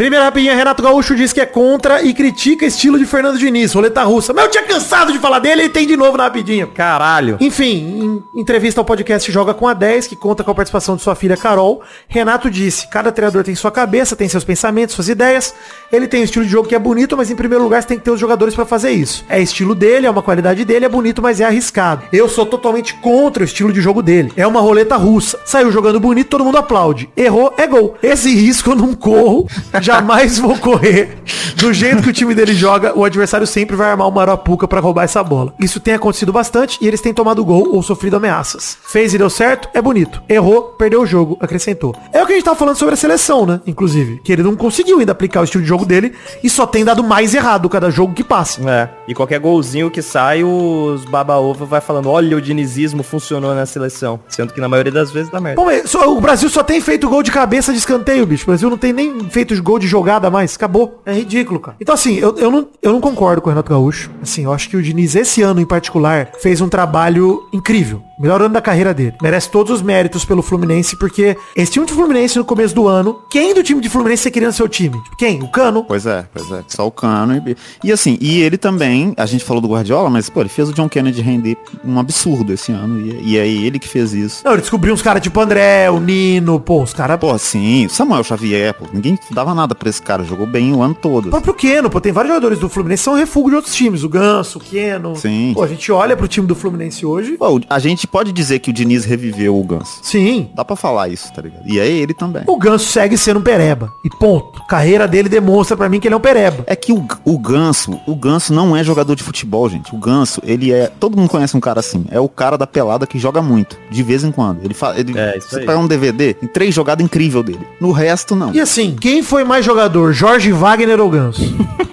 Primeira 0.00 0.24
rapidinha, 0.24 0.54
Renato 0.54 0.82
Gaúcho 0.82 1.14
diz 1.14 1.30
que 1.30 1.42
é 1.42 1.44
contra 1.44 2.00
e 2.00 2.14
critica 2.14 2.64
estilo 2.64 2.98
de 2.98 3.04
Fernando 3.04 3.36
Diniz, 3.36 3.74
roleta 3.74 4.02
russa. 4.02 4.32
Mas 4.32 4.46
eu 4.46 4.50
tinha 4.50 4.64
cansado 4.64 5.12
de 5.12 5.18
falar 5.18 5.40
dele 5.40 5.64
e 5.64 5.68
tem 5.68 5.86
de 5.86 5.94
novo 5.94 6.16
na 6.16 6.24
rapidinha. 6.24 6.66
Caralho. 6.66 7.36
Enfim, 7.38 8.22
em 8.34 8.40
entrevista 8.40 8.80
ao 8.80 8.84
podcast 8.86 9.30
Joga 9.30 9.52
com 9.52 9.68
a 9.68 9.74
10, 9.74 10.06
que 10.06 10.16
conta 10.16 10.42
com 10.42 10.50
a 10.50 10.54
participação 10.54 10.96
de 10.96 11.02
sua 11.02 11.14
filha 11.14 11.36
Carol, 11.36 11.82
Renato 12.08 12.50
disse, 12.50 12.88
cada 12.88 13.12
treinador 13.12 13.44
tem 13.44 13.54
sua 13.54 13.70
cabeça, 13.70 14.16
tem 14.16 14.26
seus 14.26 14.42
pensamentos, 14.42 14.94
suas 14.94 15.10
ideias, 15.10 15.54
ele 15.92 16.08
tem 16.08 16.22
um 16.22 16.24
estilo 16.24 16.46
de 16.46 16.50
jogo 16.50 16.66
que 16.66 16.74
é 16.74 16.78
bonito, 16.78 17.14
mas 17.14 17.30
em 17.30 17.36
primeiro 17.36 17.62
lugar 17.62 17.82
você 17.82 17.88
tem 17.88 17.98
que 17.98 18.04
ter 18.04 18.10
os 18.10 18.18
jogadores 18.18 18.54
pra 18.54 18.64
fazer 18.64 18.92
isso. 18.92 19.22
É 19.28 19.38
estilo 19.38 19.74
dele, 19.74 20.06
é 20.06 20.10
uma 20.10 20.22
qualidade 20.22 20.64
dele, 20.64 20.86
é 20.86 20.88
bonito, 20.88 21.20
mas 21.20 21.42
é 21.42 21.44
arriscado. 21.44 22.04
Eu 22.10 22.26
sou 22.26 22.46
totalmente 22.46 22.94
contra 22.94 23.42
o 23.42 23.44
estilo 23.44 23.70
de 23.70 23.82
jogo 23.82 24.00
dele. 24.02 24.32
É 24.34 24.46
uma 24.46 24.62
roleta 24.62 24.96
russa. 24.96 25.38
Saiu 25.44 25.70
jogando 25.70 26.00
bonito, 26.00 26.30
todo 26.30 26.42
mundo 26.42 26.56
aplaude. 26.56 27.10
Errou, 27.14 27.52
é 27.58 27.66
gol. 27.66 27.98
Esse 28.02 28.34
risco 28.34 28.70
eu 28.70 28.76
não 28.76 28.94
corro, 28.94 29.46
jamais 29.90 30.38
vou 30.38 30.56
correr. 30.56 31.18
Do 31.56 31.72
jeito 31.72 32.02
que 32.02 32.10
o 32.10 32.12
time 32.12 32.34
dele 32.34 32.54
joga, 32.54 32.96
o 32.96 33.04
adversário 33.04 33.46
sempre 33.46 33.74
vai 33.74 33.90
armar 33.90 34.08
uma 34.08 34.22
arapuca 34.22 34.68
pra 34.68 34.80
roubar 34.80 35.02
essa 35.04 35.22
bola. 35.22 35.52
Isso 35.58 35.80
tem 35.80 35.94
acontecido 35.94 36.32
bastante 36.32 36.78
e 36.80 36.86
eles 36.86 37.00
têm 37.00 37.12
tomado 37.12 37.44
gol 37.44 37.74
ou 37.74 37.82
sofrido 37.82 38.16
ameaças. 38.16 38.78
Fez 38.82 39.12
e 39.12 39.18
deu 39.18 39.28
certo, 39.28 39.68
é 39.74 39.82
bonito. 39.82 40.22
Errou, 40.28 40.62
perdeu 40.62 41.02
o 41.02 41.06
jogo, 41.06 41.36
acrescentou. 41.40 41.94
É 42.12 42.22
o 42.22 42.26
que 42.26 42.32
a 42.32 42.36
gente 42.36 42.44
tava 42.44 42.56
falando 42.56 42.76
sobre 42.76 42.94
a 42.94 42.96
seleção, 42.96 43.44
né? 43.44 43.60
Inclusive. 43.66 44.20
Que 44.22 44.32
ele 44.32 44.42
não 44.42 44.54
conseguiu 44.54 45.00
ainda 45.00 45.12
aplicar 45.12 45.40
o 45.40 45.44
estilo 45.44 45.62
de 45.62 45.68
jogo 45.68 45.84
dele 45.84 46.14
e 46.42 46.48
só 46.48 46.66
tem 46.66 46.84
dado 46.84 47.02
mais 47.02 47.34
errado 47.34 47.68
cada 47.68 47.90
jogo 47.90 48.14
que 48.14 48.22
passa. 48.22 48.60
É. 48.70 48.88
E 49.08 49.14
qualquer 49.14 49.40
golzinho 49.40 49.90
que 49.90 50.02
sai, 50.02 50.44
os 50.44 51.04
baba-ovo 51.04 51.66
vai 51.66 51.80
falando, 51.80 52.08
olha, 52.08 52.36
o 52.36 52.40
dinizismo 52.40 53.02
funcionou 53.02 53.54
na 53.54 53.66
seleção. 53.66 54.20
Sendo 54.28 54.52
que 54.52 54.60
na 54.60 54.68
maioria 54.68 54.92
das 54.92 55.10
vezes 55.10 55.30
dá 55.30 55.40
merda. 55.40 55.60
Bom, 55.60 55.68
o 56.16 56.20
Brasil 56.20 56.48
só 56.48 56.62
tem 56.62 56.80
feito 56.80 57.08
gol 57.08 57.22
de 57.22 57.32
cabeça 57.32 57.72
de 57.72 57.78
escanteio, 57.78 58.24
bicho. 58.24 58.44
O 58.44 58.46
Brasil 58.46 58.70
não 58.70 58.78
tem 58.78 58.92
nem 58.92 59.28
feito 59.28 59.60
gol 59.62 59.79
de 59.80 59.88
jogada 59.88 60.30
mais. 60.30 60.54
Acabou. 60.54 61.00
É 61.04 61.12
ridículo, 61.12 61.58
cara. 61.58 61.76
Então, 61.80 61.94
assim, 61.94 62.16
eu, 62.16 62.36
eu, 62.36 62.50
não, 62.50 62.68
eu 62.82 62.92
não 62.92 63.00
concordo 63.00 63.40
com 63.42 63.48
o 63.48 63.50
Renato 63.50 63.70
Gaúcho. 63.70 64.10
Assim, 64.22 64.44
eu 64.44 64.52
acho 64.52 64.68
que 64.68 64.76
o 64.76 64.82
Diniz, 64.82 65.14
esse 65.16 65.42
ano 65.42 65.60
em 65.60 65.66
particular, 65.66 66.30
fez 66.40 66.60
um 66.60 66.68
trabalho 66.68 67.42
incrível. 67.52 68.02
Melhor 68.20 68.42
ano 68.42 68.52
da 68.52 68.60
carreira 68.60 68.92
dele. 68.92 69.14
Merece 69.22 69.50
todos 69.50 69.72
os 69.72 69.82
méritos 69.82 70.26
pelo 70.26 70.42
Fluminense, 70.42 70.94
porque 70.94 71.36
esse 71.56 71.72
time 71.72 71.86
do 71.86 71.92
Fluminense 71.92 72.36
no 72.36 72.44
começo 72.44 72.74
do 72.74 72.86
ano, 72.86 73.18
quem 73.30 73.54
do 73.54 73.62
time 73.62 73.80
de 73.80 73.88
Fluminense 73.88 74.24
você 74.24 74.30
queria 74.30 74.48
no 74.48 74.52
seu 74.52 74.68
time? 74.68 75.02
Tipo, 75.02 75.16
Quem? 75.16 75.42
O 75.42 75.48
Cano? 75.48 75.84
Pois 75.84 76.04
é, 76.04 76.26
pois 76.32 76.50
é. 76.52 76.62
Só 76.68 76.86
o 76.86 76.90
cano. 76.90 77.42
E, 77.46 77.56
e 77.82 77.90
assim, 77.90 78.18
e 78.20 78.40
ele 78.40 78.58
também, 78.58 79.14
a 79.16 79.24
gente 79.24 79.42
falou 79.42 79.62
do 79.62 79.68
Guardiola, 79.68 80.10
mas, 80.10 80.28
pô, 80.28 80.40
ele 80.40 80.50
fez 80.50 80.68
o 80.68 80.72
John 80.74 80.88
Kennedy 80.88 81.22
render 81.22 81.56
um 81.82 81.98
absurdo 81.98 82.52
esse 82.52 82.70
ano. 82.72 83.00
E, 83.00 83.30
e 83.30 83.38
é 83.38 83.48
ele 83.48 83.78
que 83.78 83.88
fez 83.88 84.12
isso. 84.12 84.42
Não, 84.44 84.52
ele 84.52 84.60
descobriu 84.60 84.92
uns 84.92 85.00
caras 85.00 85.22
tipo 85.22 85.40
André, 85.40 85.90
o 85.90 85.98
Nino, 85.98 86.60
pô, 86.60 86.82
os 86.82 86.92
caras... 86.92 87.18
Pô, 87.18 87.36
sim, 87.38 87.88
Samuel 87.88 88.22
Xavier, 88.22 88.74
pô, 88.74 88.86
ninguém 88.92 89.18
dava 89.30 89.54
nada 89.54 89.69
pra 89.74 89.88
esse 89.88 90.00
cara, 90.02 90.22
jogou 90.24 90.46
bem 90.46 90.72
o 90.74 90.82
ano 90.82 90.94
todo. 90.94 91.26
O 91.26 91.30
próprio 91.30 91.54
Keno, 91.54 91.90
pô, 91.90 92.00
tem 92.00 92.12
vários 92.12 92.30
jogadores 92.34 92.58
do 92.58 92.68
Fluminense 92.68 93.00
que 93.02 93.04
são 93.04 93.14
refúgio 93.14 93.50
de 93.50 93.56
outros 93.56 93.74
times. 93.74 94.02
O 94.04 94.08
Ganso, 94.08 94.58
o 94.58 94.60
Keno. 94.60 95.16
Sim. 95.16 95.52
Pô, 95.54 95.62
a 95.62 95.66
gente 95.66 95.90
olha 95.92 96.16
pro 96.16 96.28
time 96.28 96.46
do 96.46 96.54
Fluminense 96.54 97.04
hoje. 97.06 97.32
Pô, 97.36 97.60
a 97.68 97.78
gente 97.78 98.06
pode 98.06 98.32
dizer 98.32 98.58
que 98.60 98.70
o 98.70 98.72
Diniz 98.72 99.04
reviveu 99.04 99.58
o 99.58 99.64
Ganso. 99.64 99.98
Sim. 100.02 100.50
Dá 100.54 100.64
pra 100.64 100.76
falar 100.76 101.08
isso, 101.08 101.32
tá 101.32 101.42
ligado? 101.42 101.62
E 101.66 101.78
é 101.78 101.86
ele 101.88 102.14
também. 102.14 102.42
O 102.46 102.56
Ganso 102.56 102.86
segue 102.86 103.16
sendo 103.16 103.40
um 103.40 103.42
pereba. 103.42 103.92
E 104.04 104.10
ponto. 104.10 104.62
Carreira 104.66 105.06
dele 105.08 105.28
demonstra 105.28 105.76
pra 105.76 105.88
mim 105.88 106.00
que 106.00 106.08
ele 106.08 106.14
é 106.14 106.16
um 106.16 106.20
pereba. 106.20 106.64
É 106.66 106.76
que 106.76 106.92
o, 106.92 107.06
o 107.24 107.38
Ganso, 107.38 107.98
o 108.06 108.14
Ganso 108.14 108.52
não 108.52 108.76
é 108.76 108.82
jogador 108.84 109.14
de 109.14 109.22
futebol, 109.22 109.68
gente. 109.68 109.94
O 109.94 109.98
Ganso, 109.98 110.40
ele 110.44 110.72
é. 110.72 110.86
Todo 111.00 111.16
mundo 111.16 111.28
conhece 111.28 111.56
um 111.56 111.60
cara 111.60 111.80
assim. 111.80 112.04
É 112.10 112.20
o 112.20 112.28
cara 112.28 112.56
da 112.58 112.66
pelada 112.66 113.06
que 113.06 113.18
joga 113.18 113.40
muito. 113.42 113.76
De 113.90 114.02
vez 114.02 114.24
em 114.24 114.30
quando. 114.32 114.64
Ele 114.64 114.74
faz. 114.74 114.98
Ele, 114.98 115.18
É, 115.18 115.36
isso 115.38 115.48
você 115.50 115.60
aí. 115.60 115.66
pega 115.66 115.78
um 115.78 115.86
DVD, 115.86 116.34
tem 116.34 116.48
três 116.48 116.74
jogadas 116.74 117.04
incríveis 117.04 117.44
dele. 117.44 117.66
No 117.80 117.92
resto, 117.92 118.34
não. 118.34 118.52
E 118.54 118.60
assim, 118.60 118.96
quem 119.00 119.22
foi 119.22 119.44
mais 119.50 119.64
jogador, 119.64 120.12
Jorge 120.12 120.52
Wagner 120.52 121.00
ou 121.00 121.10
Ganso? 121.10 121.42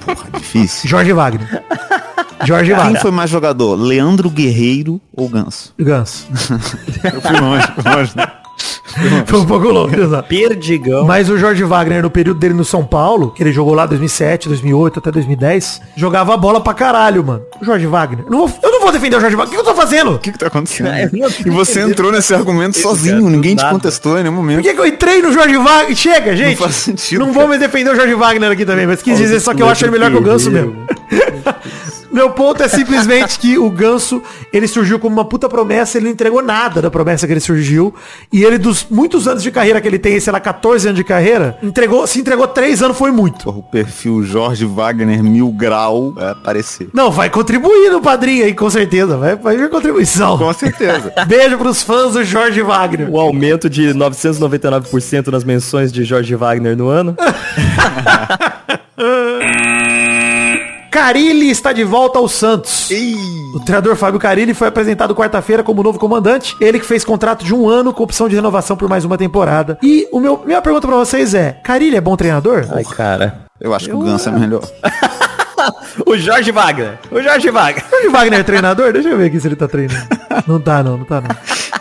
Porra, 0.06 0.28
difícil. 0.38 0.88
Jorge 0.88 1.12
Wagner. 1.12 1.64
Jorge 2.46 2.70
Quem 2.70 2.80
Wagner. 2.80 3.02
foi 3.02 3.10
mais 3.10 3.32
jogador? 3.32 3.76
Leandro 3.76 4.30
Guerreiro 4.30 5.02
ou 5.12 5.28
Ganso? 5.28 5.74
Ganso. 5.80 6.28
Eu 7.04 7.20
fui 7.20 7.40
longe, 7.40 7.68
fui 7.82 7.92
longe. 7.96 8.12
né? 8.16 8.28
Foi 9.26 9.40
um 9.40 9.46
pouco 9.46 9.70
louco, 9.70 10.00
exato. 10.00 10.28
Perdigão. 10.30 11.06
Mas 11.06 11.32
o 11.32 11.38
Jorge 11.38 11.64
Wagner, 11.64 12.04
no 12.04 12.12
período 12.12 12.40
dele 12.40 12.54
no 12.54 12.64
São 12.64 12.86
Paulo, 12.86 13.32
que 13.32 13.42
ele 13.42 13.52
jogou 13.52 13.74
lá 13.74 13.88
2007, 13.88 14.48
2008 14.50 15.00
até 15.00 15.12
2010, 15.12 15.82
jogava 15.96 16.38
bola 16.38 16.62
pra 16.62 16.76
caralho, 16.76 17.24
mano. 17.26 17.42
O 17.60 17.66
Jorge 17.66 17.88
Wagner. 17.88 18.24
Não 18.30 18.46
vou, 18.48 18.60
eu 18.62 18.72
não 18.72 18.77
vou 18.88 18.92
defender 18.94 19.18
o 19.18 19.20
Jorge 19.22 19.36
Wagner. 19.36 19.60
O 19.60 19.64
que 19.64 19.70
eu 19.70 19.74
tô 19.74 19.80
fazendo? 19.80 20.12
O 20.16 20.20
que 20.20 20.32
que 20.32 20.38
tá 20.38 20.48
acontecendo? 20.48 20.88
É, 20.88 21.10
não 21.12 21.28
E 21.46 21.50
você 21.50 21.82
entrou 21.82 22.12
nesse 22.12 22.34
argumento 22.34 22.78
sozinho, 22.78 23.20
cara, 23.22 23.30
ninguém 23.30 23.56
do 23.56 23.60
te 23.60 23.64
nada. 23.64 23.74
contestou 23.76 24.18
em 24.18 24.24
nenhum 24.24 24.36
Por 24.36 24.42
momento. 24.42 24.62
que, 24.64 24.74
que 24.74 24.80
eu 24.80 24.86
entrei 24.86 25.22
no 25.22 25.32
Jorge 25.32 25.58
Wagner? 25.58 25.96
Chega, 25.96 26.36
gente. 26.36 26.58
faz 26.58 26.76
sentido, 26.76 27.20
Não 27.20 27.28
cara. 27.34 27.40
vou 27.40 27.48
me 27.48 27.58
defender 27.58 27.90
o 27.92 27.96
Jorge 27.96 28.14
Wagner 28.14 28.52
aqui 28.52 28.66
também, 28.66 28.88
mas 28.88 29.02
quis 29.02 29.18
dizer 29.18 29.40
só 29.40 29.54
que 29.54 29.62
eu 29.62 29.70
acho 29.70 29.84
ele 29.86 29.92
melhor 29.92 30.10
que 30.12 30.18
o 30.18 30.22
Ganso 30.22 30.50
mesmo. 30.52 30.76
Meu 32.18 32.32
ponto 32.32 32.64
é 32.64 32.68
simplesmente 32.68 33.38
que 33.38 33.60
o 33.60 33.70
Ganso, 33.70 34.24
ele 34.52 34.68
surgiu 34.68 34.98
como 34.98 35.16
uma 35.16 35.24
puta 35.24 35.48
promessa, 35.48 36.00
ele 36.00 36.06
não 36.06 36.14
entregou 36.14 36.42
nada 36.42 36.82
da 36.82 36.90
promessa 36.90 37.28
que 37.28 37.34
ele 37.34 37.40
surgiu. 37.40 37.94
E 38.34 38.44
ele, 38.44 38.58
dos 38.58 38.88
muitos 38.90 39.28
anos 39.28 39.44
de 39.44 39.52
carreira 39.52 39.80
que 39.80 39.88
ele 39.88 40.00
tem, 40.00 40.20
sei 40.20 40.34
lá, 40.34 40.40
14 40.40 40.88
anos 40.88 40.98
de 40.98 41.04
carreira, 41.04 41.60
entregou, 41.62 42.08
se 42.08 42.20
entregou 42.20 42.48
3 42.48 42.82
anos 42.82 42.98
foi 42.98 43.12
muito. 43.12 43.46
Porra, 43.46 43.60
o 43.60 43.62
perfil 43.62 44.24
Jorge 44.24 44.66
Wagner 44.66 45.24
Mil 45.24 45.52
Grau 45.52 46.14
vai 46.14 46.32
aparecer. 46.32 46.90
Não, 46.92 47.12
vai 47.12 47.30
contribuir 47.30 47.92
no 47.92 48.02
padrinho 48.02 48.46
aí, 48.46 48.56
com 48.56 48.68
certeza. 48.68 49.16
Vai, 49.16 49.36
vai 49.36 49.56
vir 49.56 49.70
contribuição. 49.70 50.40
Com 50.40 50.52
certeza. 50.54 51.14
Beijo 51.28 51.56
pros 51.60 51.84
fãs 51.84 52.14
do 52.14 52.24
Jorge 52.24 52.64
Wagner. 52.64 53.12
O 53.12 53.20
aumento 53.20 53.70
de 53.70 53.94
999% 53.94 55.28
nas 55.28 55.44
menções 55.44 55.92
de 55.92 56.04
Jorge 56.04 56.34
Wagner 56.34 56.76
no 56.76 56.88
ano. 56.88 57.16
Carilli 60.98 61.52
está 61.52 61.72
de 61.72 61.84
volta 61.84 62.18
ao 62.18 62.28
Santos. 62.28 62.90
O 63.54 63.60
treinador 63.60 63.96
Fábio 63.96 64.20
Carilli 64.20 64.56
foi 64.56 64.68
apresentado 64.68 65.14
quarta-feira 65.14 65.62
como 65.62 65.84
novo 65.84 66.00
comandante. 66.00 66.58
Ele 66.60 66.80
que 66.80 66.86
fez 66.88 67.06
contrato 67.06 67.46
de 67.46 67.54
um 67.54 67.70
ano 67.70 67.94
com 67.94 68.02
opção 68.02 68.28
de 68.28 68.36
renovação 68.36 68.76
por 68.76 68.90
mais 68.90 69.06
uma 69.06 69.16
temporada. 69.16 69.78
E 69.84 70.08
o 70.12 70.20
meu, 70.20 70.42
minha 70.44 70.60
pergunta 70.60 70.88
pra 70.88 70.98
vocês 70.98 71.36
é, 71.36 71.52
Carilli 71.64 71.98
é 71.98 72.02
bom 72.02 72.18
treinador? 72.18 72.66
Ai, 72.72 72.84
cara. 72.84 73.42
Eu 73.62 73.76
acho 73.76 73.86
que 73.86 73.96
o 73.96 74.00
Ganso 74.00 74.28
é 74.30 74.32
melhor. 74.32 74.64
O 76.06 76.18
Jorge 76.18 76.52
Wagner. 76.52 77.00
O 77.12 77.22
Jorge 77.22 77.50
Wagner. 77.50 77.86
Jorge 77.90 78.08
Wagner 78.10 78.40
é 78.40 78.44
treinador? 78.44 78.94
Deixa 78.94 79.10
eu 79.10 79.18
ver 79.18 79.26
aqui 79.26 79.40
se 79.40 79.48
ele 79.48 79.56
tá 79.56 79.68
treinando. 79.68 80.08
Não 80.48 80.60
tá 80.60 80.84
não, 80.84 80.98
não 80.98 81.06
tá 81.06 81.22
não. 81.22 81.30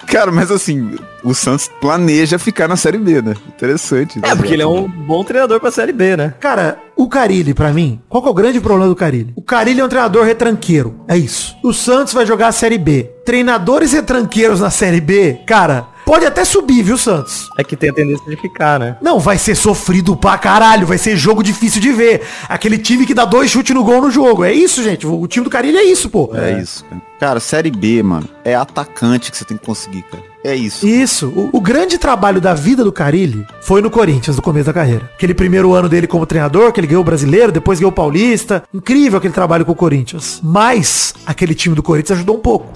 Cara, 0.07 0.31
mas 0.31 0.51
assim, 0.51 0.96
o 1.22 1.35
Santos 1.35 1.68
planeja 1.81 2.38
ficar 2.38 2.68
na 2.68 2.77
Série 2.77 2.99
B, 2.99 3.20
né? 3.20 3.35
Interessante. 3.49 4.18
É, 4.22 4.35
porque 4.35 4.55
ele 4.55 4.62
é 4.62 4.66
um 4.66 4.88
bom 4.88 5.22
treinador 5.25 5.61
pra 5.61 5.70
Série 5.70 5.92
B, 5.92 6.16
né? 6.16 6.35
Cara, 6.40 6.79
o 6.96 7.09
Carilli, 7.09 7.53
pra 7.53 7.72
mim, 7.72 8.01
qual 8.09 8.22
que 8.22 8.29
é 8.29 8.31
o 8.31 8.35
grande 8.35 8.61
problema 8.61 8.88
do 8.88 8.96
Carilli? 8.96 9.33
O 9.37 9.42
Carilli 9.42 9.81
é 9.81 9.85
um 9.85 9.88
treinador 9.88 10.25
retranqueiro. 10.25 11.05
É 11.09 11.16
isso. 11.16 11.57
O 11.62 11.72
Santos 11.72 12.14
vai 12.14 12.25
jogar 12.25 12.49
a 12.49 12.53
Série 12.53 12.79
B. 12.79 13.11
Treinadores 13.25 13.92
retranqueiros 13.92 14.61
na 14.61 14.70
Série 14.70 15.01
B, 15.01 15.40
cara, 15.46 15.88
pode 16.07 16.25
até 16.25 16.45
subir, 16.45 16.85
viu, 16.85 16.97
Santos? 16.97 17.51
É 17.59 17.64
que 17.64 17.77
tem 17.77 17.90
a 17.90 17.92
tendência 17.92 18.25
de 18.31 18.37
ficar, 18.37 18.79
né? 18.79 18.97
Não, 19.03 19.19
vai 19.19 19.37
ser 19.37 19.57
sofrido 19.57 20.16
pra 20.16 20.38
caralho, 20.38 20.87
vai 20.87 20.97
ser 20.97 21.16
jogo 21.16 21.42
difícil 21.42 21.81
de 21.81 21.92
ver. 21.92 22.23
Aquele 22.49 22.79
time 22.79 23.05
que 23.05 23.12
dá 23.12 23.25
dois 23.25 23.51
chutes 23.51 23.75
no 23.75 23.83
gol 23.83 24.01
no 24.01 24.11
jogo. 24.11 24.45
É 24.45 24.53
isso, 24.53 24.85
gente. 24.85 25.05
O 25.05 25.27
time 25.27 25.42
do 25.42 25.51
Carilli 25.51 25.77
é 25.77 25.85
isso, 25.85 26.09
pô. 26.09 26.31
É, 26.33 26.62
isso, 26.62 26.85
cara. 26.85 27.03
Cara, 27.18 27.40
Série 27.40 27.70
B, 27.70 28.02
mano, 28.02 28.29
é 28.44 28.55
atacante 28.55 29.31
que 29.31 29.38
você 29.38 29.44
tem 29.44 29.57
que 29.57 29.64
conseguir, 29.64 30.02
cara. 30.02 30.22
É 30.44 30.55
isso. 30.55 30.87
Isso. 30.87 31.26
O, 31.29 31.50
o 31.55 31.61
grande 31.61 31.98
trabalho 31.98 32.40
da 32.40 32.55
vida 32.55 32.85
do 32.85 32.92
Carilli 32.92 33.44
foi 33.61 33.81
no 33.81 33.90
Corinthians, 33.90 34.37
no 34.37 34.42
começo 34.42 34.66
da 34.66 34.72
carreira. 34.72 35.11
Aquele 35.14 35.35
primeiro 35.35 35.72
ano 35.72 35.88
dele 35.88 36.07
como 36.07 36.24
treinador, 36.24 36.72
que 36.72 36.79
ele 36.79 36.87
ganhou 36.87 37.02
o 37.02 37.05
brasileiro, 37.05 37.50
depois 37.50 37.81
ganhou 37.81 37.90
o 37.90 37.94
paulista. 37.94 38.62
Incrível 38.72 39.18
aquele 39.18 39.35
trabalho 39.35 39.64
com 39.64 39.72
o 39.72 39.76
Corinthians. 39.76 40.40
Mas 40.44 41.14
aquele 41.26 41.55
time 41.55 41.74
do 41.74 41.83
Corinthians 41.83 42.18
ajudou 42.18 42.37
um 42.37 42.40
pouco. 42.40 42.68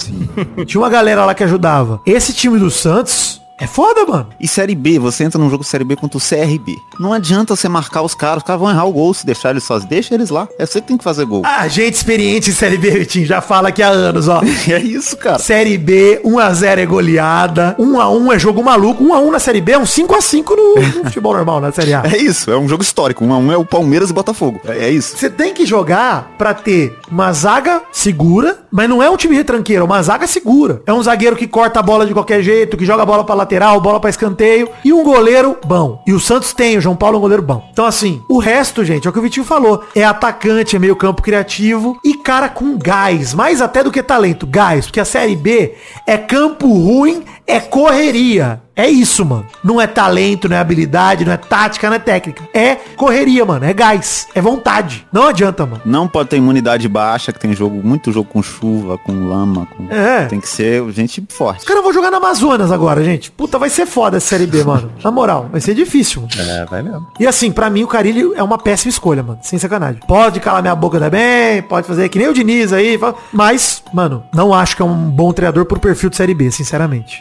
Tinha 0.67 0.81
uma 0.81 0.91
galera 0.91 1.25
lá 1.25 1.35
que 1.35 1.45
ajudava. 1.45 2.01
Esse 2.05 2.33
time 2.33 2.59
do 2.59 2.71
Santos 2.71 3.41
é 3.61 3.67
foda, 3.67 4.07
mano. 4.07 4.29
E 4.41 4.49
Série 4.49 4.75
B, 4.75 4.99
você 4.99 5.25
entra 5.25 5.39
num 5.39 5.51
jogo 5.51 5.63
Série 5.63 5.85
B 5.85 5.95
contra 5.95 6.17
o 6.17 6.21
CRB. 6.21 6.77
Não 6.99 7.13
adianta 7.13 7.55
você 7.55 7.69
marcar 7.69 8.03
os 8.03 8.15
caras, 8.15 8.39
os 8.39 8.43
caras 8.43 8.61
vão 8.61 8.71
errar 8.71 8.85
o 8.85 8.93
gol 8.93 9.13
se 9.13 9.27
deixar 9.27 9.51
eles 9.51 9.65
sozinhos. 9.65 9.91
Deixa 9.91 10.15
eles 10.15 10.31
lá. 10.31 10.49
É 10.59 10.65
você 10.65 10.81
que 10.81 10.89
tem 10.89 10.97
que 10.97 11.05
fazer 11.05 11.25
gol. 11.27 11.43
A 11.45 11.69
gente 11.69 11.95
experiente 11.95 12.51
em 12.51 12.53
Série 12.53 12.79
B, 12.79 12.91
Vitinho, 12.91 13.27
já 13.27 13.41
fala 13.41 13.69
aqui 13.69 13.83
há 13.83 13.89
anos, 13.89 14.29
ó. 14.29 14.41
É 14.71 14.79
isso, 14.79 15.17
cara. 15.17 15.39
Série 15.39 15.77
B, 15.77 16.21
1x0 16.25 16.79
é 16.79 16.87
goleada, 16.87 17.75
1x1 17.79 18.35
é 18.35 18.39
jogo 18.39 18.63
maluco, 18.63 19.03
1x1 19.05 19.31
na 19.31 19.39
Série 19.39 19.61
B 19.61 19.73
é 19.73 19.79
um 19.79 19.85
5x5 19.85 20.51
no, 20.51 20.75
no 20.77 21.05
futebol 21.05 21.35
normal, 21.35 21.61
na 21.61 21.73
Série 21.73 21.93
A. 21.93 22.03
É 22.05 22.17
isso, 22.17 22.51
é 22.51 22.57
um 22.57 22.69
jogo 22.69 22.83
histórico. 22.83 23.25
Um 23.25 23.33
a 23.33 23.39
um 23.39 23.51
é 23.51 23.57
o 23.57 23.65
Palmeiras 23.65 24.11
e 24.11 24.13
Botafogo. 24.13 24.61
É, 24.65 24.87
é 24.87 24.91
isso. 24.91 25.17
Você 25.17 25.29
tem 25.29 25.53
que 25.53 25.67
jogar 25.67 26.31
pra 26.39 26.55
ter 26.55 26.97
uma 27.11 27.33
zaga 27.33 27.83
segura, 27.91 28.61
mas 28.71 28.89
não 28.89 29.03
é 29.03 29.11
um 29.11 29.17
time 29.17 29.35
retranqueiro, 29.35 29.83
é 29.83 29.85
uma 29.85 30.03
zaga 30.03 30.27
segura. 30.27 30.83
É 30.87 30.93
um 30.93 31.03
zagueiro 31.03 31.37
que 31.37 31.47
corta 31.47 31.81
a 31.81 31.83
bola 31.83 32.07
de 32.07 32.13
qualquer 32.13 32.43
jeito, 32.43 32.77
que 32.77 32.87
joga 32.87 33.03
a 33.03 33.07
bola 33.07 33.25
pra 33.25 33.35
lateral, 33.51 33.81
bola 33.81 33.99
pra 33.99 34.11
escanteio, 34.11 34.69
e 34.85 34.93
um 34.93 35.03
goleiro 35.03 35.57
bom. 35.67 36.03
E 36.07 36.13
o 36.13 36.21
Santos 36.21 36.53
tem, 36.53 36.79
o 36.79 36.81
João 36.81 36.95
Paulo 36.95 37.17
é 37.17 37.19
um 37.19 37.23
goleiro 37.23 37.43
bom. 37.43 37.69
Então 37.73 37.85
assim, 37.85 38.23
o 38.29 38.39
resto, 38.39 38.85
gente, 38.85 39.07
é 39.07 39.11
o 39.11 39.13
que 39.13 39.19
o 39.19 39.23
Vitinho 39.23 39.45
falou. 39.45 39.83
É 39.95 40.05
atacante, 40.05 40.77
é 40.77 40.79
meio 40.79 40.95
campo 40.95 41.21
criativo 41.21 41.99
e 42.05 42.15
cara 42.15 42.49
com 42.49 42.79
gás, 42.79 43.35
mais 43.35 43.61
até 43.61 43.83
do 43.83 43.91
que 43.91 44.03
talento, 44.03 44.47
gás, 44.47 44.87
porque 44.87 45.01
a 45.01 45.05
Série 45.05 45.35
B 45.35 45.75
é 46.07 46.17
campo 46.17 46.69
ruim, 46.69 47.25
é 47.47 47.59
correria. 47.59 48.63
É 48.81 48.89
isso, 48.89 49.27
mano. 49.27 49.45
Não 49.63 49.79
é 49.79 49.87
talento, 49.87 50.49
não 50.49 50.57
é 50.57 50.59
habilidade, 50.59 51.23
não 51.23 51.33
é 51.33 51.37
tática, 51.37 51.87
não 51.87 51.97
é 51.97 51.99
técnica. 51.99 52.43
É 52.55 52.77
correria, 52.97 53.45
mano. 53.45 53.63
É 53.67 53.75
gás. 53.75 54.27
É 54.35 54.41
vontade. 54.41 55.07
Não 55.13 55.29
adianta, 55.29 55.67
mano. 55.67 55.83
Não 55.85 56.09
pode 56.09 56.31
ter 56.31 56.39
imunidade 56.39 56.89
baixa, 56.89 57.31
que 57.31 57.39
tem 57.39 57.53
jogo, 57.53 57.87
muito 57.87 58.11
jogo 58.11 58.31
com 58.31 58.43
chuva, 58.43 58.97
com 58.97 59.29
lama, 59.29 59.67
com... 59.67 59.87
É. 59.93 60.25
Tem 60.25 60.41
que 60.41 60.49
ser 60.49 60.83
gente 60.93 61.23
forte. 61.29 61.59
Os 61.59 61.65
caras 61.67 61.83
vão 61.83 61.93
jogar 61.93 62.11
na 62.11 62.17
Amazonas 62.17 62.73
agora, 62.73 63.05
gente. 63.05 63.31
Puta, 63.31 63.59
vai 63.59 63.69
ser 63.69 63.85
foda 63.85 64.17
essa 64.17 64.29
Série 64.29 64.47
B, 64.47 64.65
mano. 64.65 64.91
Na 65.05 65.11
moral, 65.11 65.51
vai 65.53 65.61
ser 65.61 65.75
difícil. 65.75 66.23
mano. 66.23 66.51
É, 66.51 66.65
vai 66.65 66.81
mesmo. 66.83 67.07
E 67.21 67.27
assim, 67.27 67.53
pra 67.53 67.69
mim 67.69 67.83
o 67.83 67.87
Carilli 67.87 68.33
é 68.35 68.43
uma 68.43 68.57
péssima 68.57 68.89
escolha, 68.89 69.23
mano. 69.23 69.41
Sem 69.43 69.59
sacanagem. 69.59 70.01
Pode 70.09 70.41
calar 70.41 70.63
minha 70.63 70.75
boca 70.75 70.99
também, 70.99 71.61
pode 71.63 71.87
fazer 71.87 72.09
que 72.09 72.19
nem 72.19 72.29
o 72.29 72.33
Diniz 72.33 72.73
aí. 72.73 72.99
Mas, 73.31 73.83
mano, 73.93 74.25
não 74.33 74.55
acho 74.55 74.75
que 74.75 74.81
é 74.81 74.87
um 74.87 75.11
bom 75.11 75.35
treinador 75.35 75.67
pro 75.67 75.79
perfil 75.79 76.09
de 76.09 76.17
Série 76.17 76.33
B, 76.33 76.51
sinceramente. 76.51 77.19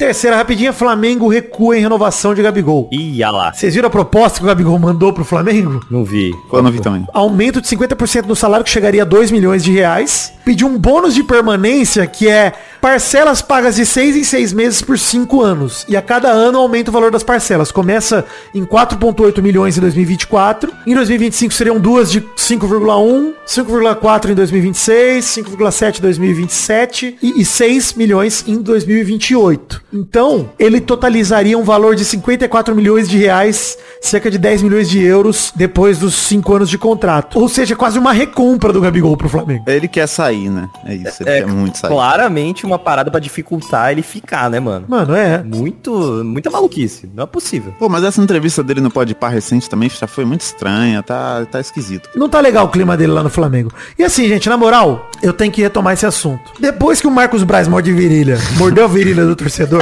Terceira 0.00 0.34
rapidinha, 0.34 0.72
Flamengo 0.72 1.28
recua 1.28 1.76
em 1.76 1.82
renovação 1.82 2.34
de 2.34 2.40
Gabigol. 2.40 2.88
Ih, 2.90 3.22
olha 3.22 3.30
lá. 3.30 3.52
Vocês 3.52 3.74
viram 3.74 3.88
a 3.88 3.90
proposta 3.90 4.38
que 4.38 4.44
o 4.44 4.46
Gabigol 4.46 4.78
mandou 4.78 5.12
pro 5.12 5.26
Flamengo? 5.26 5.84
Não 5.90 6.06
vi. 6.06 6.34
Eu 6.50 6.62
não 6.62 6.72
vi 6.72 6.80
também. 6.80 7.06
Aumento 7.12 7.60
de 7.60 7.68
50% 7.68 8.24
no 8.24 8.34
salário 8.34 8.64
que 8.64 8.70
chegaria 8.70 9.02
a 9.02 9.04
2 9.04 9.30
milhões 9.30 9.62
de 9.62 9.70
reais. 9.72 10.32
Pediu 10.42 10.68
um 10.68 10.78
bônus 10.78 11.14
de 11.14 11.22
permanência 11.22 12.06
que 12.06 12.26
é 12.26 12.54
parcelas 12.80 13.42
pagas 13.42 13.76
de 13.76 13.84
6 13.84 14.16
em 14.16 14.24
6 14.24 14.54
meses 14.54 14.80
por 14.80 14.98
5 14.98 15.42
anos. 15.42 15.84
E 15.86 15.94
a 15.94 16.00
cada 16.00 16.30
ano 16.30 16.58
aumenta 16.58 16.88
o 16.88 16.94
valor 16.94 17.10
das 17.10 17.22
parcelas. 17.22 17.70
Começa 17.70 18.24
em 18.54 18.64
4,8 18.64 19.42
milhões 19.42 19.76
em 19.76 19.82
2024. 19.82 20.72
Em 20.86 20.94
2025 20.94 21.52
seriam 21.52 21.78
duas 21.78 22.10
de 22.10 22.22
5,1, 22.22 23.34
5,4 23.46 24.30
em 24.30 24.34
2026, 24.34 25.24
5,7 25.26 25.98
em 25.98 26.00
2027 26.00 27.18
e, 27.22 27.42
e 27.42 27.44
6 27.44 27.92
milhões 27.92 28.44
em 28.48 28.62
2028. 28.62 29.89
Então, 29.92 30.50
ele 30.58 30.80
totalizaria 30.80 31.56
um 31.58 31.62
valor 31.64 31.94
de 31.96 32.04
54 32.04 32.74
milhões 32.74 33.08
de 33.08 33.18
reais, 33.18 33.76
cerca 34.00 34.30
de 34.30 34.38
10 34.38 34.62
milhões 34.62 34.88
de 34.88 35.02
euros 35.02 35.52
depois 35.54 35.98
dos 35.98 36.14
5 36.14 36.54
anos 36.54 36.70
de 36.70 36.78
contrato. 36.78 37.38
Ou 37.38 37.48
seja, 37.48 37.74
quase 37.76 37.98
uma 37.98 38.12
recompra 38.12 38.72
do 38.72 38.80
Gabigol 38.80 39.16
pro 39.16 39.28
Flamengo. 39.28 39.64
Ele 39.66 39.88
quer 39.88 40.06
sair, 40.06 40.48
né? 40.48 40.68
É 40.84 40.94
isso, 40.94 41.22
ele 41.22 41.30
É 41.30 41.40
quer 41.40 41.46
muito 41.46 41.78
sair. 41.78 41.90
claramente 41.90 42.64
uma 42.64 42.78
parada 42.78 43.10
pra 43.10 43.20
dificultar 43.20 43.90
ele 43.92 44.02
ficar, 44.02 44.48
né, 44.50 44.60
mano? 44.60 44.86
Mano, 44.88 45.14
é. 45.14 45.42
Muito, 45.42 45.90
muita 46.24 46.50
maluquice. 46.50 47.08
Não 47.14 47.24
é 47.24 47.26
possível. 47.26 47.74
Pô, 47.78 47.88
mas 47.88 48.04
essa 48.04 48.20
entrevista 48.20 48.62
dele 48.62 48.80
no 48.80 48.90
Pode 48.90 49.14
Par 49.14 49.30
recente 49.32 49.68
também 49.68 49.88
já 49.90 50.06
foi 50.06 50.24
muito 50.24 50.42
estranha, 50.42 51.02
tá, 51.02 51.44
tá 51.50 51.60
esquisito. 51.60 52.08
Não 52.14 52.28
tá 52.28 52.40
legal 52.40 52.66
o 52.66 52.68
clima 52.68 52.96
dele 52.96 53.12
lá 53.12 53.22
no 53.22 53.30
Flamengo. 53.30 53.72
E 53.98 54.02
assim, 54.04 54.26
gente, 54.28 54.48
na 54.48 54.56
moral, 54.56 55.10
eu 55.22 55.32
tenho 55.32 55.52
que 55.52 55.60
retomar 55.62 55.94
esse 55.94 56.06
assunto. 56.06 56.52
Depois 56.58 57.00
que 57.00 57.06
o 57.06 57.10
Marcos 57.10 57.42
Braz 57.42 57.66
morde 57.68 57.92
virilha, 57.92 58.38
mordeu 58.56 58.84
a 58.84 58.88
virilha 58.88 59.24
do 59.26 59.34
torcedor, 59.36 59.79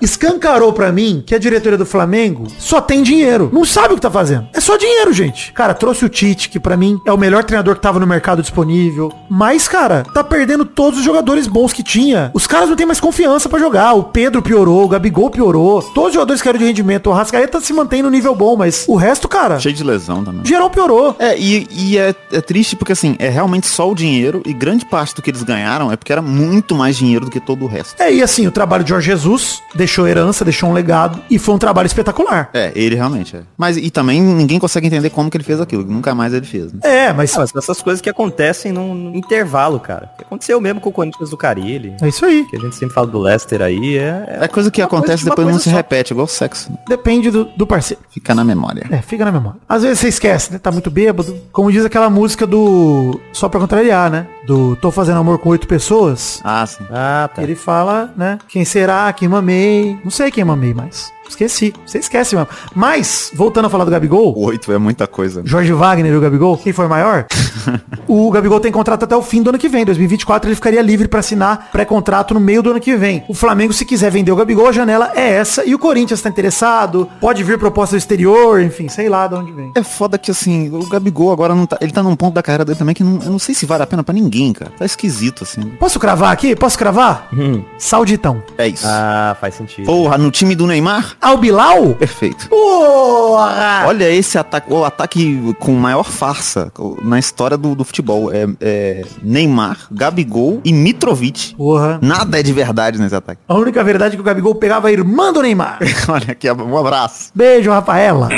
escancarou 0.00 0.72
pra 0.72 0.92
mim 0.92 1.22
que 1.26 1.34
a 1.34 1.38
diretoria 1.38 1.78
do 1.78 1.86
Flamengo 1.86 2.46
só 2.58 2.80
tem 2.80 3.02
dinheiro. 3.02 3.50
Não 3.52 3.64
sabe 3.64 3.92
o 3.94 3.96
que 3.96 4.02
tá 4.02 4.10
fazendo. 4.10 4.48
É 4.52 4.60
só 4.60 4.76
dinheiro, 4.76 5.12
gente. 5.12 5.52
Cara, 5.52 5.74
trouxe 5.74 6.04
o 6.04 6.08
Tite, 6.08 6.48
que 6.48 6.60
pra 6.60 6.76
mim 6.76 6.98
é 7.04 7.12
o 7.12 7.18
melhor 7.18 7.44
treinador 7.44 7.74
que 7.74 7.80
tava 7.82 7.98
no 7.98 8.06
mercado 8.06 8.42
disponível. 8.42 9.12
Mas, 9.28 9.66
cara, 9.68 10.04
tá 10.14 10.22
perdendo 10.22 10.64
todos 10.64 10.98
os 10.98 11.04
jogadores 11.04 11.46
bons 11.46 11.72
que 11.72 11.82
tinha. 11.82 12.30
Os 12.34 12.46
caras 12.46 12.68
não 12.68 12.76
têm 12.76 12.86
mais 12.86 13.00
confiança 13.00 13.48
pra 13.48 13.58
jogar. 13.58 13.92
O 13.94 14.04
Pedro 14.04 14.42
piorou, 14.42 14.84
o 14.84 14.88
Gabigol 14.88 15.30
piorou. 15.30 15.82
Todos 15.82 16.08
os 16.10 16.14
jogadores 16.14 16.40
que 16.42 16.48
eram 16.48 16.58
de 16.58 16.64
rendimento. 16.64 17.08
O 17.10 17.12
Rascaeta 17.12 17.60
se 17.60 17.72
mantém 17.72 18.02
no 18.02 18.10
nível 18.10 18.34
bom, 18.34 18.56
mas 18.56 18.84
o 18.88 18.96
resto, 18.96 19.28
cara, 19.28 19.58
Cheio 19.58 19.74
de 19.74 19.82
lesão 19.84 20.24
também. 20.24 20.44
geral 20.44 20.70
piorou. 20.70 21.16
É, 21.18 21.38
e, 21.38 21.66
e 21.70 21.98
é, 21.98 22.14
é 22.32 22.40
triste 22.40 22.76
porque 22.76 22.92
assim, 22.92 23.16
é 23.18 23.28
realmente 23.28 23.66
só 23.66 23.90
o 23.90 23.94
dinheiro 23.94 24.42
e 24.46 24.52
grande 24.52 24.84
parte 24.84 25.14
do 25.14 25.22
que 25.22 25.30
eles 25.30 25.42
ganharam 25.42 25.90
é 25.92 25.96
porque 25.96 26.12
era 26.12 26.22
muito 26.22 26.74
mais 26.74 26.96
dinheiro 26.96 27.24
do 27.24 27.30
que 27.30 27.40
todo 27.40 27.64
o 27.64 27.68
resto. 27.68 28.00
É, 28.00 28.12
e 28.12 28.22
assim, 28.22 28.46
o 28.46 28.50
trabalho 28.50 28.84
de 28.84 28.90
Jorge 28.90 29.08
Jesus 29.08 29.37
deixou 29.74 30.06
herança, 30.06 30.44
deixou 30.44 30.68
um 30.68 30.72
legado 30.72 31.20
e 31.30 31.38
foi 31.38 31.54
um 31.54 31.58
trabalho 31.58 31.86
espetacular. 31.86 32.50
É, 32.52 32.72
ele 32.74 32.94
realmente 32.94 33.36
é. 33.36 33.40
Mas 33.56 33.76
e 33.76 33.90
também 33.90 34.20
ninguém 34.20 34.58
consegue 34.58 34.86
entender 34.86 35.10
como 35.10 35.30
que 35.30 35.36
ele 35.36 35.44
fez 35.44 35.60
aquilo, 35.60 35.84
que 35.84 35.90
nunca 35.92 36.14
mais 36.14 36.32
ele 36.34 36.46
fez, 36.46 36.72
né? 36.72 36.80
É, 36.82 37.12
mas 37.12 37.34
Ah, 37.36 37.40
mas 37.40 37.54
essas 37.56 37.80
coisas 37.82 38.00
que 38.00 38.08
acontecem 38.10 38.72
num, 38.72 38.94
num 38.94 39.14
intervalo, 39.14 39.78
cara. 39.80 40.10
Que 40.16 40.24
aconteceu 40.24 40.60
mesmo 40.60 40.80
com 40.80 40.90
o 40.90 40.92
Corinthians 40.92 41.30
do 41.30 41.36
Carilli. 41.36 41.94
é 42.00 42.08
isso 42.08 42.24
aí. 42.24 42.44
Que 42.50 42.56
a 42.56 42.60
gente 42.60 42.74
sempre 42.76 42.94
fala 42.94 43.06
do 43.06 43.18
Leicester 43.18 43.62
aí. 43.62 43.96
É, 43.98 44.38
É 44.42 44.48
coisa 44.48 44.70
que 44.70 44.80
acontece 44.82 45.22
uma 45.24 45.30
depois 45.30 45.46
não 45.46 45.52
coisa 45.54 45.64
se 45.64 45.70
só. 45.70 45.76
repete, 45.76 46.12
igual 46.12 46.26
sexo. 46.26 46.70
né? 46.70 46.78
Depende 46.88 47.30
do, 47.30 47.44
do 47.44 47.66
parceiro. 47.66 48.02
Fica 48.10 48.34
na 48.34 48.44
memória. 48.44 48.86
É, 48.90 49.00
fica 49.02 49.24
na 49.24 49.32
memória. 49.32 49.60
Às 49.68 49.82
vezes 49.82 49.98
você 50.00 50.08
esquece, 50.08 50.52
né? 50.52 50.58
Tá 50.58 50.70
muito 50.70 50.90
bêbado. 50.90 51.36
Como 51.52 51.70
diz 51.70 51.84
aquela 51.84 52.08
música 52.10 52.46
do. 52.46 53.20
Só 53.32 53.48
pra 53.48 53.60
contrariar, 53.60 54.10
né? 54.10 54.26
Do 54.46 54.76
Tô 54.76 54.90
fazendo 54.90 55.18
amor 55.18 55.38
com 55.38 55.50
oito 55.50 55.66
pessoas. 55.66 56.40
Ah, 56.44 56.64
sim. 56.66 56.84
Ah, 56.90 57.28
tá. 57.34 57.42
Ele 57.42 57.54
fala, 57.54 58.12
né? 58.16 58.38
Quem 58.48 58.64
será? 58.64 59.12
Quem 59.12 59.27
mamei? 59.28 59.98
Não 60.02 60.10
sei 60.10 60.30
quem 60.30 60.44
mamei 60.44 60.74
mais. 60.74 61.12
Esqueci. 61.28 61.72
Você 61.86 61.98
esquece 61.98 62.34
mesmo. 62.34 62.48
Mas, 62.74 63.30
voltando 63.34 63.66
a 63.66 63.70
falar 63.70 63.84
do 63.84 63.90
Gabigol. 63.90 64.34
Oito 64.38 64.72
é 64.72 64.78
muita 64.78 65.06
coisa. 65.06 65.40
né? 65.42 65.46
Jorge 65.48 65.72
Wagner 65.72 66.12
e 66.12 66.16
o 66.16 66.20
Gabigol, 66.20 66.56
quem 66.56 66.72
foi 66.72 66.86
maior? 66.88 67.26
o 68.08 68.30
Gabigol 68.30 68.60
tem 68.60 68.72
contrato 68.72 69.04
até 69.04 69.16
o 69.16 69.22
fim 69.22 69.42
do 69.42 69.50
ano 69.50 69.58
que 69.58 69.68
vem. 69.68 69.84
2024 69.84 70.48
ele 70.48 70.54
ficaria 70.54 70.80
livre 70.82 71.08
pra 71.08 71.20
assinar 71.20 71.68
pré-contrato 71.70 72.34
no 72.34 72.40
meio 72.40 72.62
do 72.62 72.70
ano 72.70 72.80
que 72.80 72.96
vem. 72.96 73.24
O 73.28 73.34
Flamengo, 73.34 73.72
se 73.72 73.84
quiser 73.84 74.10
vender 74.10 74.32
o 74.32 74.36
Gabigol, 74.36 74.68
a 74.68 74.72
janela 74.72 75.12
é 75.14 75.30
essa. 75.34 75.64
E 75.64 75.74
o 75.74 75.78
Corinthians 75.78 76.20
tá 76.20 76.28
interessado. 76.28 77.08
Pode 77.20 77.42
vir 77.44 77.58
proposta 77.58 77.94
do 77.96 77.98
exterior, 77.98 78.60
enfim, 78.60 78.88
sei 78.88 79.08
lá 79.08 79.26
de 79.26 79.34
onde 79.34 79.52
vem. 79.52 79.72
É 79.74 79.82
foda 79.82 80.18
que 80.18 80.30
assim, 80.30 80.68
o 80.74 80.86
Gabigol 80.88 81.32
agora 81.32 81.54
não 81.54 81.66
tá. 81.66 81.76
Ele 81.80 81.92
tá 81.92 82.02
num 82.02 82.16
ponto 82.16 82.34
da 82.34 82.42
carreira 82.42 82.64
dele 82.64 82.78
também 82.78 82.94
que 82.94 83.04
não, 83.04 83.20
eu 83.22 83.30
não 83.30 83.38
sei 83.38 83.54
se 83.54 83.66
vale 83.66 83.82
a 83.82 83.86
pena 83.86 84.02
pra 84.02 84.14
ninguém, 84.14 84.52
cara. 84.52 84.72
Tá 84.78 84.84
esquisito, 84.84 85.44
assim. 85.44 85.62
Posso 85.78 85.98
cravar 85.98 86.32
aqui? 86.32 86.54
Posso 86.56 86.78
cravar? 86.78 87.28
Hum. 87.32 87.62
Sauditão. 87.78 88.42
É 88.56 88.66
isso. 88.68 88.86
Ah, 88.86 89.36
faz 89.40 89.54
sentido. 89.54 89.86
Porra, 89.86 90.16
no 90.18 90.30
time 90.30 90.54
do 90.54 90.66
Neymar? 90.66 91.16
Ao 91.20 91.36
Bilal? 91.36 91.94
Perfeito. 91.94 92.48
Porra! 92.48 93.84
Olha 93.86 94.08
esse 94.10 94.38
ataque, 94.38 94.72
o 94.72 94.84
ataque 94.84 95.54
com 95.58 95.72
maior 95.72 96.04
farsa 96.04 96.72
na 97.02 97.18
história 97.18 97.56
do, 97.56 97.74
do 97.74 97.84
futebol. 97.84 98.32
É, 98.32 98.46
é 98.60 99.04
Neymar, 99.22 99.78
Gabigol 99.90 100.60
e 100.64 100.72
Mitrovic. 100.72 101.54
Porra. 101.56 101.98
Nada 102.00 102.38
é 102.38 102.42
de 102.42 102.52
verdade 102.52 102.98
nesse 103.00 103.14
ataque. 103.14 103.40
A 103.48 103.54
única 103.54 103.82
verdade 103.82 104.14
é 104.14 104.16
que 104.16 104.20
o 104.22 104.24
Gabigol 104.24 104.54
pegava 104.54 104.88
a 104.88 104.92
irmã 104.92 105.32
do 105.32 105.42
Neymar. 105.42 105.78
Olha 106.08 106.32
aqui, 106.32 106.50
um 106.50 106.78
abraço. 106.78 107.30
Beijo, 107.34 107.70
Rafaela. 107.70 108.28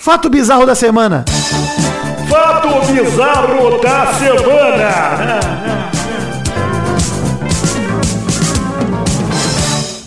Fato 0.00 0.28
bizarro 0.28 0.66
da 0.66 0.74
semana. 0.74 1.24
Fato 2.28 2.92
bizarro 2.92 3.80
da 3.80 4.12
semana. 4.14 5.55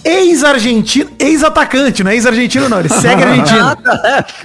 Ex-argentino, 0.10 1.10
ex-atacante, 1.20 2.04
não 2.04 2.12
é 2.12 2.16
ex-argentino 2.16 2.68
não, 2.68 2.80
ele 2.80 2.90
segue 2.90 3.24
argentino. 3.24 3.78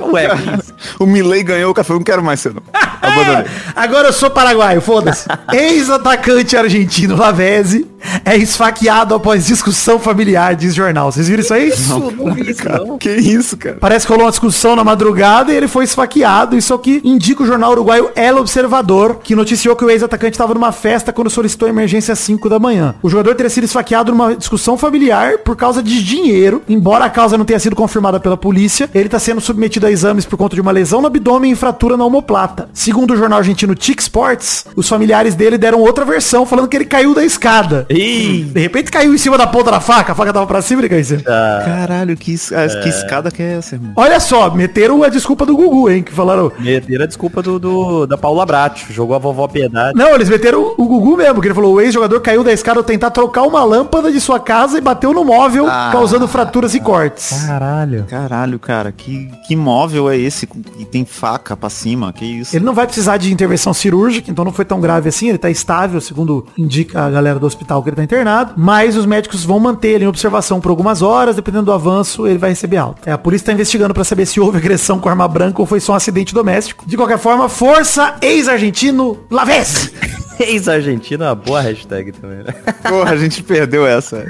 Ué? 0.13 0.29
O 0.99 1.07
Milley 1.07 1.43
ganhou 1.43 1.71
o 1.71 1.75
café, 1.75 1.93
eu 1.93 1.97
não 1.97 2.03
quero 2.05 2.23
mais 2.23 2.41
ser 2.41 2.53
não. 2.53 2.63
Abandonei. 3.01 3.47
Agora 3.75 4.09
eu 4.09 4.13
sou 4.13 4.31
paraguaio, 4.31 4.81
foda-se. 4.81 5.27
Ex-atacante 5.53 6.57
argentino 6.57 7.17
Lavezzi 7.17 7.87
é 8.25 8.37
esfaqueado 8.37 9.15
após 9.15 9.47
discussão 9.47 9.99
familiar, 9.99 10.55
diz 10.55 10.75
jornal. 10.75 11.11
Vocês 11.11 11.29
viram 11.29 11.43
isso 11.43 11.55
aí? 11.55 11.69
Isso, 11.69 11.99
não 11.99 12.35
vi 12.35 12.51
isso, 12.51 12.69
não. 12.69 12.99
Que 12.99 13.11
isso, 13.11 13.57
cara? 13.57 13.77
Parece 13.81 14.07
que 14.07 14.13
rolou 14.13 14.27
uma 14.27 14.31
discussão 14.31 14.77
na 14.77 14.85
madrugada 14.85 15.53
e 15.53 15.57
ele 15.57 15.69
foi 15.69 15.85
esfaqueado. 15.85 16.57
Isso 16.57 16.75
aqui 16.75 17.01
indica 17.05 17.43
o 17.43 17.47
jornal 17.47 17.73
uruguaio 17.73 18.11
El 18.15 18.39
Observador, 18.39 19.17
que 19.23 19.35
noticiou 19.35 19.77
que 19.77 19.85
o 19.85 19.91
ex-atacante 19.91 20.33
estava 20.33 20.55
numa 20.55 20.73
festa 20.73 21.13
quando 21.13 21.31
solicitou 21.31 21.69
emergência 21.69 22.13
às 22.13 22.19
5 22.19 22.49
da 22.49 22.59
manhã. 22.59 22.95
O 23.03 23.09
jogador 23.09 23.35
teria 23.35 23.51
sido 23.51 23.65
esfaqueado 23.65 24.13
numa 24.13 24.35
discussão 24.37 24.77
familiar 24.77 25.39
por 25.39 25.57
causa 25.57 25.83
de 25.83 26.03
dinheiro. 26.03 26.63
Embora 26.69 27.05
a 27.05 27.11
causa 27.11 27.39
não 27.39 27.45
tenha 27.45 27.59
sido 27.59 27.77
confirmada 27.77 28.21
pela 28.21 28.37
polícia, 28.37 28.89
ele 28.95 29.07
está 29.07 29.19
sendo 29.19 29.41
submetido 29.41 29.87
a 29.87 29.91
exames 29.91 30.25
por 30.25 30.37
conta 30.37 30.55
de 30.55 30.61
uma 30.61 30.73
lesão 30.73 31.01
no 31.01 31.07
abdômen 31.07 31.53
e 31.53 31.57
fratura 31.57 31.97
na 31.97 32.05
omoplata. 32.05 32.69
Segundo 32.73 33.13
o 33.13 33.17
jornal 33.17 33.39
argentino 33.39 33.75
Tic 33.75 34.01
Sports, 34.01 34.67
os 34.77 34.89
familiares 34.89 35.35
dele 35.35 35.59
deram 35.59 35.81
outra 35.81 36.05
versão 36.05 36.47
falando 36.47 36.69
que 36.69 36.77
ele 36.77 36.85
caiu 36.85 37.15
da 37.15 37.25
escada. 37.25 37.87
Ih, 37.97 38.45
De 38.45 38.61
repente 38.61 38.91
caiu 38.91 39.15
em 39.15 39.19
cima 39.19 39.37
da 39.39 39.47
ponta 39.47 39.71
da 39.71 39.81
faca, 39.81 40.13
a 40.13 40.15
faca 40.15 40.33
tava 40.33 40.47
pra 40.47 40.61
cima 40.63 40.81
e 40.81 40.83
ele 40.83 40.89
caiu 40.89 41.01
em 41.01 41.05
cima. 41.05 41.23
Caralho, 41.23 42.17
que, 42.17 42.33
es- 42.33 42.53
ah, 42.53 42.67
que 42.83 42.89
escada 42.89 43.31
que 43.31 43.43
é 43.43 43.55
essa, 43.59 43.75
irmão? 43.77 43.93
Olha 43.97 44.19
só, 44.21 44.51
meteram 44.51 45.03
a 45.03 45.09
desculpa 45.09 45.47
do 45.47 45.57
Gugu, 45.57 45.91
hein? 45.91 46.03
Que 46.03 46.13
falaram. 46.13 46.51
meteram 46.59 47.05
a 47.05 47.07
desculpa 47.07 47.43
do, 47.43 47.59
do- 47.59 48.07
da 48.07 48.17
Paula 48.17 48.45
Brat. 48.45 48.85
Jogou 48.91 49.15
a 49.17 49.19
vovó 49.19 49.47
Piedade. 49.49 49.97
Não, 49.97 50.15
eles 50.15 50.29
meteram 50.29 50.75
o 50.77 50.85
Gugu 50.87 51.17
mesmo, 51.17 51.41
que 51.41 51.47
ele 51.47 51.55
falou, 51.55 51.75
o 51.75 51.81
ex-jogador 51.81 52.21
caiu 52.21 52.43
da 52.45 52.53
escada 52.53 52.81
ao 52.81 52.85
tentar 52.85 53.11
trocar 53.11 53.43
uma 53.43 53.63
lâmpada 53.65 54.11
de 54.11 54.21
sua 54.21 54.41
casa 54.41 54.79
e 54.79 54.81
bateu 54.81 55.13
no 55.13 55.25
móvel, 55.25 55.67
Ah. 55.69 55.91
causando 55.93 56.27
fraturas 56.29 56.75
e 56.75 56.81
cortes. 56.81 57.45
Caralho. 57.47 58.05
Caralho, 58.09 58.59
cara, 58.59 58.93
que, 58.93 59.29
que 59.47 59.55
móvel 59.57 60.11
é 60.11 60.17
esse 60.17 60.47
que 60.47 60.85
tem 60.85 61.05
faca 61.05 61.57
pra 61.57 61.71
cima? 61.71 62.13
Que 62.13 62.25
isso? 62.25 62.57
Ele 62.57 62.65
não 62.65 62.75
vai 62.75 62.87
precisar 62.87 63.17
de 63.17 63.33
intervenção 63.33 63.73
cirúrgica, 63.75 64.31
então 64.31 64.45
não 64.45 64.53
foi 64.53 64.65
tão 64.65 64.81
grave 64.81 65.09
assim, 65.09 65.29
ele 65.29 65.39
tá 65.39 65.51
estável, 65.51 66.01
segundo 66.01 66.47
indica 66.59 67.03
a 67.05 67.11
galera 67.11 67.39
do 67.39 67.47
hospital 67.47 67.83
que 67.85 67.91
ele 67.91 67.97
tá 67.97 68.03
internado, 68.05 68.55
mas 68.57 68.97
os 68.97 69.07
médicos 69.07 69.45
vão 69.45 69.61
manter 69.61 69.89
ele 69.89 70.05
em 70.05 70.09
observação 70.09 70.61
por 70.61 70.71
algumas 70.71 71.03
horas, 71.03 71.37
dependendo 71.37 71.67
do 71.67 71.73
avanço, 71.73 72.27
ele 72.27 72.39
vai 72.39 72.51
receber 72.51 72.79
alta. 72.79 73.09
É, 73.09 73.13
a 73.13 73.19
polícia 73.19 73.47
tá 73.47 73.53
investigando 73.53 73.95
pra 73.95 74.05
saber 74.05 74.27
se 74.27 74.41
houve 74.41 74.59
agressão 74.59 74.99
com 74.99 75.09
arma 75.09 75.29
branca 75.29 75.61
ou 75.61 75.67
foi 75.67 75.81
só 75.81 75.93
um 75.93 75.97
acidente 75.97 76.35
doméstico. 76.35 76.85
De 76.87 76.97
qualquer 76.97 77.19
forma, 77.19 77.49
força 77.49 78.15
ex-argentino 78.23 79.19
Lavezzi! 79.31 79.93
Ex-Argentina 80.41 81.27
é 81.27 81.29
uma 81.29 81.35
boa 81.37 81.61
hashtag 81.61 82.11
também. 82.11 82.39
né? 82.39 82.53
Porra, 82.89 83.13
a 83.13 83.17
gente 83.17 83.41
perdeu 83.41 83.87
essa. 83.87 84.27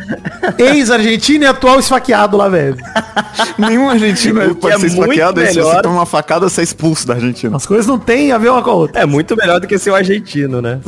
Ex-argentino 0.58 1.44
e 1.44 1.46
atual 1.46 1.78
esfaqueado 1.80 2.36
lá, 2.36 2.46
velho. 2.48 2.76
Nenhum 3.56 3.88
argentino 3.88 4.50
O 4.50 4.54
pode 4.54 4.74
é 4.74 4.78
ser 4.78 4.86
esfaqueado, 4.88 5.40
aí 5.40 5.46
se 5.46 5.54
você 5.54 5.60
melhor. 5.60 5.82
toma 5.82 5.94
uma 5.96 6.06
facada, 6.06 6.48
você 6.48 6.60
é 6.60 6.64
expulso 6.64 7.06
da 7.06 7.14
Argentina. 7.14 7.56
As 7.56 7.64
coisas 7.64 7.86
não 7.86 7.98
têm 7.98 8.32
a 8.32 8.38
ver 8.38 8.50
uma 8.50 8.62
com 8.62 8.70
a 8.70 8.74
outra. 8.74 9.00
É 9.00 9.06
muito 9.06 9.34
melhor 9.34 9.60
do 9.60 9.66
que 9.66 9.78
ser 9.78 9.90
o 9.90 9.94
argentino, 9.94 10.60
né? 10.60 10.78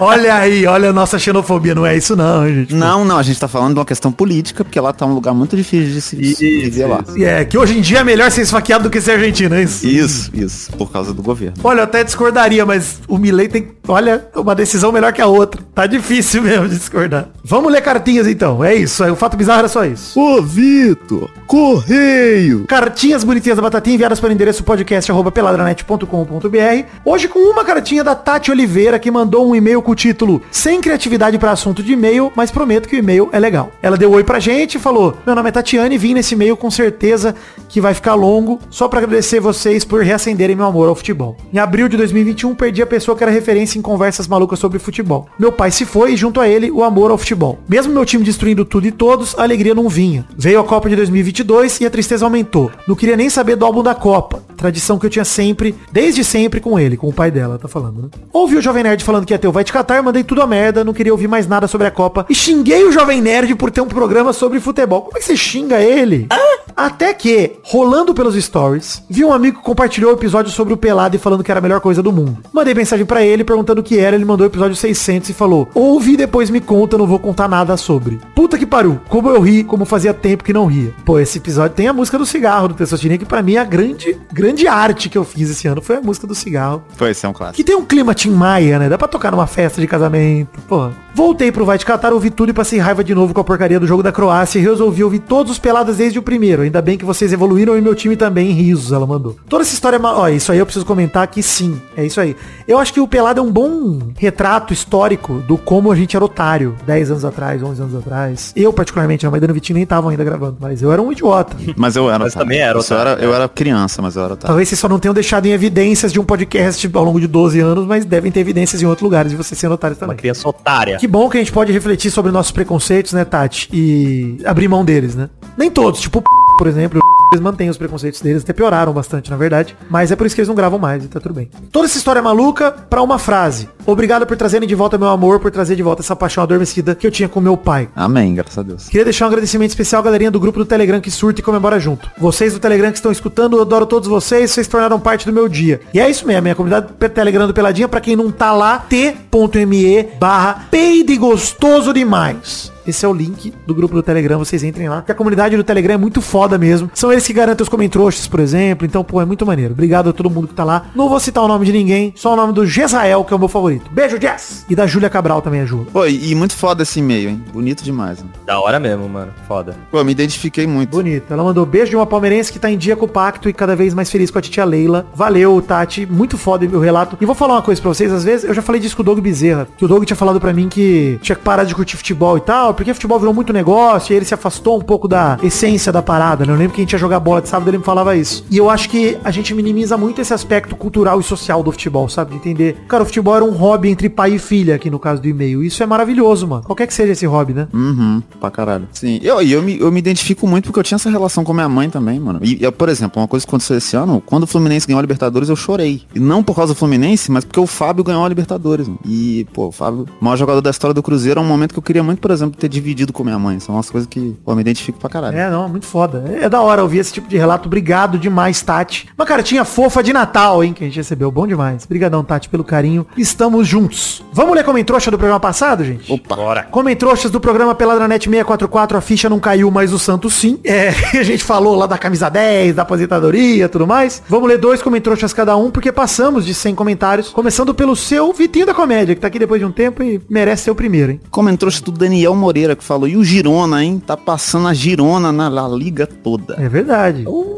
Olha 0.00 0.34
aí, 0.34 0.66
olha 0.66 0.90
a 0.90 0.92
nossa 0.92 1.16
xenofobia. 1.18 1.74
Não 1.74 1.86
é 1.86 1.96
isso 1.96 2.05
não, 2.14 2.46
gente. 2.46 2.74
Não, 2.74 3.04
não, 3.04 3.16
a 3.16 3.22
gente 3.22 3.40
tá 3.40 3.48
falando 3.48 3.74
de 3.74 3.78
uma 3.80 3.84
questão 3.84 4.12
política, 4.12 4.62
porque 4.62 4.78
lá 4.78 4.92
tá 4.92 5.06
um 5.06 5.14
lugar 5.14 5.34
muito 5.34 5.56
difícil 5.56 5.92
de 5.92 6.00
se 6.00 6.20
Isso, 6.20 6.40
viver 6.40 6.86
lá. 6.86 7.02
E 7.16 7.24
é 7.24 7.44
que 7.44 7.56
hoje 7.56 7.78
em 7.78 7.80
dia 7.80 8.00
é 8.00 8.04
melhor 8.04 8.30
ser 8.30 8.42
esfaqueado 8.42 8.84
do 8.84 8.90
que 8.90 9.00
ser 9.00 9.12
argentino, 9.12 9.54
é 9.54 9.62
isso? 9.62 9.86
Isso, 9.86 10.30
isso, 10.34 10.72
por 10.72 10.90
causa 10.90 11.12
do 11.12 11.22
governo. 11.22 11.56
Olha, 11.64 11.80
eu 11.80 11.84
até 11.84 12.04
discordaria, 12.04 12.64
mas 12.64 13.00
o 13.08 13.18
Milley 13.18 13.48
tem, 13.48 13.68
olha, 13.88 14.28
uma 14.34 14.54
decisão 14.54 14.92
melhor 14.92 15.12
que 15.12 15.22
a 15.22 15.26
outra. 15.26 15.62
Tá 15.74 15.86
difícil 15.86 16.42
mesmo 16.44 16.68
de 16.68 16.76
discordar. 16.76 17.28
Vamos 17.42 17.72
ler 17.72 17.80
cartinhas 17.80 18.26
então. 18.26 18.62
É 18.62 18.74
isso. 18.74 19.04
O 19.04 19.16
fato 19.16 19.36
bizarro 19.36 19.60
era 19.60 19.68
só 19.68 19.84
isso. 19.84 20.18
Ô, 20.18 20.42
Vitor, 20.42 21.30
correio! 21.46 22.66
Cartinhas 22.66 23.24
bonitinhas 23.24 23.56
da 23.56 23.62
Batatinha 23.62 23.94
enviadas 23.94 24.20
para 24.20 24.30
o 24.30 24.32
endereço 24.32 24.64
podcast 24.64 25.10
arroba 25.10 25.30
peladranet.com.br. 25.30 26.86
Hoje 27.04 27.28
com 27.28 27.38
uma 27.38 27.64
cartinha 27.64 28.02
da 28.02 28.14
Tati 28.14 28.50
Oliveira 28.50 28.98
que 28.98 29.10
mandou 29.10 29.48
um 29.48 29.54
e-mail 29.54 29.80
com 29.80 29.92
o 29.92 29.94
título 29.94 30.42
Sem 30.50 30.80
criatividade 30.80 31.38
para 31.38 31.52
assunto 31.52 31.82
de 31.86 31.92
e-mail, 31.92 32.32
mas 32.34 32.50
prometo 32.50 32.88
que 32.88 32.96
o 32.96 32.98
e-mail 32.98 33.28
é 33.32 33.38
legal. 33.38 33.70
Ela 33.80 33.96
deu 33.96 34.10
oi 34.12 34.24
pra 34.24 34.38
gente 34.38 34.74
e 34.74 34.80
falou: 34.80 35.16
Meu 35.24 35.34
nome 35.34 35.48
é 35.48 35.52
Tatiane 35.52 35.96
vim 35.96 36.14
nesse 36.14 36.34
e-mail 36.34 36.56
com 36.56 36.70
certeza 36.70 37.34
que 37.68 37.80
vai 37.80 37.94
ficar 37.94 38.14
longo, 38.14 38.58
só 38.70 38.88
para 38.88 39.00
agradecer 39.00 39.40
vocês 39.40 39.84
por 39.84 40.02
reacenderem 40.02 40.56
meu 40.56 40.66
amor 40.66 40.88
ao 40.88 40.94
futebol. 40.94 41.36
Em 41.52 41.58
abril 41.58 41.88
de 41.88 41.96
2021 41.96 42.54
perdi 42.54 42.82
a 42.82 42.86
pessoa 42.86 43.16
que 43.16 43.22
era 43.22 43.32
referência 43.32 43.78
em 43.78 43.82
conversas 43.82 44.26
malucas 44.26 44.58
sobre 44.58 44.78
futebol. 44.78 45.28
Meu 45.38 45.52
pai 45.52 45.70
se 45.70 45.84
foi 45.84 46.12
e 46.12 46.16
junto 46.16 46.40
a 46.40 46.48
ele 46.48 46.70
o 46.70 46.82
amor 46.82 47.10
ao 47.10 47.18
futebol. 47.18 47.58
Mesmo 47.68 47.92
meu 47.92 48.04
time 48.04 48.24
destruindo 48.24 48.64
tudo 48.64 48.86
e 48.86 48.92
todos, 48.92 49.38
a 49.38 49.42
alegria 49.42 49.74
não 49.74 49.88
vinha. 49.88 50.26
Veio 50.36 50.60
a 50.60 50.64
Copa 50.64 50.88
de 50.88 50.96
2022 50.96 51.80
e 51.80 51.86
a 51.86 51.90
tristeza 51.90 52.24
aumentou. 52.24 52.70
Não 52.86 52.94
queria 52.94 53.16
nem 53.16 53.30
saber 53.30 53.56
do 53.56 53.64
álbum 53.64 53.82
da 53.82 53.94
Copa. 53.94 54.42
Tradição 54.56 54.98
que 54.98 55.06
eu 55.06 55.10
tinha 55.10 55.24
sempre, 55.24 55.74
desde 55.92 56.24
sempre 56.24 56.60
com 56.60 56.78
ele, 56.78 56.96
com 56.96 57.08
o 57.08 57.12
pai 57.12 57.30
dela, 57.30 57.58
tá 57.58 57.68
falando, 57.68 58.02
né? 58.02 58.08
Ouvi 58.32 58.56
o 58.56 58.62
Jovem 58.62 58.82
Nerd 58.82 59.04
falando 59.04 59.26
que 59.26 59.34
ia 59.34 59.38
ter 59.38 59.46
o 59.46 59.52
Vai 59.52 59.64
Te 59.64 59.72
Catar, 59.72 60.02
mandei 60.02 60.24
tudo 60.24 60.40
a 60.40 60.46
merda, 60.46 60.82
não 60.82 60.94
queria 60.94 61.12
ouvir 61.12 61.28
mais 61.28 61.46
nada 61.46 61.68
sobre 61.68 61.75
a 61.84 61.90
Copa. 61.90 62.24
E 62.30 62.34
xinguei 62.34 62.84
o 62.84 62.92
Jovem 62.92 63.20
Nerd 63.20 63.54
por 63.56 63.70
ter 63.70 63.80
um 63.80 63.86
programa 63.86 64.32
sobre 64.32 64.60
futebol. 64.60 65.02
Como 65.02 65.16
é 65.16 65.20
que 65.20 65.26
você 65.26 65.36
xinga 65.36 65.80
ele? 65.80 66.28
Até 66.76 67.14
que, 67.14 67.56
rolando 67.62 68.14
pelos 68.14 68.34
stories, 68.34 69.02
vi 69.08 69.24
um 69.24 69.32
amigo 69.32 69.58
que 69.58 69.64
compartilhou 69.64 70.10
o 70.10 70.14
episódio 70.14 70.52
sobre 70.52 70.74
o 70.74 70.76
Pelado 70.76 71.16
e 71.16 71.18
falando 71.18 71.42
que 71.42 71.50
era 71.50 71.58
a 71.58 71.62
melhor 71.62 71.80
coisa 71.80 72.02
do 72.02 72.12
mundo. 72.12 72.38
Mandei 72.52 72.74
mensagem 72.74 73.06
pra 73.06 73.22
ele 73.22 73.44
perguntando 73.44 73.80
o 73.80 73.84
que 73.84 73.98
era, 73.98 74.14
ele 74.14 74.24
mandou 74.24 74.46
o 74.46 74.50
episódio 74.50 74.76
600 74.76 75.30
e 75.30 75.32
falou: 75.32 75.68
Ouve 75.74 76.12
e 76.12 76.16
depois 76.16 76.50
me 76.50 76.60
conta, 76.60 76.98
não 76.98 77.06
vou 77.06 77.18
contar 77.18 77.48
nada 77.48 77.76
sobre. 77.76 78.20
Puta 78.34 78.58
que 78.58 78.66
pariu, 78.66 79.00
como 79.08 79.30
eu 79.30 79.40
ri, 79.40 79.64
como 79.64 79.84
fazia 79.84 80.12
tempo 80.12 80.44
que 80.44 80.52
não 80.52 80.66
ria. 80.66 80.92
Pô, 81.04 81.18
esse 81.18 81.38
episódio 81.38 81.74
tem 81.74 81.88
a 81.88 81.92
música 81.92 82.18
do 82.18 82.26
cigarro 82.26 82.68
do 82.68 82.74
Testosterona, 82.74 83.18
que 83.18 83.24
pra 83.24 83.42
mim 83.42 83.54
é 83.54 83.58
a 83.58 83.64
grande, 83.64 84.20
grande 84.32 84.68
arte 84.68 85.08
que 85.08 85.16
eu 85.16 85.24
fiz 85.24 85.48
esse 85.50 85.66
ano, 85.66 85.80
foi 85.80 85.96
a 85.96 86.00
música 86.02 86.26
do 86.26 86.34
cigarro. 86.34 86.82
Foi, 86.96 87.10
esse 87.10 87.24
é 87.24 87.28
um 87.28 87.32
clássico. 87.32 87.56
Que 87.56 87.64
tem 87.64 87.74
um 87.74 87.84
clima 87.84 88.14
Tim 88.14 88.30
Maia, 88.30 88.78
né? 88.78 88.88
Dá 88.88 88.98
pra 88.98 89.08
tocar 89.08 89.30
numa 89.30 89.46
festa 89.46 89.80
de 89.80 89.86
casamento. 89.86 90.60
Pô. 90.68 90.90
Voltei 91.14 91.50
pro 91.50 91.64
Vai 91.66 91.78
Te 91.78 91.84
Catar, 91.84 92.12
ouvi 92.12 92.30
tudo 92.30 92.50
e 92.50 92.52
passei 92.52 92.78
raiva 92.78 93.02
de 93.02 93.14
novo 93.14 93.34
com 93.34 93.40
a 93.40 93.44
porcaria 93.44 93.80
do 93.80 93.86
jogo 93.86 94.02
da 94.02 94.12
Croácia 94.12 94.58
e 94.58 94.62
resolvi 94.62 95.02
ouvir 95.02 95.18
todos 95.18 95.52
os 95.52 95.58
peladas 95.58 95.96
desde 95.96 96.18
o 96.18 96.22
primeiro. 96.22 96.62
Ainda 96.62 96.80
bem 96.80 96.96
que 96.96 97.04
vocês 97.04 97.32
evoluíram 97.32 97.76
e 97.76 97.80
meu 97.80 97.94
time 97.94 98.16
também, 98.16 98.52
risos, 98.52 98.92
ela 98.92 99.06
mandou. 99.06 99.36
Toda 99.48 99.62
essa 99.62 99.74
história 99.74 99.96
é 99.96 100.00
Ó, 100.00 100.28
isso 100.28 100.52
aí 100.52 100.58
eu 100.58 100.64
preciso 100.64 100.86
comentar 100.86 101.26
que 101.26 101.42
sim. 101.42 101.80
É 101.96 102.04
isso 102.06 102.20
aí. 102.20 102.36
Eu 102.66 102.78
acho 102.78 102.92
que 102.92 103.00
o 103.00 103.08
Pelado 103.08 103.40
é 103.40 103.42
um 103.42 103.50
bom 103.50 103.98
retrato 104.16 104.72
histórico 104.72 105.42
do 105.46 105.58
como 105.58 105.90
a 105.90 105.96
gente 105.96 106.14
era 106.16 106.24
otário 106.24 106.76
10 106.86 107.10
anos 107.10 107.24
atrás, 107.24 107.62
11 107.62 107.82
anos 107.82 107.94
atrás. 107.96 108.52
Eu, 108.54 108.72
particularmente, 108.72 109.26
a 109.26 109.30
Maidana 109.30 109.50
e 109.50 109.52
o 109.52 109.54
Vitinho 109.54 109.74
nem 109.74 109.82
estavam 109.82 110.10
ainda 110.10 110.22
gravando, 110.22 110.56
mas 110.60 110.80
eu 110.82 110.92
era 110.92 111.02
um 111.02 111.10
idiota. 111.10 111.56
Mas 111.76 111.96
eu 111.96 112.08
era 112.10 112.20
Mas 112.24 112.34
também 112.34 112.58
era 112.60 112.78
Eu 112.78 112.80
otário, 112.80 113.10
era, 113.10 113.20
eu 113.22 113.34
era 113.34 113.48
criança, 113.48 114.00
mas 114.00 114.16
eu 114.16 114.24
era 114.24 114.34
otário. 114.34 114.46
Talvez 114.48 114.68
vocês 114.68 114.78
só 114.78 114.88
não 114.88 114.98
tenham 114.98 115.12
deixado 115.12 115.46
em 115.46 115.50
evidências 115.50 116.12
de 116.12 116.18
um 116.20 116.24
podcast 116.24 116.88
ao 116.94 117.04
longo 117.04 117.20
de 117.20 117.26
12 117.26 117.60
anos, 117.60 117.86
mas 117.86 118.04
devem 118.04 118.30
ter 118.32 118.40
evidências 118.40 118.80
em 118.80 118.86
outros 118.86 119.02
lugares 119.02 119.30
de 119.30 119.36
vocês 119.36 119.58
sendo 119.58 119.74
otários 119.74 119.98
Uma 119.98 120.06
também. 120.06 120.16
criança 120.16 120.48
otária. 120.48 120.96
Que 120.96 121.06
bom 121.06 121.28
que 121.28 121.36
a 121.36 121.40
gente 121.40 121.52
pode 121.56 121.72
refletir 121.72 122.10
sobre 122.10 122.30
nossos 122.30 122.52
preconceitos, 122.52 123.14
né, 123.14 123.24
Tati? 123.24 123.70
E 123.72 124.36
abrir 124.44 124.68
mão 124.68 124.84
deles, 124.84 125.14
né? 125.14 125.30
Nem 125.56 125.70
todos, 125.70 126.02
tipo 126.02 126.22
por 126.58 126.66
exemplo, 126.66 127.00
eles 127.36 127.42
mantêm 127.42 127.68
os 127.68 127.76
preconceitos 127.76 128.20
deles, 128.20 128.42
até 128.42 128.52
pioraram 128.52 128.92
bastante, 128.92 129.30
na 129.30 129.36
verdade. 129.36 129.76
Mas 129.88 130.10
é 130.10 130.16
por 130.16 130.26
isso 130.26 130.34
que 130.34 130.40
eles 130.40 130.48
não 130.48 130.54
gravam 130.54 130.78
mais 130.78 131.04
e 131.04 131.08
tá 131.08 131.20
tudo 131.20 131.34
bem. 131.34 131.48
Toda 131.70 131.86
essa 131.86 131.98
história 131.98 132.20
maluca 132.20 132.70
pra 132.70 133.02
uma 133.02 133.18
frase. 133.18 133.68
Obrigado 133.84 134.26
por 134.26 134.36
trazerem 134.36 134.68
de 134.68 134.74
volta 134.74 134.98
meu 134.98 135.08
amor, 135.08 135.38
por 135.38 135.50
trazer 135.50 135.76
de 135.76 135.82
volta 135.82 136.02
essa 136.02 136.16
paixão 136.16 136.42
adormecida 136.42 136.94
que 136.94 137.06
eu 137.06 137.10
tinha 137.10 137.28
com 137.28 137.40
meu 137.40 137.56
pai. 137.56 137.88
Amém, 137.94 138.34
graças 138.34 138.58
a 138.58 138.62
Deus. 138.62 138.88
Queria 138.88 139.04
deixar 139.04 139.26
um 139.26 139.28
agradecimento 139.28 139.70
especial 139.70 140.00
à 140.00 140.04
galerinha 140.04 140.30
do 140.30 140.40
grupo 140.40 140.58
do 140.58 140.64
Telegram 140.64 141.00
que 141.00 141.10
surta 141.10 141.40
e 141.40 141.44
comemora 141.44 141.78
junto. 141.78 142.10
Vocês 142.18 142.52
do 142.52 142.58
Telegram 142.58 142.90
que 142.90 142.98
estão 142.98 143.12
escutando, 143.12 143.56
eu 143.56 143.62
adoro 143.62 143.86
todos 143.86 144.08
vocês, 144.08 144.50
vocês 144.50 144.66
tornaram 144.66 144.98
parte 144.98 145.26
do 145.26 145.32
meu 145.32 145.48
dia. 145.48 145.80
E 145.92 146.00
é 146.00 146.08
isso 146.08 146.26
mesmo, 146.26 146.42
minha 146.42 146.54
comunidade 146.54 146.92
Telegram 147.14 147.46
do 147.46 147.54
Peladinha, 147.54 147.88
pra 147.88 148.00
quem 148.00 148.16
não 148.16 148.30
tá 148.30 148.52
lá, 148.52 148.78
t.me 148.78 150.02
barra 150.18 150.66
peide 150.70 151.16
gostoso 151.16 151.92
demais. 151.92 152.75
Esse 152.86 153.04
é 153.04 153.08
o 153.08 153.12
link 153.12 153.52
do 153.66 153.74
grupo 153.74 153.94
do 153.94 154.02
Telegram, 154.02 154.38
vocês 154.38 154.62
entrem 154.62 154.88
lá. 154.88 155.02
Que 155.02 155.12
a 155.12 155.14
comunidade 155.14 155.56
do 155.56 155.64
Telegram 155.64 155.94
é 155.94 155.98
muito 155.98 156.20
foda 156.20 156.56
mesmo. 156.56 156.90
São 156.94 157.12
eles 157.12 157.26
que 157.26 157.32
garantem 157.32 157.62
os 157.62 157.68
comentroxes, 157.68 158.26
por 158.26 158.40
exemplo. 158.40 158.86
Então, 158.86 159.02
pô, 159.02 159.20
é 159.20 159.24
muito 159.24 159.44
maneiro. 159.44 159.72
Obrigado 159.72 160.10
a 160.10 160.12
todo 160.12 160.30
mundo 160.30 160.48
que 160.48 160.54
tá 160.54 160.64
lá. 160.64 160.86
Não 160.94 161.08
vou 161.08 161.18
citar 161.20 161.42
o 161.42 161.48
nome 161.48 161.66
de 161.66 161.72
ninguém, 161.72 162.12
só 162.16 162.32
o 162.32 162.36
nome 162.36 162.52
do 162.52 162.66
Gesael, 162.66 163.24
que 163.24 163.32
é 163.32 163.36
o 163.36 163.38
meu 163.38 163.48
favorito. 163.48 163.90
Beijo, 163.90 164.20
Jess! 164.20 164.64
E 164.68 164.74
da 164.74 164.86
Júlia 164.86 165.10
Cabral 165.10 165.42
também 165.42 165.60
ajuda. 165.60 165.90
Pô, 165.92 166.06
e, 166.06 166.34
muito 166.34 166.54
foda 166.54 166.82
esse 166.82 167.00
e-mail, 167.00 167.30
hein? 167.30 167.44
Bonito 167.52 167.82
demais. 167.82 168.22
Né? 168.22 168.28
Da 168.44 168.60
hora 168.60 168.78
mesmo, 168.78 169.08
mano. 169.08 169.32
Foda. 169.48 169.76
Pô, 169.90 169.98
eu 169.98 170.04
me 170.04 170.12
identifiquei 170.12 170.66
muito. 170.66 170.90
Bonito. 170.90 171.32
Ela 171.32 171.42
mandou 171.42 171.66
beijo 171.66 171.90
de 171.90 171.96
uma 171.96 172.06
palmeirense 172.06 172.52
que 172.52 172.58
tá 172.58 172.70
em 172.70 172.78
dia 172.78 172.96
com 172.96 173.06
o 173.06 173.08
pacto 173.08 173.48
e 173.48 173.52
cada 173.52 173.74
vez 173.74 173.94
mais 173.94 174.10
feliz 174.10 174.30
com 174.30 174.38
a 174.38 174.42
titia 174.42 174.64
Leila. 174.64 175.06
Valeu, 175.14 175.60
Tati. 175.60 176.06
Muito 176.06 176.38
foda 176.38 176.66
o 176.66 176.80
relato. 176.80 177.16
E 177.20 177.26
vou 177.26 177.34
falar 177.34 177.54
uma 177.54 177.62
coisa 177.62 177.80
pra 177.80 177.88
vocês. 177.88 178.12
Às 178.12 178.24
vezes, 178.24 178.44
eu 178.44 178.54
já 178.54 178.62
falei 178.62 178.80
disso 178.80 178.96
com 178.96 179.02
o 179.02 179.04
Doug 179.04 179.18
Bezerra. 179.18 179.66
Que 179.76 179.84
o 179.84 179.88
Doug 179.88 180.04
tinha 180.04 180.16
falado 180.16 180.40
pra 180.40 180.52
mim 180.52 180.68
que 180.68 181.18
tinha 181.22 181.36
que 181.36 181.42
parar 181.42 181.64
de 181.64 181.74
curtir 181.74 181.96
futebol 181.96 182.36
e 182.36 182.40
tal. 182.40 182.74
Porque 182.76 182.94
futebol 182.94 183.18
virou 183.18 183.34
muito 183.34 183.52
negócio. 183.52 184.12
E 184.12 184.16
ele 184.16 184.24
se 184.24 184.34
afastou 184.34 184.78
um 184.78 184.82
pouco 184.82 185.08
da 185.08 185.38
essência 185.42 185.90
da 185.90 186.02
parada. 186.02 186.44
Né? 186.44 186.52
Eu 186.52 186.56
lembro 186.56 186.74
que 186.74 186.80
a 186.80 186.84
gente 186.84 186.92
ia 186.92 186.98
jogar 186.98 187.18
bola 187.20 187.40
de 187.40 187.48
sábado 187.48 187.68
ele 187.68 187.78
me 187.78 187.84
falava 187.84 188.16
isso. 188.16 188.44
E 188.50 188.58
eu 188.58 188.70
acho 188.70 188.88
que 188.88 189.18
a 189.24 189.30
gente 189.30 189.54
minimiza 189.54 189.96
muito 189.96 190.20
esse 190.20 190.32
aspecto 190.32 190.76
cultural 190.76 191.18
e 191.18 191.22
social 191.22 191.62
do 191.62 191.72
futebol, 191.72 192.08
sabe? 192.08 192.32
De 192.32 192.36
entender. 192.36 192.76
Cara, 192.88 193.02
o 193.02 193.06
futebol 193.06 193.34
era 193.34 193.44
um 193.44 193.52
hobby 193.52 193.88
entre 193.88 194.08
pai 194.08 194.34
e 194.34 194.38
filha 194.38 194.74
aqui 194.74 194.90
no 194.90 194.98
caso 194.98 195.20
do 195.20 195.28
e-mail. 195.28 195.62
Isso 195.62 195.82
é 195.82 195.86
maravilhoso, 195.86 196.46
mano. 196.46 196.62
Qualquer 196.62 196.86
que 196.86 196.94
seja 196.94 197.12
esse 197.12 197.26
hobby, 197.26 197.54
né? 197.54 197.68
Uhum, 197.72 198.22
pra 198.40 198.50
caralho. 198.50 198.86
Sim, 198.92 199.18
eu, 199.22 199.40
eu, 199.40 199.62
me, 199.62 199.78
eu 199.78 199.90
me 199.90 199.98
identifico 199.98 200.46
muito 200.46 200.66
porque 200.66 200.78
eu 200.78 200.84
tinha 200.84 200.96
essa 200.96 201.10
relação 201.10 201.44
com 201.44 201.52
minha 201.52 201.68
mãe 201.68 201.88
também, 201.88 202.20
mano. 202.20 202.40
E, 202.42 202.62
eu, 202.62 202.72
por 202.72 202.88
exemplo, 202.88 203.20
uma 203.20 203.28
coisa 203.28 203.44
que 203.44 203.50
aconteceu 203.50 203.76
esse 203.76 203.96
ano, 203.96 204.22
quando 204.24 204.44
o 204.44 204.46
Fluminense 204.46 204.86
ganhou 204.86 204.98
a 204.98 205.02
Libertadores, 205.02 205.48
eu 205.48 205.56
chorei. 205.56 206.02
E 206.14 206.20
não 206.20 206.42
por 206.42 206.54
causa 206.54 206.74
do 206.74 206.76
Fluminense, 206.76 207.30
mas 207.30 207.44
porque 207.44 207.60
o 207.60 207.66
Fábio 207.66 208.04
ganhou 208.04 208.24
a 208.24 208.28
Libertadores, 208.28 208.86
mano. 208.86 209.00
E, 209.04 209.46
pô, 209.52 209.68
o 209.68 209.72
Fábio, 209.72 210.06
o 210.20 210.24
maior 210.24 210.36
jogador 210.36 210.60
da 210.60 210.70
história 210.70 210.94
do 210.94 211.02
Cruzeiro, 211.02 211.40
é 211.40 211.42
um 211.42 211.46
momento 211.46 211.72
que 211.72 211.78
eu 211.78 211.82
queria 211.82 212.02
muito, 212.02 212.20
por 212.20 212.30
exemplo, 212.30 212.58
ter 212.58 212.65
dividido 212.68 213.12
com 213.12 213.24
minha 213.24 213.38
mãe. 213.38 213.60
São 213.60 213.74
umas 213.74 213.90
coisas 213.90 214.08
que, 214.08 214.36
pô, 214.44 214.52
eu 214.52 214.56
me 214.56 214.60
identifico 214.60 214.98
pra 214.98 215.08
caralho. 215.08 215.36
É, 215.36 215.50
não, 215.50 215.68
muito 215.68 215.86
foda. 215.86 216.24
É 216.40 216.48
da 216.48 216.60
hora 216.60 216.82
ouvir 216.82 216.98
esse 216.98 217.12
tipo 217.12 217.28
de 217.28 217.36
relato. 217.36 217.66
Obrigado 217.66 218.18
demais, 218.18 218.62
Tati. 218.62 219.08
Uma 219.16 219.26
cartinha 219.26 219.64
fofa 219.64 220.02
de 220.02 220.12
Natal, 220.12 220.62
hein, 220.62 220.72
que 220.72 220.84
a 220.84 220.86
gente 220.86 220.96
recebeu. 220.96 221.30
Bom 221.30 221.46
demais. 221.46 221.84
Obrigadão, 221.84 222.24
Tati, 222.24 222.48
pelo 222.48 222.64
carinho. 222.64 223.06
Estamos 223.16 223.66
juntos. 223.68 224.22
Vamos 224.32 224.54
ler 224.54 224.64
Comentrouxa 224.64 225.10
do 225.10 225.18
programa 225.18 225.38
passado, 225.38 225.84
gente? 225.84 226.12
Opa. 226.12 226.34
Bora. 226.34 226.62
Comentrouxas 226.64 227.30
do 227.30 227.40
programa 227.40 227.74
Peladranet 227.74 228.24
644, 228.24 228.98
a 228.98 229.00
ficha 229.00 229.28
não 229.28 229.38
caiu, 229.38 229.70
mas 229.70 229.92
o 229.92 229.98
Santos 229.98 230.34
sim. 230.34 230.58
É, 230.64 230.88
a 231.18 231.22
gente 231.22 231.44
falou 231.44 231.76
lá 231.76 231.86
da 231.86 231.98
camisa 231.98 232.28
10, 232.28 232.74
da 232.74 232.82
aposentadoria, 232.82 233.68
tudo 233.68 233.86
mais. 233.86 234.22
Vamos 234.28 234.48
ler 234.48 234.58
dois 234.58 234.82
comentrouxas 234.82 235.32
cada 235.32 235.56
um, 235.56 235.70
porque 235.70 235.92
passamos 235.92 236.44
de 236.44 236.54
100 236.54 236.74
comentários, 236.74 237.28
começando 237.30 237.74
pelo 237.74 237.94
seu 237.94 238.32
Vitinho 238.32 238.66
da 238.66 238.74
Comédia, 238.74 239.14
que 239.14 239.20
tá 239.20 239.28
aqui 239.28 239.38
depois 239.38 239.60
de 239.60 239.66
um 239.66 239.72
tempo 239.72 240.02
e 240.02 240.20
merece 240.28 240.64
ser 240.64 240.70
o 240.70 240.74
primeiro, 240.74 241.12
hein? 241.12 241.20
Comentou 241.30 241.66
do 241.82 241.90
Daniel 241.90 242.34
Moreira, 242.34 242.55
que 242.76 242.84
falou, 242.84 243.06
e 243.08 243.16
o 243.16 243.24
Girona, 243.24 243.84
hein? 243.84 244.00
Tá 244.04 244.16
passando 244.16 244.68
a 244.68 244.74
Girona 244.74 245.30
na 245.30 245.48
La 245.48 245.68
Liga 245.68 246.06
toda. 246.06 246.54
É 246.58 246.68
verdade. 246.68 247.24
Pô, 247.24 247.55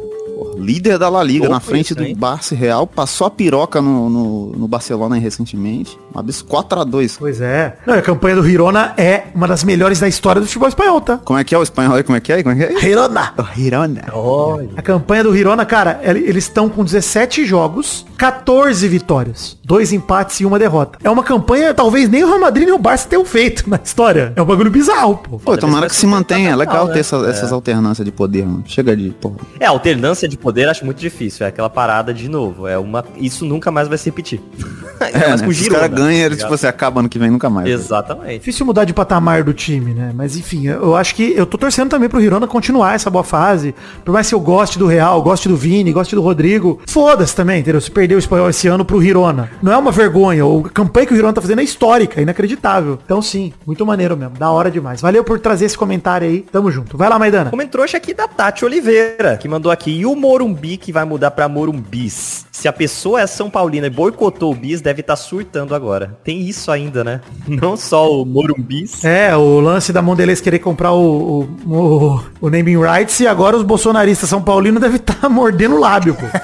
líder 0.58 0.98
da 0.98 1.08
La 1.08 1.22
Liga, 1.22 1.40
Louco 1.40 1.54
na 1.54 1.60
frente 1.60 1.86
isso, 1.86 1.94
do 1.94 2.04
hein? 2.04 2.14
Barça 2.16 2.54
Real, 2.54 2.86
passou 2.86 3.26
a 3.26 3.30
piroca 3.30 3.80
no, 3.80 4.08
no, 4.10 4.46
no 4.52 4.68
Barcelona 4.68 5.16
aí 5.16 5.20
recentemente. 5.20 5.98
Um 6.14 6.18
absurdo 6.18 6.50
4x2. 6.52 7.16
Pois 7.18 7.40
é. 7.40 7.76
Não, 7.86 7.94
a 7.94 8.02
campanha 8.02 8.36
do 8.36 8.44
Girona 8.46 8.92
é 8.96 9.24
uma 9.34 9.46
das 9.46 9.62
melhores 9.64 10.00
da 10.00 10.08
história 10.08 10.40
do 10.40 10.46
futebol 10.46 10.68
espanhol, 10.68 11.00
tá? 11.00 11.18
Como 11.18 11.38
é 11.38 11.44
que 11.44 11.54
é 11.54 11.58
o 11.58 11.62
espanhol 11.62 11.94
aí? 11.94 12.02
Como 12.02 12.16
é 12.16 12.20
que 12.20 12.32
é? 12.32 12.42
Como 12.42 12.54
é 12.60 12.66
que 12.66 12.74
é? 12.74 12.80
Girona. 12.80 13.32
O 13.38 13.42
Girona. 13.54 14.04
Olha. 14.12 14.68
A 14.76 14.82
campanha 14.82 15.22
do 15.24 15.36
Girona, 15.36 15.64
cara, 15.64 16.00
ele- 16.02 16.20
eles 16.28 16.44
estão 16.44 16.68
com 16.68 16.84
17 16.84 17.44
jogos, 17.44 18.04
14 18.16 18.86
vitórias, 18.88 19.56
dois 19.64 19.92
empates 19.92 20.40
e 20.40 20.44
uma 20.46 20.58
derrota. 20.58 20.98
É 21.04 21.10
uma 21.10 21.22
campanha, 21.22 21.72
talvez 21.74 22.08
nem 22.08 22.24
o 22.24 22.26
Real 22.26 22.40
Madrid 22.40 22.64
nem 22.66 22.74
o 22.74 22.78
Barça 22.78 23.08
tenham 23.08 23.24
feito 23.24 23.68
na 23.68 23.78
história. 23.82 24.32
É 24.34 24.42
um 24.42 24.44
bagulho 24.44 24.70
bizarro, 24.70 25.16
pô. 25.18 25.38
Pô, 25.38 25.56
tomara 25.56 25.86
que 25.88 25.94
se 25.94 26.06
mantenha. 26.06 26.50
É 26.50 26.56
legal 26.56 26.86
né? 26.86 26.94
ter 26.94 27.00
essa- 27.00 27.16
essas 27.28 27.52
alternâncias 27.52 28.04
de 28.04 28.10
poder, 28.10 28.44
mano. 28.46 28.64
Chega 28.66 28.96
de, 28.96 29.10
porra. 29.10 29.36
É, 29.60 29.66
alternância 29.66 30.26
de 30.28 30.36
poder 30.36 30.47
acho 30.70 30.84
muito 30.84 30.98
difícil. 30.98 31.44
É 31.46 31.48
aquela 31.48 31.70
parada 31.70 32.12
de 32.12 32.28
novo. 32.28 32.66
É 32.66 32.78
uma. 32.78 33.04
Isso 33.16 33.44
nunca 33.44 33.70
mais 33.70 33.88
vai 33.88 33.98
se 33.98 34.06
repetir. 34.06 34.40
É, 35.00 35.30
Mas 35.30 35.40
né? 35.40 35.46
com 35.46 35.52
Se 35.52 35.60
os 35.60 35.64
Girona, 35.64 35.80
caras 35.80 35.96
ganham, 35.96 36.20
tá 36.20 36.26
ele, 36.26 36.36
tipo, 36.36 36.48
você 36.48 36.66
acaba 36.66 36.98
ano 36.98 37.08
que 37.08 37.20
vem 37.20 37.30
nunca 37.30 37.48
mais. 37.48 37.68
Exatamente. 37.68 38.40
Difícil 38.40 38.66
mudar 38.66 38.84
de 38.84 38.92
patamar 38.92 39.44
do 39.44 39.54
time, 39.54 39.94
né? 39.94 40.10
Mas 40.12 40.36
enfim, 40.36 40.66
eu 40.66 40.96
acho 40.96 41.14
que 41.14 41.32
eu 41.36 41.46
tô 41.46 41.56
torcendo 41.56 41.88
também 41.88 42.08
pro 42.08 42.20
Hirona 42.20 42.48
continuar 42.48 42.96
essa 42.96 43.08
boa 43.08 43.22
fase. 43.22 43.74
Por 44.04 44.10
mais 44.10 44.28
que 44.28 44.34
eu 44.34 44.40
goste 44.40 44.76
do 44.76 44.88
Real, 44.88 45.22
goste 45.22 45.48
do 45.48 45.56
Vini, 45.56 45.92
goste 45.92 46.16
do 46.16 46.20
Rodrigo. 46.20 46.80
Foda-se 46.84 47.34
também, 47.34 47.60
entendeu? 47.60 47.80
Se 47.80 47.90
perdeu 47.90 48.16
o 48.16 48.18
espanhol 48.18 48.50
esse 48.50 48.66
ano 48.66 48.84
pro 48.84 49.00
Hirona. 49.00 49.48
Não 49.62 49.72
é 49.72 49.76
uma 49.76 49.92
vergonha. 49.92 50.42
A 50.44 50.68
campanha 50.68 51.06
que 51.06 51.14
o 51.14 51.16
Hirona 51.16 51.32
tá 51.32 51.40
fazendo 51.40 51.60
é 51.60 51.64
histórica, 51.64 52.20
inacreditável. 52.20 52.98
Então 53.04 53.22
sim, 53.22 53.52
muito 53.64 53.86
maneiro 53.86 54.16
mesmo. 54.16 54.36
Da 54.36 54.50
hora 54.50 54.68
demais. 54.68 55.00
Valeu 55.00 55.22
por 55.22 55.38
trazer 55.38 55.66
esse 55.66 55.78
comentário 55.78 56.26
aí. 56.26 56.40
Tamo 56.40 56.72
junto. 56.72 56.96
Vai 56.96 57.08
lá, 57.08 57.20
Maidana. 57.20 57.50
Como 57.50 57.62
trouxa 57.68 57.98
aqui 57.98 58.12
da 58.12 58.26
Tati 58.26 58.64
Oliveira, 58.64 59.36
que 59.36 59.46
mandou 59.46 59.70
aqui. 59.70 59.90
E 59.90 60.04
o 60.04 60.16
Morumbi 60.38 60.76
que 60.76 60.92
vai 60.92 61.04
mudar 61.04 61.32
pra 61.32 61.48
Morumbis? 61.48 62.46
Se 62.52 62.68
a 62.68 62.72
pessoa 62.72 63.20
é 63.20 63.26
São 63.26 63.50
Paulina 63.50 63.88
e 63.88 63.90
boicotou 63.90 64.52
o 64.52 64.54
bis, 64.54 64.80
deve 64.80 65.00
estar 65.00 65.16
surtando 65.16 65.74
agora. 65.74 66.16
Tem 66.22 66.40
isso 66.40 66.70
ainda, 66.70 67.02
né? 67.02 67.20
Não 67.46 67.76
só 67.76 68.22
o 68.22 68.24
Morumbis. 68.24 69.04
É, 69.04 69.36
o 69.36 69.58
lance 69.58 69.92
da 69.92 70.00
Mondelez 70.00 70.40
querer 70.40 70.60
comprar 70.60 70.92
o, 70.92 71.48
o, 71.66 71.72
o, 71.72 72.24
o 72.40 72.50
naming 72.50 72.80
rights 72.80 73.18
e 73.18 73.26
agora 73.26 73.56
os 73.56 73.64
bolsonaristas 73.64 74.28
São 74.28 74.40
Paulinos 74.40 74.80
devem 74.80 74.96
estar 74.96 75.26
mordendo 75.28 75.74
o 75.74 75.80
lábio, 75.80 76.14
pô. 76.14 76.26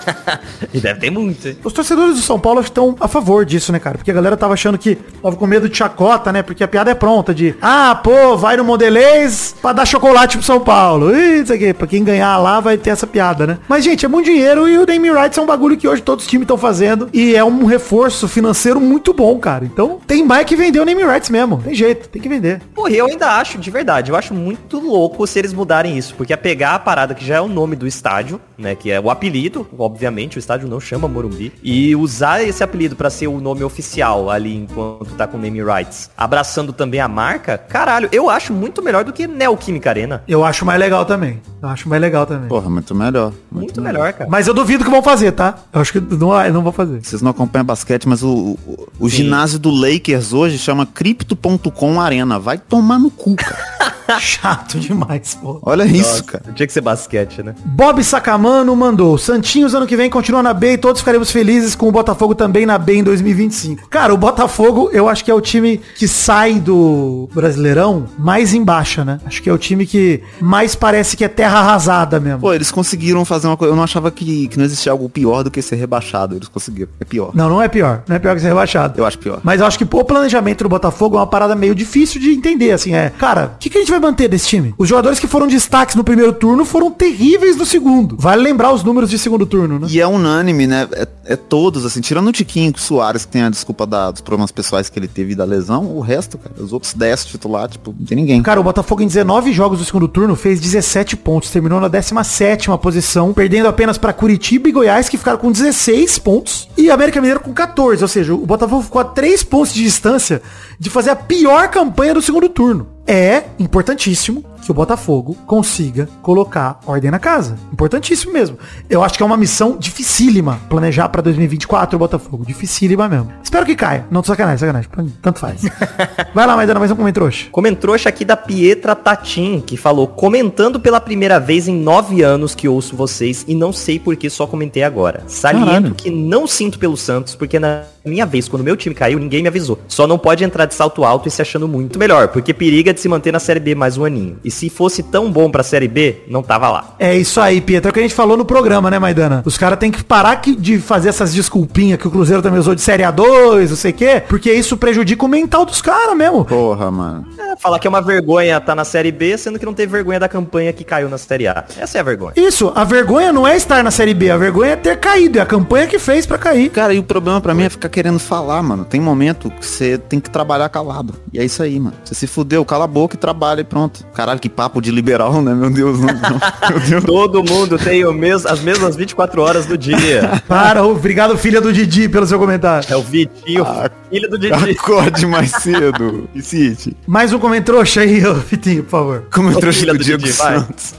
E 0.73 0.81
deve 0.81 0.99
ter 0.99 1.11
muito, 1.11 1.47
hein? 1.47 1.57
Os 1.63 1.73
torcedores 1.73 2.17
do 2.17 2.21
São 2.23 2.41
Paulo 2.41 2.61
estão 2.61 2.97
a 2.99 3.07
favor 3.07 3.45
disso, 3.45 3.71
né, 3.71 3.79
cara? 3.79 3.97
Porque 3.97 4.11
a 4.11 4.15
galera 4.15 4.37
tava 4.37 4.55
achando 4.55 4.77
que 4.77 4.97
tava 4.97 5.37
com 5.37 5.47
medo 5.47 5.69
de 5.69 5.77
chacota, 5.77 6.33
né? 6.33 6.43
Porque 6.43 6.65
a 6.65 6.69
piada 6.69 6.91
é 6.91 6.95
pronta 6.95 7.33
de, 7.33 7.55
ah, 7.63 7.95
pô, 8.03 8.37
vai 8.37 8.57
no 8.57 8.65
Mondelez 8.65 9.55
pra 9.63 9.73
dar 9.73 9.87
chocolate 9.87 10.37
pro 10.37 10.45
São 10.45 10.59
Paulo. 10.59 11.15
Ih, 11.15 11.43
isso 11.43 11.53
aqui, 11.53 11.73
pra 11.73 11.87
quem 11.87 12.03
ganhar 12.03 12.37
lá 12.39 12.59
vai 12.59 12.77
ter 12.77 12.91
essa 12.91 13.07
piada, 13.07 13.47
né? 13.47 13.59
Mas, 13.69 13.84
gente, 13.85 14.05
é 14.05 14.09
muito 14.09 14.25
dinheiro 14.25 14.67
e 14.67 14.79
o 14.79 14.87
naming 14.87 15.13
rights 15.13 15.37
é 15.37 15.43
um 15.43 15.47
bagulho 15.47 15.77
que 15.77 15.87
hoje 15.87 16.03
todos 16.03 16.25
os 16.25 16.31
times 16.31 16.45
estão 16.45 16.57
fazendo 16.57 17.09
e 17.13 17.35
é 17.37 17.45
um 17.45 17.67
reforço 17.67 18.27
financeiro 18.27 18.81
muito 18.81 19.13
bom, 19.13 19.39
cara. 19.39 19.65
Então, 19.65 20.01
tem 20.07 20.25
mais 20.25 20.47
que 20.47 20.57
vender 20.57 20.81
o 20.81 20.87
naming 20.87 21.05
rights 21.05 21.29
mesmo. 21.29 21.59
Tem 21.63 21.75
jeito, 21.75 22.09
tem 22.09 22.21
que 22.21 22.29
vender. 22.29 22.63
Porra, 22.75 22.91
eu 22.91 23.07
ainda 23.07 23.37
acho, 23.37 23.59
de 23.59 23.71
verdade, 23.71 24.11
eu 24.11 24.17
acho 24.17 24.33
muito 24.33 24.81
louco 24.81 25.27
se 25.27 25.39
eles 25.39 25.53
mudarem 25.53 25.99
isso, 25.99 26.15
porque 26.15 26.33
é 26.33 26.37
pegar 26.37 26.75
a 26.75 26.79
parada 26.79 27.15
que 27.15 27.25
já 27.25 27.37
é 27.37 27.41
o 27.41 27.49
nome 27.49 27.77
do 27.77 27.87
estádio, 27.87 28.41
né, 28.57 28.75
que 28.75 28.91
é 28.91 28.99
o 28.99 29.11
apelido, 29.11 29.67
obviamente, 29.79 30.39
o 30.39 30.41
estádio 30.41 30.67
não 30.67 30.81
chama 30.81 31.07
Morumbi, 31.07 31.53
e 31.63 31.95
usar 31.95 32.43
esse 32.43 32.65
apelido 32.65 32.97
pra 32.97 33.11
ser 33.11 33.27
o 33.27 33.39
nome 33.41 33.63
oficial 33.63 34.31
ali 34.31 34.57
enquanto 34.57 35.15
tá 35.15 35.27
com 35.27 35.37
name 35.37 35.63
rights, 35.63 36.11
abraçando 36.17 36.73
também 36.73 37.01
a 37.01 37.09
marca, 37.09 37.59
caralho, 37.59 38.09
eu 38.11 38.31
acho 38.31 38.53
muito 38.53 38.83
melhor 38.83 39.05
do 39.05 39.13
que 39.13 39.27
Neoquímica 39.27 39.91
Arena. 39.91 40.23
Eu 40.27 40.43
acho 40.43 40.65
mais 40.65 40.81
legal 40.81 41.05
também. 41.05 41.43
Eu 41.63 41.69
acho 41.69 41.89
mais 41.89 42.01
legal 42.01 42.25
também. 42.25 42.49
Porra, 42.49 42.71
muito 42.71 42.95
melhor. 42.95 43.33
Muito, 43.51 43.74
melhor, 43.81 44.13
cara. 44.13 44.31
Mas 44.31 44.47
eu 44.47 44.55
duvido 44.55 44.85
que 44.85 44.91
vão 44.91 45.03
fazer, 45.03 45.33
tá? 45.33 45.59
Eu 45.73 45.81
acho 45.81 45.93
que 45.93 46.01
não, 46.01 46.53
não 46.53 46.63
vão 46.63 46.73
fazer. 46.73 47.01
Vocês 47.03 47.23
não 47.23 47.31
acompanham 47.31 47.65
basquete, 47.65 48.09
mas 48.09 48.23
o, 48.23 48.59
o, 48.67 48.89
o 49.01 49.09
ginásio 49.09 49.59
do 49.59 49.71
Lakers 49.71 50.33
hoje 50.33 50.59
chama 50.59 50.87
Crypto.com 50.87 52.01
Arena. 52.01 52.39
Vai 52.39 52.59
tomar 52.59 52.99
no 52.99 53.11
cu, 53.11 53.35
cara. 53.37 53.94
Chato 54.21 54.79
demais, 54.79 55.35
pô. 55.35 55.59
Olha 55.63 55.85
isso, 55.85 56.25
cara. 56.25 56.45
Tinha 56.55 56.67
que 56.67 56.73
ser 56.73 56.81
basquete, 56.81 57.43
né? 57.43 57.55
Bob 57.65 58.03
Sacamano 58.03 58.75
mandou. 58.77 59.17
Santinhos 59.19 59.75
ano 59.75 59.87
que 59.87 59.97
vem 59.97 60.11
continua 60.11 60.43
na 60.43 60.53
B 60.53 60.73
e 60.73 60.79
todos 60.79 61.01
ficaremos 61.01 61.31
felizes 61.31 61.75
com 61.75 61.89
o 61.89 61.93
Botafogo 61.93 62.35
também 62.35 62.67
na 62.67 62.79
B 62.79 62.97
em 62.97 63.03
2025. 63.03 63.89
Cara, 63.89 64.13
o 64.13 64.17
Botafogo 64.17 64.91
eu 64.93 65.09
acho 65.09 65.25
que 65.25 65.31
é 65.31 65.35
o 65.35 65.41
time 65.41 65.81
que 65.97 66.07
sai 66.07 66.55
do 66.55 67.29
Brasileirão 67.35 68.07
mais 68.19 68.55
embaixo, 68.55 69.05
né? 69.05 69.21
Acho 69.25 69.43
que 69.43 69.49
é 69.49 69.53
o 69.53 69.59
time 69.59 69.87
que 69.87 70.23
mais 70.41 70.75
parece 70.75 71.17
que 71.17 71.25
é 71.25 71.29
terra 71.29 71.59
arrasada 71.61 72.21
mesmo. 72.21 72.41
Pô, 72.41 72.53
eles 72.53 72.71
conseguiram 72.71 73.25
fazer 73.25 73.47
uma 73.47 73.57
coisa. 73.57 73.73
Eu 73.73 73.77
não 73.77 73.85
achava 73.85 74.11
que, 74.11 74.49
que 74.49 74.59
não 74.59 74.65
existia 74.65 74.93
algo 74.93 75.09
pior 75.09 75.43
do 75.43 75.51
que 75.51 75.63
ser 75.63 75.77
rebaixado. 75.77 76.37
Eles 76.37 76.49
conseguiram. 76.49 76.91
É 77.01 77.05
pior. 77.05 77.31
Não, 77.35 77.49
não 77.49 77.63
é 77.63 77.69
pior. 77.69 78.03
Não 78.07 78.17
é 78.17 78.19
pior 78.19 78.35
que 78.35 78.41
ser 78.41 78.49
rebaixado. 78.49 79.01
Eu 79.01 79.07
acho 79.07 79.19
pior. 79.19 79.41
Mas 79.43 79.61
eu 79.61 79.67
acho 79.67 79.79
que 79.79 79.85
o 79.85 80.05
planejamento 80.05 80.65
do 80.65 80.69
Botafogo 80.69 81.17
é 81.17 81.21
uma 81.21 81.27
parada 81.27 81.55
meio 81.55 81.75
difícil 81.75 82.21
de 82.21 82.31
entender, 82.31 82.73
assim, 82.73 82.95
é. 82.95 83.11
Cara, 83.11 83.53
o 83.55 83.59
que, 83.59 83.71
que 83.71 83.79
a 83.79 83.81
gente 83.81 83.94
vai 84.01 84.11
manter 84.11 84.29
desse 84.29 84.49
time? 84.49 84.75
Os 84.79 84.89
jogadores 84.89 85.19
que 85.19 85.27
foram 85.27 85.47
destaques 85.47 85.95
no 85.95 86.05
primeiro 86.05 86.33
turno 86.33 86.65
foram 86.65 86.91
terríveis 86.91 87.57
no 87.57 87.65
segundo. 87.65 88.17
Vale 88.19 88.43
lembrar 88.43 88.73
os 88.73 88.83
números 88.85 89.11
de 89.11 89.19
segundo 89.19 89.47
turno, 89.47 89.79
né? 89.79 89.87
E 89.91 90.01
é 90.01 90.07
unânime, 90.07 90.67
né? 90.67 90.87
É, 90.93 91.09
é 91.27 91.37
todos, 91.37 91.85
assim, 91.85 92.01
tirando 92.01 92.29
o 92.29 92.33
Tiquinho 92.33 92.73
o 92.75 92.79
Soares, 92.81 93.25
que 93.25 93.33
tem 93.33 93.43
a 93.43 93.51
desculpa 93.51 93.87
da- 93.87 94.11
dos 94.11 94.21
problemas 94.21 94.51
pessoais 94.51 94.89
que 94.89 94.99
ele 94.99 95.09
teve 95.09 95.35
da 95.35 95.45
lesão, 95.45 95.85
o 95.97 96.01
resto, 96.01 96.37
cara, 96.39 96.55
os 96.63 96.73
outros 96.73 96.95
10 96.95 97.25
titular, 97.27 97.69
tipo, 97.69 97.95
não 97.99 98.07
tem 98.07 98.17
ninguém. 98.17 98.43
Cara, 98.43 98.61
o 98.61 98.65
Botafogo 98.65 99.03
em 99.03 99.07
19 99.07 99.53
jogos 99.53 99.79
do 99.79 99.85
segundo 99.85 100.09
turno 100.09 100.35
fez 100.37 100.61
17 100.61 101.17
pontos, 101.17 101.51
terminou 101.51 101.81
na 101.81 101.89
17ª 101.89 102.77
posição, 102.79 103.33
perdendo 103.33 103.69
apenas 103.69 103.97
para 103.99 104.13
Curitiba 104.13 104.69
e 104.69 104.73
Goiás, 104.73 105.09
que 105.09 105.17
ficaram 105.19 105.39
com 105.39 105.53
16 105.53 106.19
pontos, 106.19 106.69
e 106.77 106.91
América 106.91 107.21
Mineiro 107.21 107.41
com 107.41 107.53
14, 107.53 108.03
ou 108.03 108.09
seja, 108.09 108.35
o 108.35 108.47
Botafogo 108.47 108.83
ficou 108.83 109.01
a 109.01 109.05
3 109.05 109.43
pontos 109.43 109.73
de 109.73 109.83
distância 109.83 110.43
de 110.79 110.91
fazer 110.91 111.11
a 111.11 111.17
pior 111.17 111.69
campanha 111.69 112.15
do 112.15 112.23
segundo 112.23 112.49
turno. 112.49 112.89
É 113.07 113.45
importantíssimo 113.59 114.45
que 114.63 114.71
o 114.71 114.75
Botafogo 114.75 115.37
consiga 115.47 116.09
colocar 116.23 116.81
ordem 116.87 117.11
na 117.11 117.19
casa. 117.19 117.59
Importantíssimo 117.73 118.33
mesmo. 118.33 118.59
Eu 118.89 119.05
acho 119.05 119.17
que 119.17 119.23
é 119.23 119.27
uma 119.27 119.37
missão 119.37 119.77
dificílima 119.79 120.59
planejar 120.71 121.09
pra 121.11 121.21
2024 121.21 121.97
o 121.97 121.99
Botafogo. 121.99 122.45
Dificílima 122.47 123.09
mesmo. 123.09 123.31
Espero 123.43 123.67
que 123.67 123.77
caia. 123.77 124.07
Não 124.11 124.23
tô 124.23 124.29
sacanagem, 124.29 124.59
sacanagem. 124.59 124.91
Tanto 125.21 125.39
faz. 125.39 125.63
Vai 126.35 126.47
lá, 126.47 126.57
Maidana, 126.57 126.81
mais 126.81 126.91
um 126.91 126.97
comentário. 126.97 127.15
Comentrouxa 127.53 128.09
aqui 128.09 128.25
da 128.25 128.37
Pietra 128.37 128.97
Tatin, 128.97 129.63
que 129.65 129.77
falou, 129.77 130.09
comentando 130.09 130.81
pela 130.81 131.01
primeira 131.01 131.39
vez 131.39 131.69
em 131.69 131.77
nove 131.77 132.23
anos 132.23 132.55
que 132.55 132.67
ouço 132.67 132.97
vocês 132.97 133.45
e 133.47 133.55
não 133.55 133.73
sei 133.73 134.01
por 134.01 134.17
que 134.17 134.29
só 134.29 134.47
comentei 134.47 134.83
agora. 134.83 135.23
Saliento 135.29 135.67
Caralho. 135.67 135.95
que 135.95 136.11
não 136.11 136.47
sinto 136.47 136.79
pelo 136.79 136.97
Santos, 136.97 137.37
porque 137.37 137.59
na 137.59 137.85
minha 138.11 138.27
vez, 138.27 138.49
quando 138.49 138.63
meu 138.63 138.77
time 138.77 138.95
caiu, 138.95 139.19
ninguém 139.19 139.41
me 139.43 139.49
avisou. 139.49 139.79
Só 139.89 140.07
não 140.07 140.19
pode 140.19 140.45
entrar 140.45 140.67
de 140.67 140.75
salto 140.75 141.05
alto 141.05 141.27
e 141.27 141.31
se 141.31 141.41
achando 141.41 141.67
muito 141.67 141.99
melhor, 141.99 142.29
porque 142.29 142.53
periga 142.53 142.93
de 142.93 143.01
se 143.01 143.09
manter 143.09 143.33
na 143.33 143.39
Série 143.39 143.61
B 143.61 143.75
mais 143.75 143.97
um 143.97 144.05
aninho. 144.05 144.39
E 144.45 144.51
se 144.51 144.69
fosse 144.69 145.03
tão 145.03 145.31
bom 145.31 145.51
pra 145.51 145.63
Série 145.63 145.89
B, 145.89 146.23
não 146.29 146.43
tava 146.43 146.69
lá. 146.69 146.95
É 146.99 147.17
isso 147.17 147.41
aí, 147.41 147.61
Pietro. 147.61 147.89
É 147.89 147.91
o 147.91 147.93
que 147.95 148.01
a 148.01 148.03
gente 148.03 148.15
falou 148.15 148.37
no 148.37 148.45
programa, 148.45 148.91
né, 148.91 148.99
Maidana? 148.99 149.43
Os 149.47 149.57
caras 149.57 149.79
têm 149.79 149.91
que 149.91 150.05
parar 150.05 150.37
que- 150.37 150.55
de 150.55 150.79
fazer 150.79 151.09
essas 151.09 151.33
desculpinhas 151.33 151.99
que 151.99 152.07
o 152.07 152.11
Cruzeiro 152.11 152.43
também 152.43 152.61
usou 152.61 152.75
de 152.75 152.83
Série 152.83 153.03
A2, 153.03 153.71
não 153.71 153.77
sei 153.77 153.91
o 153.91 153.95
quê, 153.95 154.23
porque 154.29 154.53
isso 154.53 154.77
prejudica 154.77 155.25
o 155.25 155.29
mental 155.29 155.65
dos 155.65 155.81
caras 155.81 156.15
mesmo. 156.17 156.45
Porra, 156.45 156.91
mano. 156.91 157.25
É, 157.39 157.57
falar 157.57 157.79
que 157.79 157.87
é 157.87 157.91
uma 157.91 158.03
vergonha 158.03 158.61
tá 158.61 158.75
na 158.75 158.85
Série 158.85 159.13
B, 159.13 159.37
sendo 159.39 159.59
que 159.59 159.65
não 159.65 159.73
teve 159.73 159.91
vergonha 159.93 160.21
da 160.21 160.29
campanha 160.29 160.73
que 160.73 160.85
caiu 160.85 161.09
na 161.09 161.17
Série 161.19 161.47
A. 161.49 161.65
Essa 161.79 161.99
é 161.99 162.01
a 162.01 162.05
vergonha. 162.05 162.33
Isso, 162.37 162.71
a 162.75 162.85
vergonha 162.85 163.33
não 163.33 163.47
é 163.47 163.57
estar 163.57 163.83
na 163.83 163.91
Série 163.91 164.13
B, 164.15 164.31
a 164.31 164.37
vergonha 164.37 164.73
é 164.73 164.77
ter 164.77 164.99
caído, 164.99 165.39
é 165.39 165.43
a 165.43 165.47
campanha 165.47 165.87
que 165.87 165.99
fez 165.99 166.27
pra 166.27 166.37
cair. 166.37 166.69
Cara, 166.71 166.93
e 166.93 166.99
o 166.99 167.03
problema 167.03 167.41
pra 167.41 167.55
mim 167.55 167.65
é 167.65 167.71
ficar 167.71 167.89
querendo 167.95 168.19
falar, 168.19 168.61
mano. 168.61 168.85
Tem 168.85 169.01
momento 169.01 169.49
que 169.49 169.65
você 169.65 169.97
tem 169.97 170.19
que 170.19 170.29
trabalhar 170.29 170.69
calado. 170.69 171.15
E 171.33 171.39
é 171.39 171.45
isso 171.45 171.63
aí, 171.63 171.79
mano. 171.79 171.95
Você 172.05 172.13
se 172.13 172.27
fudeu, 172.27 172.65
cala 172.65 172.87
a 172.87 172.89
boca 172.89 173.15
e 173.15 173.19
trabalha 173.19 173.61
e 173.61 173.65
pronto. 173.65 174.05
Caralho, 174.13 174.41
que 174.41 174.49
papo 174.49 174.83
de 174.83 174.91
liberal, 174.91 175.41
né? 175.41 175.55
Meu 175.55 175.71
Deus, 175.71 176.01
não. 176.01 176.09
não. 176.09 176.41
Meu 176.71 176.81
Deus. 176.81 177.05
Todo 177.05 177.45
mundo 177.45 177.79
tem 177.79 178.05
o 178.05 178.13
mes 178.13 178.45
as 178.47 178.61
mesmas 178.61 178.97
24 178.97 179.41
horas 179.41 179.67
do 179.67 179.79
dia. 179.79 180.43
Para, 180.49 180.85
obrigado, 180.85 181.39
filha 181.39 181.61
do 181.61 181.73
Didi, 181.73 182.09
pelo 182.09 182.27
seu 182.27 182.37
comentário. 182.37 182.85
É 182.91 182.97
o 182.97 183.03
Vitinho, 183.03 183.65
filho 184.11 184.29
do 184.29 184.39
Didi. 184.39 184.71
Acorde 184.73 185.25
mais 185.25 185.53
cedo. 185.53 186.29
E 186.35 186.43
City. 186.43 186.97
Mais 187.07 187.33
um 187.33 187.39
comentário 187.39 187.81
aí, 188.01 188.27
ô 188.27 188.35
Vitinho, 188.35 188.83
por 188.83 188.91
favor. 188.91 189.25
Como 189.33 189.49
Ô, 189.49 189.53
eu 189.53 189.61
trouxe 189.61 189.81
filha 189.81 189.93
o 189.93 189.99
do 189.99 190.03
Diego 190.03 190.23
Didi, 190.25 190.37
vai. 190.37 190.59
Santos. 190.59 190.95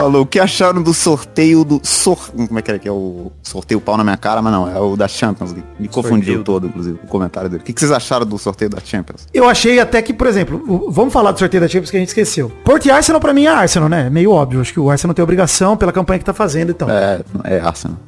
Falou, 0.00 0.22
o 0.22 0.26
que 0.26 0.38
acharam 0.38 0.82
do 0.82 0.94
sorteio 0.94 1.64
do... 1.64 1.80
Sor... 1.82 2.30
Como 2.30 2.58
é 2.58 2.62
que 2.62 2.70
era 2.70 2.78
que 2.78 2.88
é 2.88 2.92
o 2.92 3.30
sorteio 3.42 3.80
pau 3.80 3.96
na 3.96 4.04
minha 4.04 4.16
cara? 4.16 4.40
Mas 4.40 4.52
não, 4.52 4.68
é 4.68 4.78
o 4.78 4.96
da 4.96 5.08
Champions 5.08 5.52
League. 5.52 5.66
Me 5.78 5.88
confundiu 5.88 6.36
Sorteio. 6.36 6.44
todo, 6.44 6.66
inclusive, 6.66 6.98
o 7.02 7.06
comentário 7.06 7.48
dele. 7.48 7.62
O 7.62 7.64
que, 7.64 7.78
vocês 7.78 7.92
acharam 7.92 8.26
do 8.26 8.38
sorteio 8.38 8.70
da 8.70 8.80
Champions? 8.84 9.26
Eu 9.32 9.48
achei 9.48 9.78
até 9.80 10.00
que, 10.02 10.12
por 10.12 10.26
exemplo, 10.26 10.90
vamos 10.90 11.12
falar 11.12 11.32
do 11.32 11.38
sorteio 11.38 11.60
da 11.60 11.68
Champions 11.68 11.90
que 11.90 11.96
a 11.96 12.00
gente 12.00 12.08
esqueceu. 12.08 12.50
Porto 12.64 12.86
e 12.86 12.90
Arsenal 12.90 13.20
pra 13.20 13.32
mim 13.32 13.44
é 13.44 13.48
Arsenal, 13.48 13.88
né? 13.88 14.06
É 14.06 14.10
meio 14.10 14.30
óbvio. 14.30 14.60
Acho 14.60 14.72
que 14.72 14.80
o 14.80 14.90
Arsenal 14.90 15.14
tem 15.14 15.22
obrigação 15.22 15.76
pela 15.76 15.92
campanha 15.92 16.18
que 16.18 16.24
tá 16.24 16.34
fazendo 16.34 16.70
e 16.70 16.74
tal. 16.74 16.88
É, 16.90 17.20
é 17.44 17.60
Arsenal. 17.60 17.98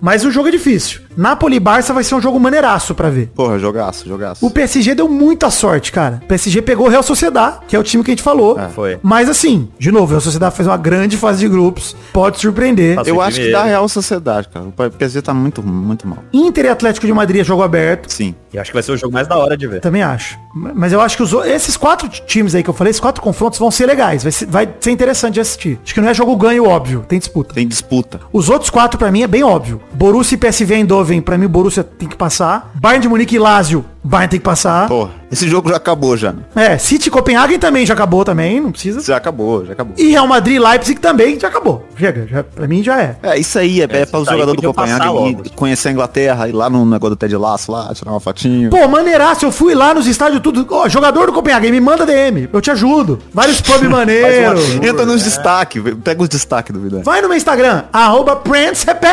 Mas 0.00 0.24
o 0.24 0.30
jogo 0.30 0.48
é 0.48 0.50
difícil. 0.50 1.01
Napoli 1.16 1.56
e 1.56 1.60
Barça 1.60 1.92
vai 1.92 2.04
ser 2.04 2.14
um 2.14 2.20
jogo 2.20 2.38
maneiraço 2.40 2.94
pra 2.94 3.10
ver. 3.10 3.30
Porra, 3.34 3.58
jogaço, 3.58 4.08
jogaço. 4.08 4.44
O 4.44 4.50
PSG 4.50 4.94
deu 4.94 5.08
muita 5.08 5.50
sorte, 5.50 5.92
cara. 5.92 6.20
O 6.22 6.26
PSG 6.26 6.62
pegou 6.62 6.86
o 6.86 6.88
Real 6.88 7.02
Sociedad, 7.02 7.60
que 7.66 7.76
é 7.76 7.78
o 7.78 7.82
time 7.82 8.02
que 8.02 8.10
a 8.10 8.12
gente 8.12 8.22
falou. 8.22 8.58
Foi. 8.74 8.98
Mas 9.02 9.28
assim, 9.28 9.68
de 9.78 9.90
novo, 9.90 10.06
o 10.06 10.08
Real 10.10 10.20
Sociedad 10.20 10.52
fez 10.52 10.66
uma 10.66 10.76
grande 10.76 11.16
fase 11.16 11.40
de 11.40 11.48
grupos. 11.48 11.96
Pode 12.12 12.40
surpreender. 12.40 12.98
Eu 13.06 13.20
acho 13.20 13.40
que 13.40 13.50
dá 13.50 13.64
Real 13.64 13.88
Sociedade, 13.88 14.48
cara. 14.48 14.66
O 14.66 14.90
PSG 14.90 15.22
tá 15.22 15.34
muito, 15.34 15.62
muito 15.62 16.06
mal. 16.06 16.18
Inter 16.32 16.66
e 16.66 16.68
Atlético 16.68 17.06
de 17.06 17.12
Madrid 17.12 17.40
é 17.40 17.44
jogo 17.44 17.62
aberto. 17.62 18.10
Sim. 18.10 18.34
E 18.52 18.58
acho 18.58 18.70
que 18.70 18.74
vai 18.74 18.82
ser 18.82 18.92
o 18.92 18.96
jogo 18.96 19.12
mais 19.12 19.26
da 19.26 19.36
hora 19.36 19.56
de 19.56 19.66
ver. 19.66 19.80
Também 19.80 20.02
acho. 20.02 20.38
Mas 20.54 20.92
eu 20.92 21.00
acho 21.00 21.16
que 21.16 21.22
os, 21.22 21.32
esses 21.46 21.76
quatro 21.76 22.08
times 22.08 22.54
aí 22.54 22.62
que 22.62 22.68
eu 22.70 22.74
falei, 22.74 22.90
esses 22.90 23.00
quatro 23.00 23.22
confrontos 23.22 23.58
vão 23.58 23.70
ser 23.70 23.86
legais. 23.86 24.22
Vai 24.22 24.32
ser, 24.32 24.46
vai 24.46 24.68
ser 24.80 24.90
interessante 24.90 25.34
de 25.34 25.40
assistir. 25.40 25.80
Acho 25.82 25.94
que 25.94 26.00
não 26.00 26.08
é 26.08 26.14
jogo 26.14 26.36
ganho, 26.36 26.66
óbvio. 26.66 27.04
Tem 27.08 27.18
disputa. 27.18 27.54
Tem 27.54 27.66
disputa. 27.66 28.20
Os 28.32 28.48
outros 28.48 28.70
quatro, 28.70 28.98
pra 28.98 29.10
mim, 29.10 29.22
é 29.22 29.26
bem 29.26 29.42
óbvio. 29.42 29.80
Borussia 29.94 30.34
e 30.34 30.38
PSV 30.38 30.74
Eindhoven, 30.74 31.22
pra 31.22 31.38
mim, 31.38 31.46
o 31.46 31.48
Borussia 31.48 31.82
tem 31.82 32.08
que 32.08 32.16
passar. 32.16 32.72
Bayern 32.74 33.02
de 33.02 33.08
Munique 33.08 33.36
e 33.36 33.38
Lazio 33.38 33.84
Bayern 34.04 34.30
tem 34.30 34.40
que 34.40 34.44
passar. 34.44 34.88
Porra, 34.88 35.10
esse 35.30 35.48
jogo 35.48 35.68
já 35.68 35.76
acabou 35.76 36.16
já. 36.16 36.34
É, 36.56 36.76
City 36.76 37.08
Copenhagen 37.08 37.58
também 37.58 37.86
já 37.86 37.94
acabou 37.94 38.24
também, 38.24 38.60
não 38.60 38.72
precisa. 38.72 39.00
Já 39.00 39.16
acabou, 39.16 39.64
já 39.64 39.72
acabou. 39.72 39.94
E 39.96 40.08
Real 40.10 40.26
Madrid 40.26 40.60
Leipzig 40.60 41.00
também 41.00 41.38
já 41.38 41.48
acabou. 41.48 41.86
Chega, 41.96 42.26
já, 42.26 42.42
pra 42.42 42.66
mim 42.66 42.82
já 42.82 43.00
é. 43.00 43.16
É, 43.22 43.38
isso 43.38 43.58
aí 43.58 43.80
é, 43.80 43.84
é, 43.84 44.06
para 44.06 44.20
o 44.20 44.24
jogador 44.24 44.56
do 44.56 44.62
logo. 44.62 45.42
ir 45.44 45.50
conhecer 45.50 45.88
a 45.88 45.92
Inglaterra, 45.92 46.48
ir 46.48 46.52
lá 46.52 46.68
no 46.68 46.84
negócio 46.84 47.14
do 47.14 47.18
Ted 47.18 47.36
Laço 47.36 47.70
lá, 47.70 47.94
tirar 47.94 48.10
uma 48.10 48.20
fotinho. 48.20 48.70
Pô, 48.70 48.88
maneiraço, 48.88 49.44
eu 49.44 49.52
fui 49.52 49.74
lá 49.74 49.94
nos 49.94 50.06
estádios 50.06 50.42
tudo. 50.42 50.66
Ó, 50.68 50.88
jogador 50.88 51.26
do 51.26 51.32
Copenhague, 51.32 51.70
me 51.70 51.80
manda 51.80 52.04
DM, 52.04 52.48
eu 52.52 52.60
te 52.60 52.70
ajudo. 52.70 53.20
Vários 53.32 53.60
pub 53.60 53.82
maneiro. 53.88 54.58
Entra 54.82 55.06
nos 55.06 55.22
destaques, 55.22 55.82
pega 56.02 56.22
os 56.22 56.28
destaques 56.28 56.74
do 56.74 56.80
Vidani. 56.80 57.04
Vai 57.04 57.22
no 57.22 57.28
meu 57.28 57.36
Instagram, 57.36 57.84
arroba 57.92 58.34
Princepe. 58.34 59.06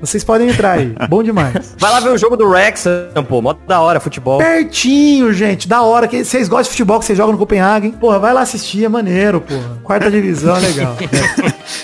Vocês 0.00 0.24
podem 0.24 0.48
entrar 0.48 0.78
aí. 0.78 0.94
Bom 1.08 1.22
demais. 1.22 1.74
Vai 1.78 1.90
lá 1.90 2.00
ver 2.00 2.10
o 2.10 2.18
jogo 2.18 2.36
do 2.36 2.48
Wrexham, 2.48 3.24
pô. 3.28 3.42
Mó 3.54 3.66
da 3.66 3.80
hora, 3.80 4.00
futebol. 4.00 4.38
Pertinho, 4.38 5.32
gente. 5.32 5.68
Da 5.68 5.82
hora. 5.82 6.06
que 6.08 6.24
Vocês 6.24 6.48
gostam 6.48 6.64
de 6.64 6.70
futebol 6.70 6.98
que 6.98 7.04
vocês 7.04 7.16
jogam 7.16 7.32
no 7.32 7.38
Copenhague. 7.38 7.92
Porra, 7.92 8.18
vai 8.18 8.32
lá 8.32 8.40
assistir, 8.42 8.84
é 8.84 8.88
maneiro, 8.88 9.40
porra. 9.40 9.78
Quarta 9.82 10.10
divisão, 10.10 10.56
é 10.56 10.60
legal. 10.66 10.96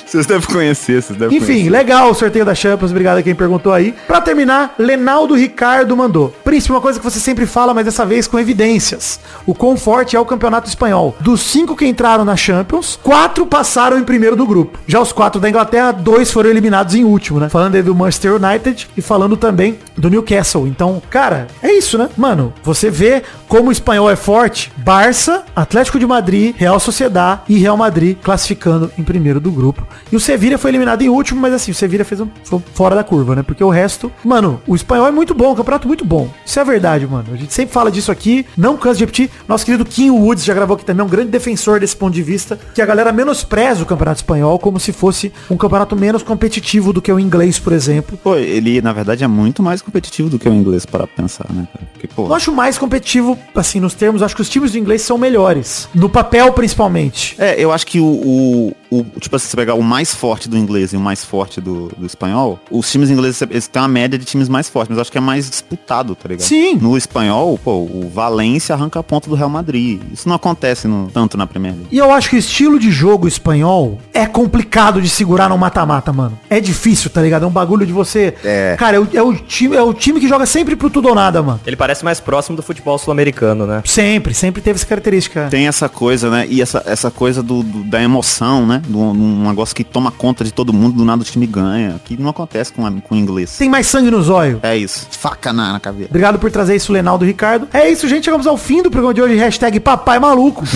Vocês 0.06 0.26
devem 0.26 0.46
conhecer, 0.48 1.02
vocês 1.02 1.18
devem 1.18 1.36
Enfim, 1.36 1.46
conhecer. 1.46 1.70
legal 1.70 2.10
o 2.10 2.14
sorteio 2.14 2.44
da 2.44 2.54
Champions. 2.54 2.90
Obrigado 2.90 3.18
a 3.18 3.22
quem 3.22 3.34
perguntou 3.34 3.72
aí. 3.72 3.94
Pra 4.06 4.20
terminar, 4.20 4.74
Lenaldo 4.78 5.34
Ricardo 5.34 5.96
mandou. 5.96 6.34
Príncipe, 6.44 6.72
uma 6.72 6.80
coisa 6.80 6.98
que 6.98 7.04
você 7.04 7.20
sempre 7.20 7.46
fala, 7.46 7.72
mas 7.74 7.84
dessa 7.84 8.04
vez 8.04 8.26
com 8.26 8.38
evidências. 8.38 9.20
O 9.46 9.54
quão 9.54 9.76
forte 9.76 10.16
é 10.16 10.20
o 10.20 10.24
campeonato 10.24 10.68
espanhol. 10.68 11.14
Dos 11.20 11.40
cinco 11.40 11.76
que 11.76 11.86
entraram 11.86 12.24
na 12.24 12.36
Champions, 12.36 12.98
quatro 13.02 13.46
passaram 13.46 13.98
em 13.98 14.04
primeiro 14.04 14.36
do 14.36 14.46
grupo. 14.46 14.78
Já 14.86 15.00
os 15.00 15.12
quatro 15.12 15.40
da 15.40 15.48
Inglaterra, 15.48 15.92
dois 15.92 16.30
foram 16.30 16.50
eliminados 16.50 16.94
em 16.94 17.04
último, 17.04 17.38
né? 17.40 17.48
Falando 17.48 17.74
aí 17.74 17.82
do 17.82 17.94
Manchester 17.94 18.34
United 18.34 18.88
e 18.96 19.02
falando 19.02 19.36
também 19.36 19.78
do 19.96 20.08
Newcastle. 20.10 20.66
Então, 20.66 21.00
cara, 21.10 21.46
é 21.62 21.72
isso, 21.72 21.98
né? 21.98 22.08
Mano, 22.16 22.52
você 22.62 22.90
vê 22.90 23.22
como 23.48 23.68
o 23.68 23.72
espanhol 23.72 24.10
é 24.10 24.16
forte. 24.16 24.70
Barça, 24.76 25.44
Atlético 25.56 25.98
de 25.98 26.06
Madrid, 26.06 26.54
Real 26.56 26.78
Sociedad 26.78 27.40
e 27.48 27.58
Real 27.58 27.76
Madrid 27.76 28.16
classificando 28.22 28.90
em 28.98 29.02
primeiro 29.02 29.40
do 29.40 29.50
grupo. 29.50 29.86
E 30.12 30.16
o 30.16 30.20
Sevilla 30.20 30.58
foi 30.58 30.70
eliminado 30.70 31.02
em 31.02 31.08
último, 31.08 31.40
mas 31.40 31.54
assim, 31.54 31.70
o 31.70 31.74
Sevilla 31.74 32.04
fez 32.04 32.20
um, 32.20 32.28
fora 32.74 32.94
da 32.94 33.02
curva, 33.02 33.34
né? 33.34 33.42
Porque 33.42 33.64
o 33.64 33.70
resto, 33.70 34.12
mano, 34.24 34.60
o 34.66 34.76
espanhol 34.76 35.06
é 35.06 35.10
muito 35.10 35.34
bom, 35.34 35.52
o 35.52 35.56
campeonato 35.56 35.88
muito 35.88 36.04
bom. 36.04 36.28
Isso 36.44 36.60
é 36.60 36.64
verdade, 36.64 37.06
mano. 37.06 37.26
A 37.32 37.36
gente 37.36 37.52
sempre 37.52 37.72
fala 37.72 37.90
disso 37.90 38.12
aqui, 38.12 38.46
não 38.56 38.76
canso 38.76 38.98
de 38.98 39.04
repetir. 39.04 39.30
Nosso 39.48 39.64
querido 39.64 39.84
Kim 39.84 40.10
Woods 40.10 40.44
já 40.44 40.54
gravou 40.54 40.76
aqui 40.76 40.84
também, 40.84 41.02
é 41.02 41.04
um 41.04 41.08
grande 41.08 41.30
defensor 41.30 41.80
desse 41.80 41.96
ponto 41.96 42.14
de 42.14 42.22
vista, 42.22 42.58
que 42.74 42.82
a 42.82 42.86
galera 42.86 43.12
menospreza 43.12 43.82
o 43.82 43.86
campeonato 43.86 44.20
espanhol 44.20 44.58
como 44.58 44.78
se 44.78 44.92
fosse 44.92 45.32
um 45.50 45.56
campeonato 45.56 45.96
menos 45.96 46.22
competitivo 46.22 46.92
do 46.92 47.02
que 47.02 47.12
o 47.12 47.18
inglês, 47.18 47.58
por 47.58 47.72
exemplo. 47.72 48.18
Pô, 48.22 48.36
ele 48.36 48.80
na 48.80 48.92
verdade 48.92 49.24
é 49.24 49.28
muito 49.28 49.62
mais 49.62 49.82
competitivo 49.82 50.28
do 50.28 50.38
que 50.38 50.48
o 50.48 50.52
inglês 50.52 50.84
para 50.84 51.06
pensar, 51.06 51.46
né, 51.52 51.66
cara? 51.72 51.86
Porque, 51.92 52.06
pô, 52.06 52.26
Eu 52.26 52.34
acho 52.34 52.52
mais 52.52 52.78
competitivo, 52.78 53.38
assim, 53.54 53.80
nos 53.80 53.94
termos, 53.94 54.22
acho 54.22 54.34
que 54.34 54.42
os 54.42 54.48
times 54.48 54.72
do 54.72 54.78
inglês 54.78 55.02
são 55.02 55.18
melhores. 55.18 55.88
No 55.94 56.08
papel, 56.08 56.52
principalmente. 56.52 57.34
É, 57.38 57.58
eu 57.58 57.72
acho 57.72 57.86
que 57.86 58.00
o, 58.00 58.06
o, 58.06 58.76
o- 58.90 59.04
tipo 59.20 59.34
assim, 59.36 59.44
se 59.44 59.50
você 59.50 59.56
pegar 59.56 59.74
o 59.74 59.82
mais 59.82 60.14
forte 60.14 60.48
do 60.48 60.56
inglês 60.56 60.92
e 60.92 60.96
o 60.96 61.00
mais 61.00 61.24
forte 61.24 61.60
do, 61.60 61.88
do 61.96 62.06
espanhol, 62.06 62.58
os 62.70 62.90
times 62.90 63.10
ingleses, 63.10 63.40
eles 63.42 63.66
têm 63.68 63.80
uma 63.82 63.88
média 63.88 64.18
de 64.18 64.24
times 64.24 64.48
mais 64.48 64.68
fortes, 64.68 64.88
mas 64.90 64.98
eu 64.98 65.02
acho 65.02 65.12
que 65.12 65.18
é 65.18 65.20
mais 65.20 65.48
disputado, 65.48 66.14
tá 66.14 66.28
ligado? 66.28 66.44
Sim. 66.46 66.76
No 66.76 66.96
espanhol, 66.96 67.58
pô, 67.62 67.72
o 67.72 68.10
Valência 68.12 68.74
arranca 68.74 68.98
a 69.00 69.02
ponta 69.02 69.28
do 69.28 69.34
Real 69.36 69.48
Madrid. 69.50 70.00
Isso 70.12 70.28
não 70.28 70.36
acontece 70.36 70.86
no- 70.88 71.10
tanto 71.12 71.36
na 71.36 71.46
Premier 71.46 71.72
League. 71.74 71.88
E 71.90 71.98
eu 71.98 72.10
acho 72.12 72.30
que 72.30 72.36
o 72.36 72.38
estilo 72.38 72.78
de 72.78 72.90
jogo 72.90 73.26
espanhol 73.28 73.98
é 74.12 74.26
complicado 74.26 75.00
de 75.02 75.08
segurar 75.08 75.48
no 75.48 75.58
mata-mata, 75.58 76.12
mano. 76.12 76.38
É 76.48 76.60
difícil, 76.60 77.10
tá 77.10 77.20
ligado? 77.22 77.44
É 77.44 77.46
um 77.46 77.50
bagulho 77.50 77.86
de 77.86 77.92
você. 77.92 78.34
É. 78.44 78.76
Cara, 78.78 78.96
é 78.96 79.00
o, 79.00 79.08
é 79.14 79.22
o 79.22 79.34
time, 79.34 79.76
é 79.76 79.82
o 79.82 79.92
time 79.94 80.20
que 80.20 80.28
joga 80.28 80.46
sempre 80.46 80.76
pro 80.76 80.90
tudo 80.90 81.08
ou 81.08 81.14
nada, 81.14 81.42
mano. 81.42 81.60
Ele 81.66 81.76
parece 81.76 82.04
mais 82.04 82.20
próximo 82.20 82.56
do 82.56 82.62
futebol 82.62 82.98
sul-americano, 82.98 83.66
né? 83.66 83.82
Sempre, 83.84 84.34
sempre 84.34 84.60
teve 84.62 84.76
essa 84.76 84.86
característica. 84.86 85.48
Tem 85.50 85.66
essa 85.66 85.88
coisa, 85.88 86.30
né? 86.30 86.46
E 86.48 86.60
essa, 86.62 86.82
essa 86.86 87.10
coisa 87.10 87.42
do, 87.42 87.62
do- 87.62 87.84
da 87.84 88.02
emoção, 88.02 88.66
né? 88.66 88.77
Do, 88.86 88.98
um 88.98 89.48
negócio 89.48 89.74
que 89.74 89.84
toma 89.84 90.10
conta 90.10 90.44
de 90.44 90.52
todo 90.52 90.72
mundo, 90.72 90.96
do 90.96 91.04
nada 91.04 91.22
o 91.22 91.24
time 91.24 91.46
ganha. 91.46 92.00
Que 92.04 92.16
não 92.16 92.30
acontece 92.30 92.72
com, 92.72 92.84
a- 92.86 92.92
com 92.92 93.14
o 93.14 93.18
inglês. 93.18 93.56
Tem 93.58 93.68
mais 93.68 93.86
sangue 93.86 94.10
nos 94.10 94.28
olhos. 94.28 94.60
É 94.62 94.76
isso. 94.76 95.06
Faca 95.10 95.52
na, 95.52 95.72
na 95.72 95.80
caveira. 95.80 96.10
Obrigado 96.10 96.38
por 96.38 96.50
trazer 96.50 96.76
isso, 96.76 96.92
Lenaldo 96.92 97.24
Ricardo. 97.24 97.68
É 97.72 97.90
isso, 97.90 98.06
gente. 98.08 98.24
Chegamos 98.24 98.46
ao 98.46 98.56
fim 98.56 98.82
do 98.82 98.90
programa 98.90 99.14
de 99.14 99.22
hoje. 99.22 99.36
Hashtag 99.36 99.80
papai 99.80 100.18
maluco. 100.18 100.64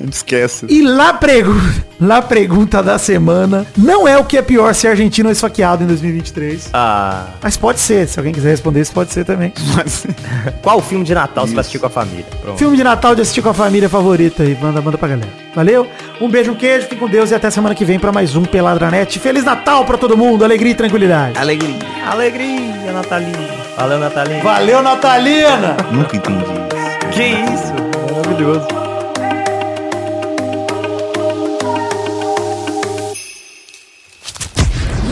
Não 0.00 0.08
esquece. 0.10 0.66
E 0.68 0.82
lá, 0.82 1.12
pregu... 1.14 1.52
lá 2.00 2.20
pergunta 2.22 2.82
da 2.82 2.98
semana. 2.98 3.66
Não 3.76 4.06
é 4.06 4.18
o 4.18 4.24
que 4.24 4.36
é 4.38 4.42
pior 4.42 4.74
ser 4.74 4.88
argentino 4.88 5.28
ou 5.28 5.32
esfaqueado 5.32 5.84
em 5.84 5.86
2023. 5.86 6.70
Ah, 6.72 7.26
Mas 7.42 7.56
pode 7.56 7.80
ser. 7.80 8.06
Se 8.08 8.18
alguém 8.18 8.32
quiser 8.32 8.50
responder 8.50 8.80
isso, 8.80 8.92
pode 8.92 9.12
ser 9.12 9.24
também. 9.24 9.52
Mas, 9.76 10.06
qual 10.62 10.80
filme 10.80 11.04
de 11.04 11.14
Natal 11.14 11.46
você 11.46 11.54
vai 11.54 11.60
assistir 11.60 11.78
com 11.78 11.86
a 11.86 11.90
família? 11.90 12.24
Pronto. 12.42 12.58
Filme 12.58 12.76
de 12.76 12.84
Natal 12.84 13.14
de 13.14 13.22
assistir 13.22 13.42
com 13.42 13.48
a 13.50 13.54
família 13.54 13.88
favorita 13.88 14.42
aí. 14.42 14.56
Manda, 14.60 14.80
manda 14.80 14.98
pra 14.98 15.08
galera. 15.08 15.28
Valeu? 15.54 15.86
Um 16.20 16.28
beijo, 16.28 16.52
um 16.52 16.54
queijo. 16.56 16.86
Fique 16.88 16.96
com 16.96 17.08
Deus 17.08 17.30
e 17.30 17.34
até 17.34 17.48
semana 17.50 17.74
que 17.74 17.84
vem 17.84 17.98
pra 17.98 18.10
mais 18.12 18.34
um 18.36 18.42
Peladranet. 18.44 19.18
Feliz 19.18 19.44
Natal 19.44 19.84
pra 19.84 19.96
todo 19.96 20.16
mundo. 20.16 20.44
Alegria 20.44 20.72
e 20.72 20.74
tranquilidade. 20.74 21.38
Alegria. 21.38 21.78
Alegria, 22.10 22.92
Natalina. 22.92 23.38
Valeu, 23.76 23.98
Natalina. 23.98 24.42
Valeu, 24.42 24.82
Natalina! 24.82 25.76
nunca 25.90 26.16
entendi 26.16 26.44
isso. 26.44 27.10
Que 27.10 27.22
isso? 27.52 27.72
Maravilhoso. 28.14 28.83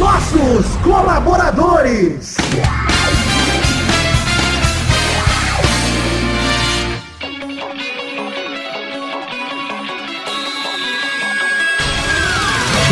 Nossos 0.02 0.66
colaboradores! 0.82 2.36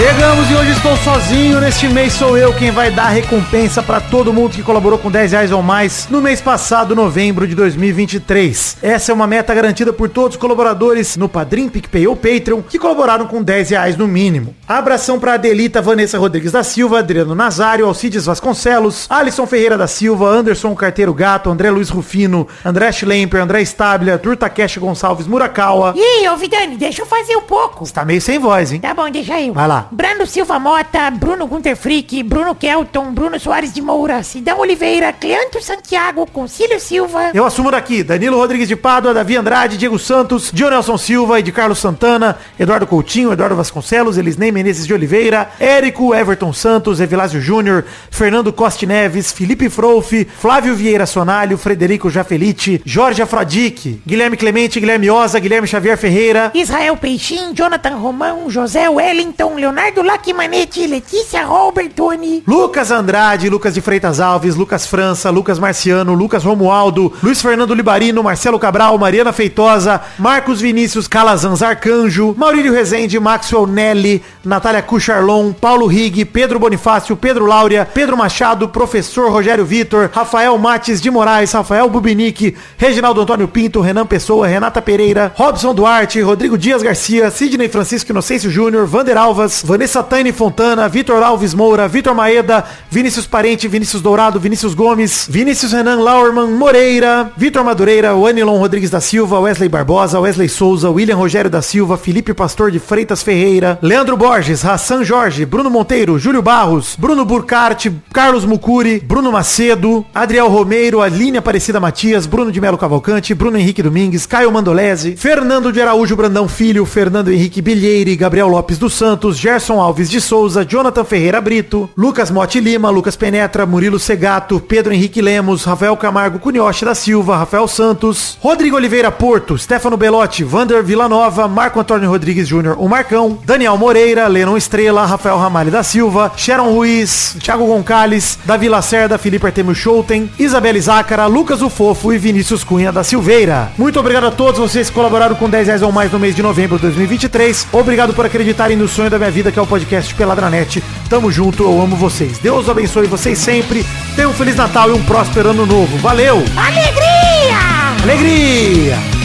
Chegamos 0.00 0.50
e 0.50 0.54
hoje 0.54 0.70
estou 0.70 0.96
sozinho. 0.96 1.60
Neste 1.60 1.86
mês 1.86 2.14
sou 2.14 2.34
eu 2.34 2.54
quem 2.54 2.70
vai 2.70 2.90
dar 2.90 3.10
recompensa 3.10 3.82
para 3.82 4.00
todo 4.00 4.32
mundo 4.32 4.54
que 4.54 4.62
colaborou 4.62 4.98
com 4.98 5.10
10 5.10 5.32
reais 5.32 5.52
ou 5.52 5.62
mais 5.62 6.08
no 6.08 6.22
mês 6.22 6.40
passado, 6.40 6.96
novembro 6.96 7.46
de 7.46 7.54
2023. 7.54 8.78
Essa 8.80 9.12
é 9.12 9.14
uma 9.14 9.26
meta 9.26 9.54
garantida 9.54 9.92
por 9.92 10.08
todos 10.08 10.36
os 10.36 10.40
colaboradores 10.40 11.18
no 11.18 11.28
Padrim, 11.28 11.68
PicPay 11.68 12.06
ou 12.06 12.16
Patreon 12.16 12.62
que 12.62 12.78
colaboraram 12.78 13.26
com 13.26 13.42
10 13.42 13.68
reais 13.68 13.94
no 13.94 14.08
mínimo. 14.08 14.56
Abração 14.66 15.20
para 15.20 15.34
Adelita 15.34 15.82
Vanessa 15.82 16.18
Rodrigues 16.18 16.52
da 16.52 16.64
Silva, 16.64 17.00
Adriano 17.00 17.34
Nazário, 17.34 17.84
Alcides 17.84 18.24
Vasconcelos, 18.24 19.06
Alisson 19.10 19.46
Ferreira 19.46 19.76
da 19.76 19.86
Silva, 19.86 20.30
Anderson 20.30 20.74
Carteiro 20.74 21.12
Gato, 21.12 21.50
André 21.50 21.70
Luiz 21.70 21.90
Rufino, 21.90 22.48
André 22.64 22.90
Schlemper, 22.90 23.42
André 23.42 23.60
Stabile, 23.60 24.12
Arthur 24.12 24.34
Takeshi 24.34 24.80
Gonçalves 24.80 25.26
Murakawa. 25.26 25.92
Aí, 25.94 26.26
ô 26.26 26.38
Vidani, 26.38 26.78
deixa 26.78 27.02
eu 27.02 27.06
fazer 27.06 27.36
um 27.36 27.42
pouco. 27.42 27.86
Tá 27.92 28.02
meio 28.02 28.22
sem 28.22 28.38
voz, 28.38 28.72
hein? 28.72 28.80
Tá 28.80 28.94
bom, 28.94 29.10
deixa 29.10 29.38
eu. 29.38 29.52
Vai 29.52 29.68
lá. 29.68 29.89
Brando 29.92 30.24
Silva 30.24 30.56
Mota, 30.56 31.10
Bruno 31.10 31.48
Gunter 31.48 31.76
Frick, 31.76 32.22
Bruno 32.22 32.54
Kelton, 32.54 33.12
Bruno 33.12 33.40
Soares 33.40 33.72
de 33.72 33.82
Moura, 33.82 34.22
Sidão 34.22 34.60
Oliveira, 34.60 35.12
Cleanto 35.12 35.60
Santiago, 35.60 36.24
Concílio 36.26 36.78
Silva. 36.78 37.30
Eu 37.34 37.44
assumo 37.44 37.72
daqui, 37.72 38.04
Danilo 38.04 38.36
Rodrigues 38.36 38.68
de 38.68 38.76
Pádua, 38.76 39.12
Davi 39.12 39.36
Andrade, 39.36 39.76
Diego 39.76 39.98
Santos, 39.98 40.52
Dionelson 40.52 40.96
Silva 40.96 41.40
e 41.40 41.42
de 41.42 41.50
Carlos 41.50 41.80
Santana, 41.80 42.38
Eduardo 42.56 42.86
Coutinho, 42.86 43.32
Eduardo 43.32 43.56
Vasconcelos, 43.56 44.16
Elisnei 44.16 44.52
Menezes 44.52 44.86
de 44.86 44.94
Oliveira, 44.94 45.50
Érico, 45.58 46.14
Everton 46.14 46.52
Santos, 46.52 47.00
Evilásio 47.00 47.40
Júnior, 47.40 47.84
Fernando 48.12 48.52
Costa 48.52 48.86
Neves, 48.86 49.32
Felipe 49.32 49.68
Frouf, 49.68 50.12
Flávio 50.38 50.76
Vieira 50.76 51.04
Sonalho, 51.04 51.58
Frederico 51.58 52.08
Jafelite, 52.08 52.80
Jorge 52.86 53.22
Afrodic, 53.22 54.00
Guilherme 54.06 54.36
Clemente, 54.36 54.78
Guilherme 54.78 55.10
Oza, 55.10 55.40
Guilherme 55.40 55.66
Xavier 55.66 55.98
Ferreira, 55.98 56.52
Israel 56.54 56.96
Peixinho, 56.96 57.52
Jonathan 57.52 57.96
Romão, 57.96 58.48
José 58.48 58.88
Wellington, 58.88 59.56
Leonardo 59.56 59.69
Lacimanetti, 60.02 60.86
Letícia 60.86 61.44
Robertoni. 61.44 62.42
Lucas 62.46 62.90
Andrade, 62.90 63.48
Lucas 63.48 63.74
de 63.74 63.80
Freitas 63.80 64.20
Alves, 64.20 64.56
Lucas 64.56 64.86
França, 64.86 65.30
Lucas 65.30 65.58
Marciano, 65.58 66.14
Lucas 66.14 66.44
Romualdo, 66.44 67.12
Luiz 67.22 67.40
Fernando 67.40 67.74
Libarino, 67.74 68.22
Marcelo 68.22 68.58
Cabral, 68.58 68.98
Mariana 68.98 69.32
Feitosa, 69.32 70.00
Marcos 70.18 70.60
Vinícius 70.60 71.06
Calazans 71.06 71.62
Arcanjo, 71.62 72.34
Maurílio 72.36 72.72
Rezende, 72.72 73.18
Maxwell 73.20 73.66
Nelly, 73.66 74.22
Natália 74.44 74.82
Cucharlon, 74.82 75.52
Paulo 75.52 75.86
Rig, 75.86 76.24
Pedro 76.26 76.58
Bonifácio, 76.58 77.16
Pedro 77.16 77.46
Láurea, 77.46 77.86
Pedro 77.86 78.16
Machado, 78.16 78.68
Professor 78.68 79.30
Rogério 79.30 79.64
Vitor, 79.64 80.10
Rafael 80.12 80.56
Mates 80.58 81.00
de 81.00 81.10
Moraes, 81.10 81.52
Rafael 81.52 81.88
Bubinique, 81.88 82.56
Reginaldo 82.76 83.20
Antônio 83.22 83.48
Pinto, 83.48 83.80
Renan 83.80 84.06
Pessoa, 84.06 84.48
Renata 84.48 84.82
Pereira, 84.82 85.32
Robson 85.36 85.74
Duarte, 85.74 86.20
Rodrigo 86.22 86.56
Dias 86.58 86.82
Garcia, 86.82 87.30
Sidney 87.30 87.68
Francisco 87.68 88.12
Inocêncio 88.12 88.50
Júnior, 88.50 88.86
Vander 88.86 89.16
Alvas, 89.16 89.59
Vanessa 89.62 90.02
Taine 90.02 90.32
Fontana, 90.32 90.88
Vitor 90.88 91.22
Alves 91.22 91.54
Moura, 91.54 91.88
Vitor 91.88 92.14
Maeda, 92.14 92.64
Vinícius 92.90 93.26
Parente, 93.26 93.68
Vinícius 93.68 94.02
Dourado, 94.02 94.38
Vinícius 94.40 94.74
Gomes, 94.74 95.26
Vinícius 95.28 95.72
Renan 95.72 96.00
Laurman 96.00 96.52
Moreira, 96.52 97.30
Vitor 97.36 97.64
Madureira, 97.64 98.14
Wanilon 98.14 98.58
Rodrigues 98.58 98.90
da 98.90 99.00
Silva, 99.00 99.40
Wesley 99.40 99.68
Barbosa, 99.68 100.20
Wesley 100.20 100.48
Souza, 100.48 100.90
William 100.90 101.16
Rogério 101.16 101.50
da 101.50 101.62
Silva, 101.62 101.96
Felipe 101.96 102.34
Pastor 102.34 102.70
de 102.70 102.78
Freitas 102.78 103.22
Ferreira, 103.22 103.78
Leandro 103.82 104.16
Borges, 104.16 104.64
Hassan 104.64 105.04
Jorge, 105.04 105.46
Bruno 105.46 105.70
Monteiro, 105.70 106.18
Júlio 106.18 106.42
Barros, 106.42 106.96
Bruno 106.98 107.24
Burkart, 107.24 107.86
Carlos 108.12 108.44
Mucuri, 108.44 109.00
Bruno 109.00 109.30
Macedo, 109.32 110.04
Adriel 110.14 110.48
Romeiro, 110.48 111.00
Aline 111.02 111.38
Aparecida 111.38 111.80
Matias, 111.80 112.26
Bruno 112.26 112.50
de 112.50 112.60
Melo 112.60 112.78
Cavalcante, 112.78 113.34
Bruno 113.34 113.58
Henrique 113.58 113.82
Domingues, 113.82 114.26
Caio 114.26 114.50
Mandolese, 114.52 115.16
Fernando 115.16 115.72
de 115.72 115.80
Araújo 115.80 116.16
Brandão 116.16 116.48
Filho, 116.48 116.84
Fernando 116.84 117.30
Henrique 117.30 117.62
Bilheire, 117.62 118.16
Gabriel 118.16 118.48
Lopes 118.48 118.78
dos 118.78 118.94
Santos, 118.94 119.38
Gerson 119.50 119.80
Alves 119.80 120.08
de 120.08 120.20
Souza, 120.20 120.64
Jonathan 120.64 121.02
Ferreira 121.02 121.40
Brito, 121.40 121.90
Lucas 121.96 122.30
Motti 122.30 122.60
Lima, 122.60 122.88
Lucas 122.88 123.16
Penetra, 123.16 123.66
Murilo 123.66 123.98
Segato, 123.98 124.60
Pedro 124.60 124.94
Henrique 124.94 125.20
Lemos, 125.20 125.64
Rafael 125.64 125.96
Camargo 125.96 126.38
Cunhoche 126.38 126.84
da 126.84 126.94
Silva, 126.94 127.36
Rafael 127.36 127.66
Santos, 127.66 128.38
Rodrigo 128.40 128.76
Oliveira 128.76 129.10
Porto, 129.10 129.58
Stefano 129.58 129.96
Belotti, 129.96 130.44
Vander 130.44 130.84
Villanova, 130.84 131.48
Marco 131.48 131.80
Antônio 131.80 132.08
Rodrigues 132.08 132.46
Júnior, 132.46 132.76
o 132.78 132.88
Marcão, 132.88 133.40
Daniel 133.44 133.76
Moreira, 133.76 134.28
Lennon 134.28 134.56
Estrela, 134.56 135.04
Rafael 135.04 135.36
Ramalho 135.36 135.72
da 135.72 135.82
Silva, 135.82 136.30
Sharon 136.36 136.70
Ruiz, 136.70 137.36
Thiago 137.42 137.66
Gonçalves, 137.66 138.38
Davi 138.44 138.68
Lacerda, 138.68 139.18
Felipe 139.18 139.46
Artemio 139.46 139.74
Schouten, 139.74 140.30
Isabelle 140.38 140.80
Zácara, 140.80 141.26
Lucas 141.26 141.60
o 141.60 141.68
Fofo 141.68 142.12
e 142.12 142.18
Vinícius 142.18 142.62
Cunha 142.62 142.92
da 142.92 143.02
Silveira. 143.02 143.72
Muito 143.76 143.98
obrigado 143.98 144.28
a 144.28 144.30
todos 144.30 144.60
vocês 144.60 144.88
que 144.88 144.94
colaboraram 144.94 145.34
com 145.34 145.50
10 145.50 145.66
reais 145.66 145.82
ou 145.82 145.90
mais 145.90 146.12
no 146.12 146.20
mês 146.20 146.36
de 146.36 146.42
novembro 146.42 146.76
de 146.76 146.82
2023. 146.82 147.66
Obrigado 147.72 148.14
por 148.14 148.24
acreditarem 148.24 148.76
no 148.76 148.86
sonho 148.86 149.10
da 149.10 149.18
minha 149.18 149.30
vida, 149.30 149.39
que 149.48 149.58
é 149.58 149.62
o 149.62 149.66
podcast 149.66 150.12
Peladranet. 150.14 150.82
Tamo 151.08 151.30
junto, 151.30 151.62
eu 151.62 151.80
amo 151.80 151.94
vocês. 151.94 152.38
Deus 152.38 152.68
abençoe 152.68 153.06
vocês 153.06 153.38
sempre. 153.38 153.86
Tenham 154.16 154.32
um 154.32 154.34
Feliz 154.34 154.56
Natal 154.56 154.90
e 154.90 154.92
um 154.92 155.02
próspero 155.04 155.50
ano 155.50 155.64
novo. 155.64 155.96
Valeu! 155.98 156.42
Alegria! 156.56 158.02
Alegria! 158.02 159.19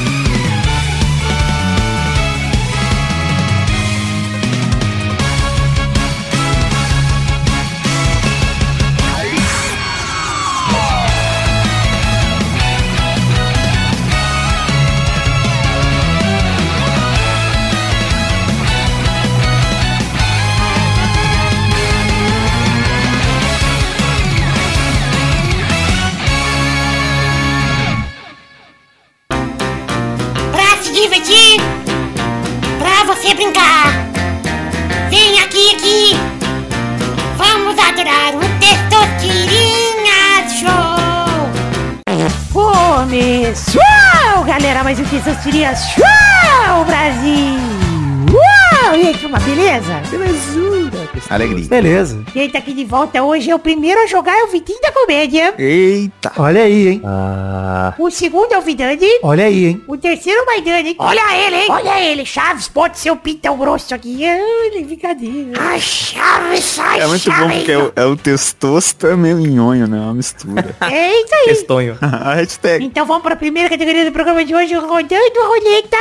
Começou, 43.45 44.43
galera, 44.43 44.83
mais 44.83 44.99
um 44.99 45.03
Testosterinha 45.03 45.75
Show, 45.75 46.83
Brasil. 46.87 47.84
E 48.93 49.13
que 49.13 49.25
uma 49.25 49.39
beleza? 49.39 50.01
Belezura. 50.09 51.09
Alegria. 51.29 51.65
Beleza. 51.67 52.23
Quem 52.31 52.49
tá 52.49 52.59
aqui 52.59 52.73
de 52.73 52.85
volta 52.85 53.21
hoje 53.23 53.49
é 53.49 53.55
o 53.55 53.59
primeiro 53.59 53.99
a 54.01 54.05
jogar, 54.05 54.37
é 54.37 54.43
o 54.43 54.47
Vitinho 54.47 54.79
da 54.81 54.91
Comédia. 54.91 55.53
Eita. 55.57 56.31
Olha 56.37 56.61
aí, 56.63 56.87
hein? 56.89 57.01
Ah, 57.03 57.93
O 57.97 58.09
segundo 58.11 58.51
é 58.53 58.57
o 58.57 58.61
Vidani. 58.61 59.07
Olha 59.23 59.45
aí, 59.45 59.65
hein? 59.65 59.83
O 59.87 59.97
terceiro 59.97 60.39
é 60.39 60.43
o 60.43 60.45
Maidani. 60.45 60.95
Olha 60.99 61.37
ele, 61.37 61.55
hein? 61.55 61.67
Olha 61.69 62.01
ele. 62.01 62.25
Chaves, 62.25 62.67
pode 62.67 62.99
ser 62.99 63.11
o 63.11 63.15
pintão 63.17 63.57
grosso 63.57 63.93
aqui. 63.95 64.25
Ai, 64.25 64.83
brincadeira. 64.83 65.59
Ai, 65.59 65.79
Chaves, 65.79 66.63
sai, 66.63 66.99
É 67.01 67.07
muito 67.07 67.31
bom 67.31 67.49
porque 67.49 67.71
é 67.71 67.77
o, 67.77 67.91
é 67.95 68.05
o 68.05 68.15
testosta 68.15 69.15
meio 69.17 69.39
nhonho, 69.39 69.87
né? 69.87 69.97
Uma 69.97 70.13
mistura. 70.13 70.75
É 70.95 71.21
isso 71.21 71.35
aí. 71.35 71.45
Testonho. 71.47 71.97
a 72.01 72.33
hashtag. 72.35 72.85
Então 72.85 73.05
vamos 73.05 73.23
para 73.23 73.33
a 73.33 73.37
primeira 73.37 73.69
categoria 73.69 74.05
do 74.05 74.11
programa 74.11 74.43
de 74.45 74.53
hoje, 74.53 74.73
rodando 74.75 75.39
a 75.41 75.47
roleta. 75.47 75.97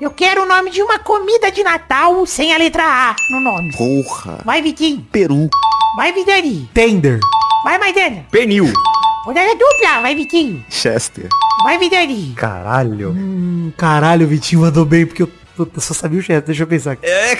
Eu 0.00 0.10
quero 0.10 0.44
o 0.44 0.46
nome 0.46 0.70
de 0.70 0.82
uma 0.82 0.98
comida 0.98 1.50
de 1.52 1.62
Natal 1.62 2.24
sem 2.24 2.54
a 2.54 2.58
letra 2.58 2.82
A 2.84 3.16
no 3.30 3.40
nome. 3.40 3.70
Porra. 3.76 4.40
Vai, 4.44 4.62
Vitinho. 4.62 5.06
Peru. 5.12 5.48
Vai, 5.96 6.12
Vidani. 6.12 6.70
Tender. 6.72 7.20
Vai, 7.62 7.78
Maidana. 7.78 8.24
Pernil. 8.30 8.72
Rodada 9.24 9.52
dupla. 9.54 10.00
Vai, 10.00 10.14
Vitinho. 10.14 10.64
Chester. 10.70 11.28
Vai, 11.62 11.76
Vidani. 11.78 12.32
Caralho. 12.34 13.10
Hum, 13.10 13.72
caralho, 13.76 14.24
o 14.24 14.28
Vitinho 14.28 14.62
mandou 14.62 14.86
bem, 14.86 15.04
porque 15.04 15.22
eu, 15.22 15.30
eu 15.58 15.70
só 15.76 15.92
sabia 15.92 16.18
o 16.18 16.22
chefe. 16.22 16.46
Deixa 16.46 16.62
eu 16.62 16.66
pensar 16.66 16.92
aqui. 16.92 17.04
É, 17.06 17.36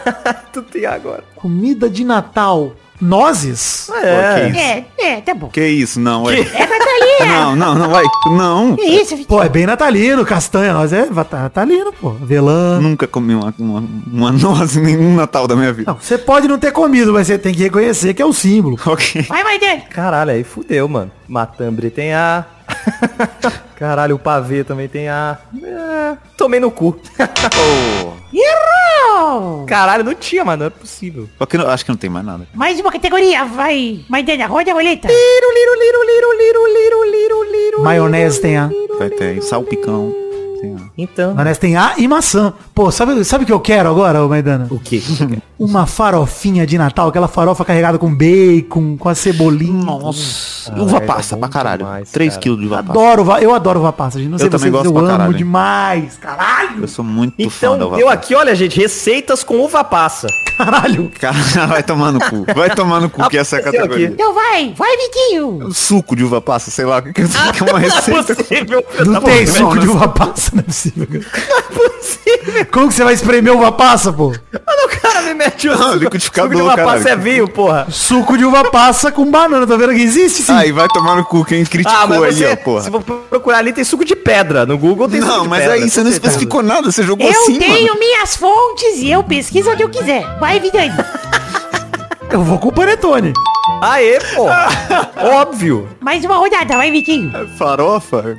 tu 0.52 0.62
tem 0.62 0.86
agora. 0.86 1.24
Comida 1.36 1.90
de 1.90 2.04
Natal. 2.04 2.72
Nozes? 3.00 3.88
É. 3.90 3.94
Ok. 3.94 4.60
É, 4.60 4.84
é, 4.98 5.20
tá 5.20 5.34
bom. 5.34 5.48
Que 5.48 5.66
isso? 5.66 6.00
Não, 6.00 6.24
ué. 6.24 6.40
É 6.40 6.66
Natalina. 6.66 6.88
Não, 7.38 7.56
não, 7.56 7.74
não, 7.74 7.90
vai. 7.90 8.04
Não. 8.26 8.76
Que 8.76 8.82
isso, 8.82 9.10
Vitinho? 9.10 9.26
Pô, 9.26 9.42
é 9.42 9.48
bem 9.48 9.66
natalino, 9.66 10.24
castanha. 10.24 10.72
Nós 10.72 10.92
é 10.92 11.08
natalino, 11.10 11.92
pô. 11.92 12.10
Avelã. 12.10 12.80
Nunca 12.80 13.08
comi 13.08 13.34
uma, 13.34 13.52
uma, 13.58 13.84
uma 14.06 14.32
noz 14.32 14.76
em 14.76 14.82
nenhum 14.82 15.16
Natal 15.16 15.48
da 15.48 15.56
minha 15.56 15.72
vida. 15.72 15.90
Não, 15.90 15.98
você 16.00 16.16
pode 16.16 16.46
não 16.46 16.58
ter 16.58 16.70
comido, 16.70 17.12
mas 17.12 17.26
você 17.26 17.36
tem 17.36 17.52
que 17.52 17.62
reconhecer 17.62 18.14
que 18.14 18.22
é 18.22 18.26
o 18.26 18.32
símbolo. 18.32 18.78
Ok. 18.86 19.22
Vai, 19.22 19.42
Maidana. 19.42 19.82
Caralho, 19.90 20.30
aí 20.30 20.44
fudeu, 20.44 20.88
mano. 20.88 21.10
Matambre 21.26 21.90
tem 21.90 22.14
A. 22.14 22.44
Caralho, 23.76 24.16
o 24.16 24.18
pavê 24.18 24.64
também 24.64 24.88
tem 24.88 25.08
A. 25.08 25.38
É, 25.62 26.16
tomei 26.36 26.60
no 26.60 26.70
cu. 26.70 26.96
Errou! 28.32 29.64
Caralho, 29.66 30.04
não 30.04 30.14
tinha, 30.14 30.44
mano. 30.44 30.60
Não 30.60 30.66
é 30.66 30.70
possível. 30.70 31.28
Só 31.38 31.46
que 31.46 31.56
não- 31.56 31.68
acho 31.68 31.84
que 31.84 31.90
não 31.90 31.96
tem 31.96 32.10
mais 32.10 32.24
nada. 32.24 32.46
Mais 32.54 32.78
uma 32.80 32.90
categoria, 32.92 33.44
vai. 33.44 34.00
Maidana, 34.08 34.46
roda 34.46 34.70
a 34.70 34.74
roleta. 34.74 35.08
Maionese 37.78 38.40
tem 38.40 38.56
A. 38.56 38.70
Vai 38.98 39.10
ter 39.10 39.40
salpicão. 39.42 40.14
Tem 40.60 40.74
a- 40.74 40.78
Então. 40.96 41.34
Maionese 41.34 41.60
tem 41.60 41.76
A 41.76 41.94
e 41.98 42.08
maçã. 42.08 42.52
Pô, 42.74 42.90
sabe, 42.90 43.22
sabe 43.24 43.44
o 43.44 43.46
que 43.46 43.52
eu 43.52 43.60
quero 43.60 43.88
agora, 43.88 44.24
ô 44.24 44.28
Maidana? 44.28 44.66
O 44.70 44.78
quê? 44.78 45.02
Uma 45.58 45.86
farofinha 45.86 46.66
de 46.66 46.78
Natal, 46.78 47.08
aquela 47.08 47.26
farofa 47.28 47.64
carregada 47.64 47.98
com 47.98 48.14
bacon, 48.14 48.96
com 48.96 49.08
a 49.08 49.14
cebolinha. 49.14 49.84
Nossa. 49.84 50.72
Ah, 50.72 50.80
uva 50.82 50.98
é, 50.98 51.00
passa 51.00 51.34
bom 51.34 51.40
pra 51.40 51.48
caralho. 51.48 51.78
demais, 51.84 52.10
3 52.10 52.30
cara. 52.34 52.42
quilos 52.42 52.60
de 52.60 52.66
uva 52.66 52.76
passa. 52.82 52.90
Adoro, 52.92 53.22
uva- 53.22 53.40
eu 53.40 53.54
adoro 53.54 53.80
uva 53.80 53.92
passa, 53.92 54.18
gente. 54.18 54.28
Não 54.30 54.38
sei 54.38 54.46
Eu 54.46 54.50
também 54.50 54.70
vocês, 54.70 54.84
gosto 54.84 54.94
eu 54.94 54.98
amo 54.98 55.08
caralho. 55.08 55.34
demais. 55.34 56.16
Caralho. 56.20 56.82
Eu 56.82 56.88
sou 56.88 57.04
muito 57.04 57.32
fã 57.50 57.68
da 57.70 57.74
Então, 57.76 57.86
uva 57.88 57.96
deu 57.96 58.06
passa. 58.06 58.18
aqui, 58.18 58.34
olha, 58.34 58.54
gente, 58.54 58.78
receitas 58.78 59.42
com 59.42 59.58
uva 59.60 59.82
passa. 59.82 60.28
Caralho. 60.56 61.10
Cara, 61.18 61.66
vai 61.66 61.82
tomar 61.82 62.12
no 62.12 62.20
cu. 62.20 62.44
Vai 62.54 62.70
tomar 62.70 63.00
no 63.00 63.08
cu 63.10 63.28
que 63.28 63.38
essa 63.38 63.56
é 63.56 63.60
a 63.60 63.62
categoria. 63.62 64.06
aqui. 64.08 64.14
Então 64.14 64.34
vai, 64.34 64.74
vai, 64.76 64.96
Vitinho. 64.96 65.72
Suco 65.72 66.14
de 66.14 66.22
uva 66.24 66.40
passa, 66.40 66.70
sei 66.70 66.84
lá. 66.84 66.98
O 66.98 67.02
que 67.12 67.20
é 67.22 67.70
uma 67.70 67.78
receita? 67.80 68.34
possível. 68.36 68.84
Não 69.06 69.14
Tá 69.14 69.20
tem 69.22 69.46
suco 69.46 69.74
não, 69.74 69.80
de 69.80 69.86
não. 69.86 69.94
uva 69.94 70.08
passa, 70.08 70.47
não 70.54 70.60
é 70.60 70.62
possível. 70.64 71.06
cara. 71.06 71.24
Como 72.70 72.88
que 72.88 72.94
você 72.94 73.04
vai 73.04 73.14
espremer 73.14 73.54
uva 73.54 73.72
passa, 73.72 74.12
pô? 74.12 74.28
Mano, 74.28 74.38
o 74.84 75.00
cara 75.00 75.22
me 75.22 75.34
mete 75.34 75.68
o 75.68 75.72
Não, 75.76 75.78
suco- 75.92 75.96
liquidificador, 76.04 76.50
suco 76.50 76.56
de 76.56 76.62
uva 76.62 76.76
caralho. 76.76 76.98
passa 76.98 77.10
é 77.10 77.16
vinho, 77.16 77.48
porra. 77.48 77.86
Suco 77.90 78.36
de 78.38 78.44
uva 78.44 78.64
passa 78.70 79.10
com 79.12 79.24
banana, 79.30 79.66
tá 79.66 79.76
vendo 79.76 79.94
que 79.94 80.02
existe 80.02 80.42
sim? 80.42 80.52
Aí 80.52 80.72
vai 80.72 80.86
tomar 80.88 81.16
no 81.16 81.24
cu 81.24 81.44
quem 81.44 81.64
criticou 81.64 81.98
Ah, 81.98 82.06
mas 82.06 82.22
aí, 82.22 82.32
você, 82.34 82.46
ó, 82.52 82.56
porra. 82.56 82.82
se 82.82 82.90
for 82.90 83.02
procurar 83.02 83.58
ali, 83.58 83.72
tem 83.72 83.84
suco 83.84 84.04
de 84.04 84.14
pedra. 84.16 84.66
No 84.66 84.76
Google 84.76 85.08
tem 85.08 85.20
suco 85.20 85.32
Não, 85.32 85.42
de 85.42 85.48
mas 85.48 85.60
pedra. 85.60 85.74
aí 85.76 85.88
você 85.88 86.02
não 86.02 86.10
especificou 86.10 86.62
nada, 86.62 86.90
você 86.92 87.02
jogou 87.02 87.26
Eu 87.26 87.42
assim, 87.42 87.58
tenho 87.58 87.86
mano. 87.88 87.98
minhas 88.00 88.36
fontes 88.36 88.96
e 88.98 89.10
eu 89.10 89.22
pesquiso 89.22 89.70
onde 89.70 89.82
eu 89.82 89.88
quiser. 89.88 90.24
Vai, 90.38 90.60
Vidani. 90.60 90.92
Eu 92.30 92.42
vou 92.42 92.58
com 92.58 92.68
o 92.68 92.72
panetone. 92.72 93.32
Aê, 93.80 94.18
porra. 94.34 94.68
Óbvio. 95.40 95.88
Mais 96.00 96.24
uma 96.24 96.36
rodada, 96.36 96.76
vai, 96.76 96.90
Vitinho. 96.90 97.30
Farofa? 97.56 98.38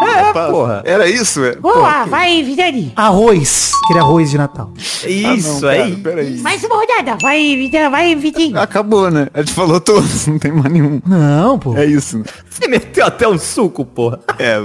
É, 0.00 0.22
uva 0.22 0.32
passa. 0.32 0.52
porra. 0.52 0.82
Era 0.84 1.08
isso, 1.08 1.44
é? 1.44 1.56
Boa, 1.56 2.04
vai, 2.06 2.42
Vidani. 2.42 2.92
Arroz. 2.96 3.72
Aquele 3.84 4.00
arroz 4.00 4.30
de 4.30 4.38
Natal. 4.38 4.70
Isso 4.76 5.58
Ah, 5.58 5.62
não, 5.62 5.68
aí. 5.68 5.90
cara, 5.96 6.02
Peraí. 6.16 6.38
Mais 6.40 6.62
uma 6.64 6.76
rodada, 6.76 7.16
vai, 7.20 7.38
Vidani, 7.56 7.90
vai, 7.90 8.14
Vitinho. 8.14 8.58
Acabou, 8.60 9.10
né? 9.10 9.28
A 9.34 9.40
gente 9.40 9.52
falou 9.52 9.80
todos, 9.80 10.26
não 10.28 10.38
tem 10.38 10.52
mais 10.52 10.72
nenhum. 10.72 11.00
Não, 11.06 11.58
pô. 11.58 11.76
É 11.76 11.84
isso. 11.84 12.22
Você 12.48 12.68
meteu 12.68 13.06
até 13.06 13.26
um 13.28 13.38
suco, 13.38 13.84
porra. 13.84 14.20
É, 14.38 14.58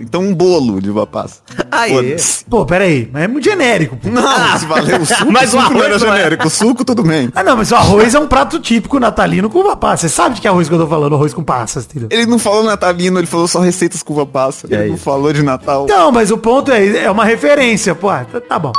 então 0.00 0.20
um 0.22 0.34
bolo 0.34 0.80
de 0.80 0.90
uva 0.90 1.06
passa. 1.06 1.40
Aê. 1.70 2.16
Pô, 2.48 2.64
peraí. 2.66 3.08
Mas 3.12 3.22
é 3.24 3.28
muito 3.28 3.44
genérico, 3.44 3.96
pô. 3.96 4.08
Não, 4.08 4.58
se 4.58 4.66
valeu 4.66 5.00
o 5.00 5.06
suco, 5.06 5.30
mas 5.32 5.54
o 5.54 5.60
suco 5.60 5.72
não 5.74 5.80
arroz 5.80 5.84
era 5.84 5.98
não 5.98 6.14
é. 6.14 6.16
genérico. 6.18 6.46
O 6.46 6.50
suco, 6.50 6.84
tudo 6.84 7.02
bem. 7.02 7.30
Ah, 7.34 7.42
não, 7.42 7.56
mas 7.56 7.70
o 7.70 7.76
arroz 7.76 8.14
é 8.14 8.18
um 8.18 8.26
prato 8.26 8.58
típico 8.60 8.98
natalino 8.98 9.50
com 9.54 9.60
uva 9.60 9.76
passa. 9.76 10.08
Você 10.08 10.14
sabe 10.14 10.34
de 10.34 10.40
que 10.40 10.48
arroz 10.48 10.68
que 10.68 10.74
eu 10.74 10.78
tô 10.78 10.86
falando, 10.86 11.14
arroz 11.14 11.32
com 11.32 11.42
passas, 11.42 11.84
entendeu? 11.84 12.08
Ele 12.10 12.26
não 12.26 12.38
falou 12.38 12.62
natalino, 12.64 13.18
ele 13.18 13.26
falou 13.26 13.46
só 13.48 13.60
receitas 13.60 14.02
com 14.02 14.12
uva 14.12 14.26
passa. 14.26 14.66
É 14.70 14.74
ele 14.74 14.88
não 14.88 14.94
isso. 14.96 15.04
falou 15.04 15.32
de 15.32 15.42
Natal. 15.42 15.86
Não, 15.88 16.10
mas 16.12 16.30
o 16.30 16.36
ponto 16.36 16.70
é, 16.72 17.04
é 17.04 17.10
uma 17.10 17.24
referência, 17.24 17.94
pô. 17.94 18.08
tá- 18.08 18.40
Tá 18.48 18.58
bom. 18.58 18.72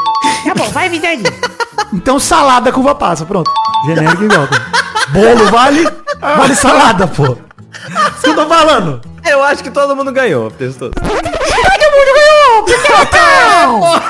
Tá 0.45 0.53
bom, 0.53 0.69
vai, 0.69 0.89
Vidani. 0.89 1.23
Então 1.93 2.19
salada 2.19 2.71
com 2.71 2.82
uva 2.82 2.93
passa, 2.93 3.26
pronto. 3.26 3.49
Genérico 3.88 4.23
igual. 4.26 4.47
tá? 4.47 4.61
Bolo 5.09 5.45
vale, 5.49 5.88
vale 6.19 6.55
salada, 6.55 7.07
pô. 7.07 7.23
Isso 7.23 8.21
que 8.23 8.30
eu 8.30 8.36
tô 8.36 8.45
falando. 8.47 9.01
Eu 9.28 9.43
acho 9.43 9.63
que 9.63 9.71
todo 9.71 9.95
mundo 9.95 10.11
ganhou, 10.11 10.51
testoso. 10.51 10.91
Todo 10.91 11.05
mundo 11.05 12.13
ganhou, 12.15 12.63
porque 12.63 12.88
é 12.88 12.97
Natal. 12.97 14.01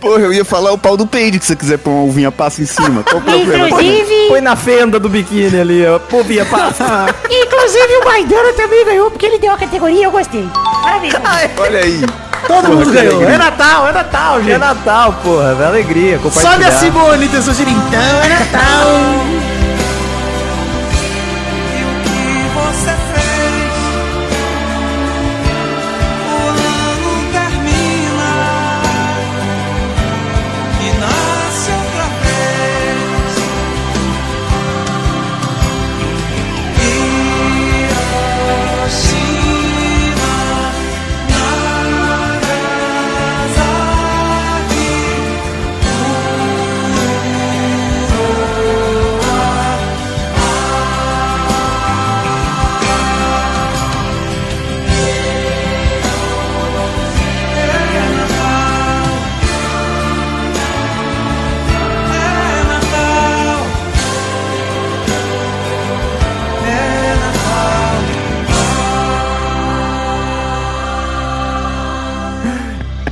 Porra, 0.00 0.20
eu 0.20 0.32
ia 0.32 0.44
falar 0.44 0.72
o 0.72 0.78
pau 0.78 0.96
do 0.96 1.06
peide 1.06 1.38
que 1.38 1.44
você 1.46 1.56
quiser 1.56 1.78
pôr 1.78 1.90
uma 1.90 2.02
uvinha 2.04 2.30
passa 2.30 2.62
em 2.62 2.66
cima. 2.66 3.02
Qual 3.02 3.18
o 3.18 3.24
problema? 3.24 3.68
Inclusive, 3.68 4.28
Põe 4.28 4.40
na 4.40 4.54
fenda 4.56 4.98
do 5.00 5.08
biquíni 5.08 5.60
ali, 5.60 5.86
ó. 5.86 5.98
Povinha 5.98 6.44
passa. 6.44 7.06
inclusive 7.28 7.96
o 8.00 8.04
Maidana 8.04 8.52
também 8.52 8.84
ganhou, 8.84 9.10
porque 9.10 9.26
ele 9.26 9.38
deu 9.38 9.52
a 9.52 9.56
categoria 9.56 10.00
e 10.00 10.02
eu 10.04 10.10
gostei. 10.10 10.48
Parabéns. 10.82 11.14
Maidana. 11.14 11.50
Olha 11.58 11.80
aí. 11.80 12.00
Todo 12.46 12.68
mundo 12.68 12.84
que 12.86 12.92
ganhou. 12.92 13.16
alegria. 13.16 13.34
É 13.34 13.38
Natal, 13.38 13.88
é 13.88 13.92
Natal, 13.92 14.38
É 14.38 14.42
gente. 14.42 14.58
Natal, 14.58 15.12
porra. 15.24 15.56
É 15.60 15.66
alegria. 15.66 16.20
Sobe 16.30 16.64
a 16.64 16.72
Simone, 16.72 17.28
Testosterona. 17.28 17.76
Então 17.88 18.22
é 18.22 18.28
Natal. 18.28 19.57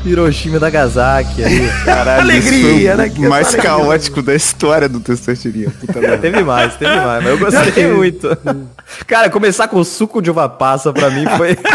Hiroshima 0.08 0.58
da 0.58 0.66
Nagasaki 0.66 1.44
ali. 1.44 1.68
Caralho, 1.84 2.20
Alegria, 2.22 2.90
isso 2.90 2.96
né? 2.96 3.08
Que 3.08 3.26
o 3.26 3.30
mais 3.30 3.48
alegria. 3.48 3.70
caótico 3.70 4.22
da 4.22 4.34
história 4.34 4.88
do 4.88 5.00
merda. 6.00 6.18
teve 6.18 6.42
mais, 6.42 6.76
teve 6.76 6.94
mais, 6.94 7.24
mas 7.24 7.32
eu 7.32 7.38
gostei 7.38 7.86
muito. 7.92 8.28
Cara, 9.06 9.30
começar 9.30 9.68
com 9.68 9.82
suco 9.84 10.22
de 10.22 10.30
uva 10.30 10.48
passa 10.48 10.92
pra 10.92 11.10
mim 11.10 11.24
foi. 11.36 11.56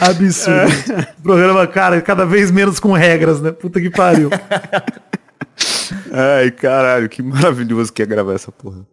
Absurdo. 0.00 1.06
Programa, 1.22 1.66
cara, 1.66 2.00
cada 2.00 2.26
vez 2.26 2.50
menos 2.50 2.80
com 2.80 2.92
regras, 2.92 3.40
né? 3.40 3.52
Puta 3.52 3.80
que 3.80 3.90
pariu. 3.90 4.30
Ai, 6.12 6.50
caralho, 6.50 7.08
que 7.08 7.22
maravilhoso 7.22 7.92
que 7.92 8.02
é 8.02 8.06
gravar 8.06 8.34
essa 8.34 8.50
porra. 8.52 8.86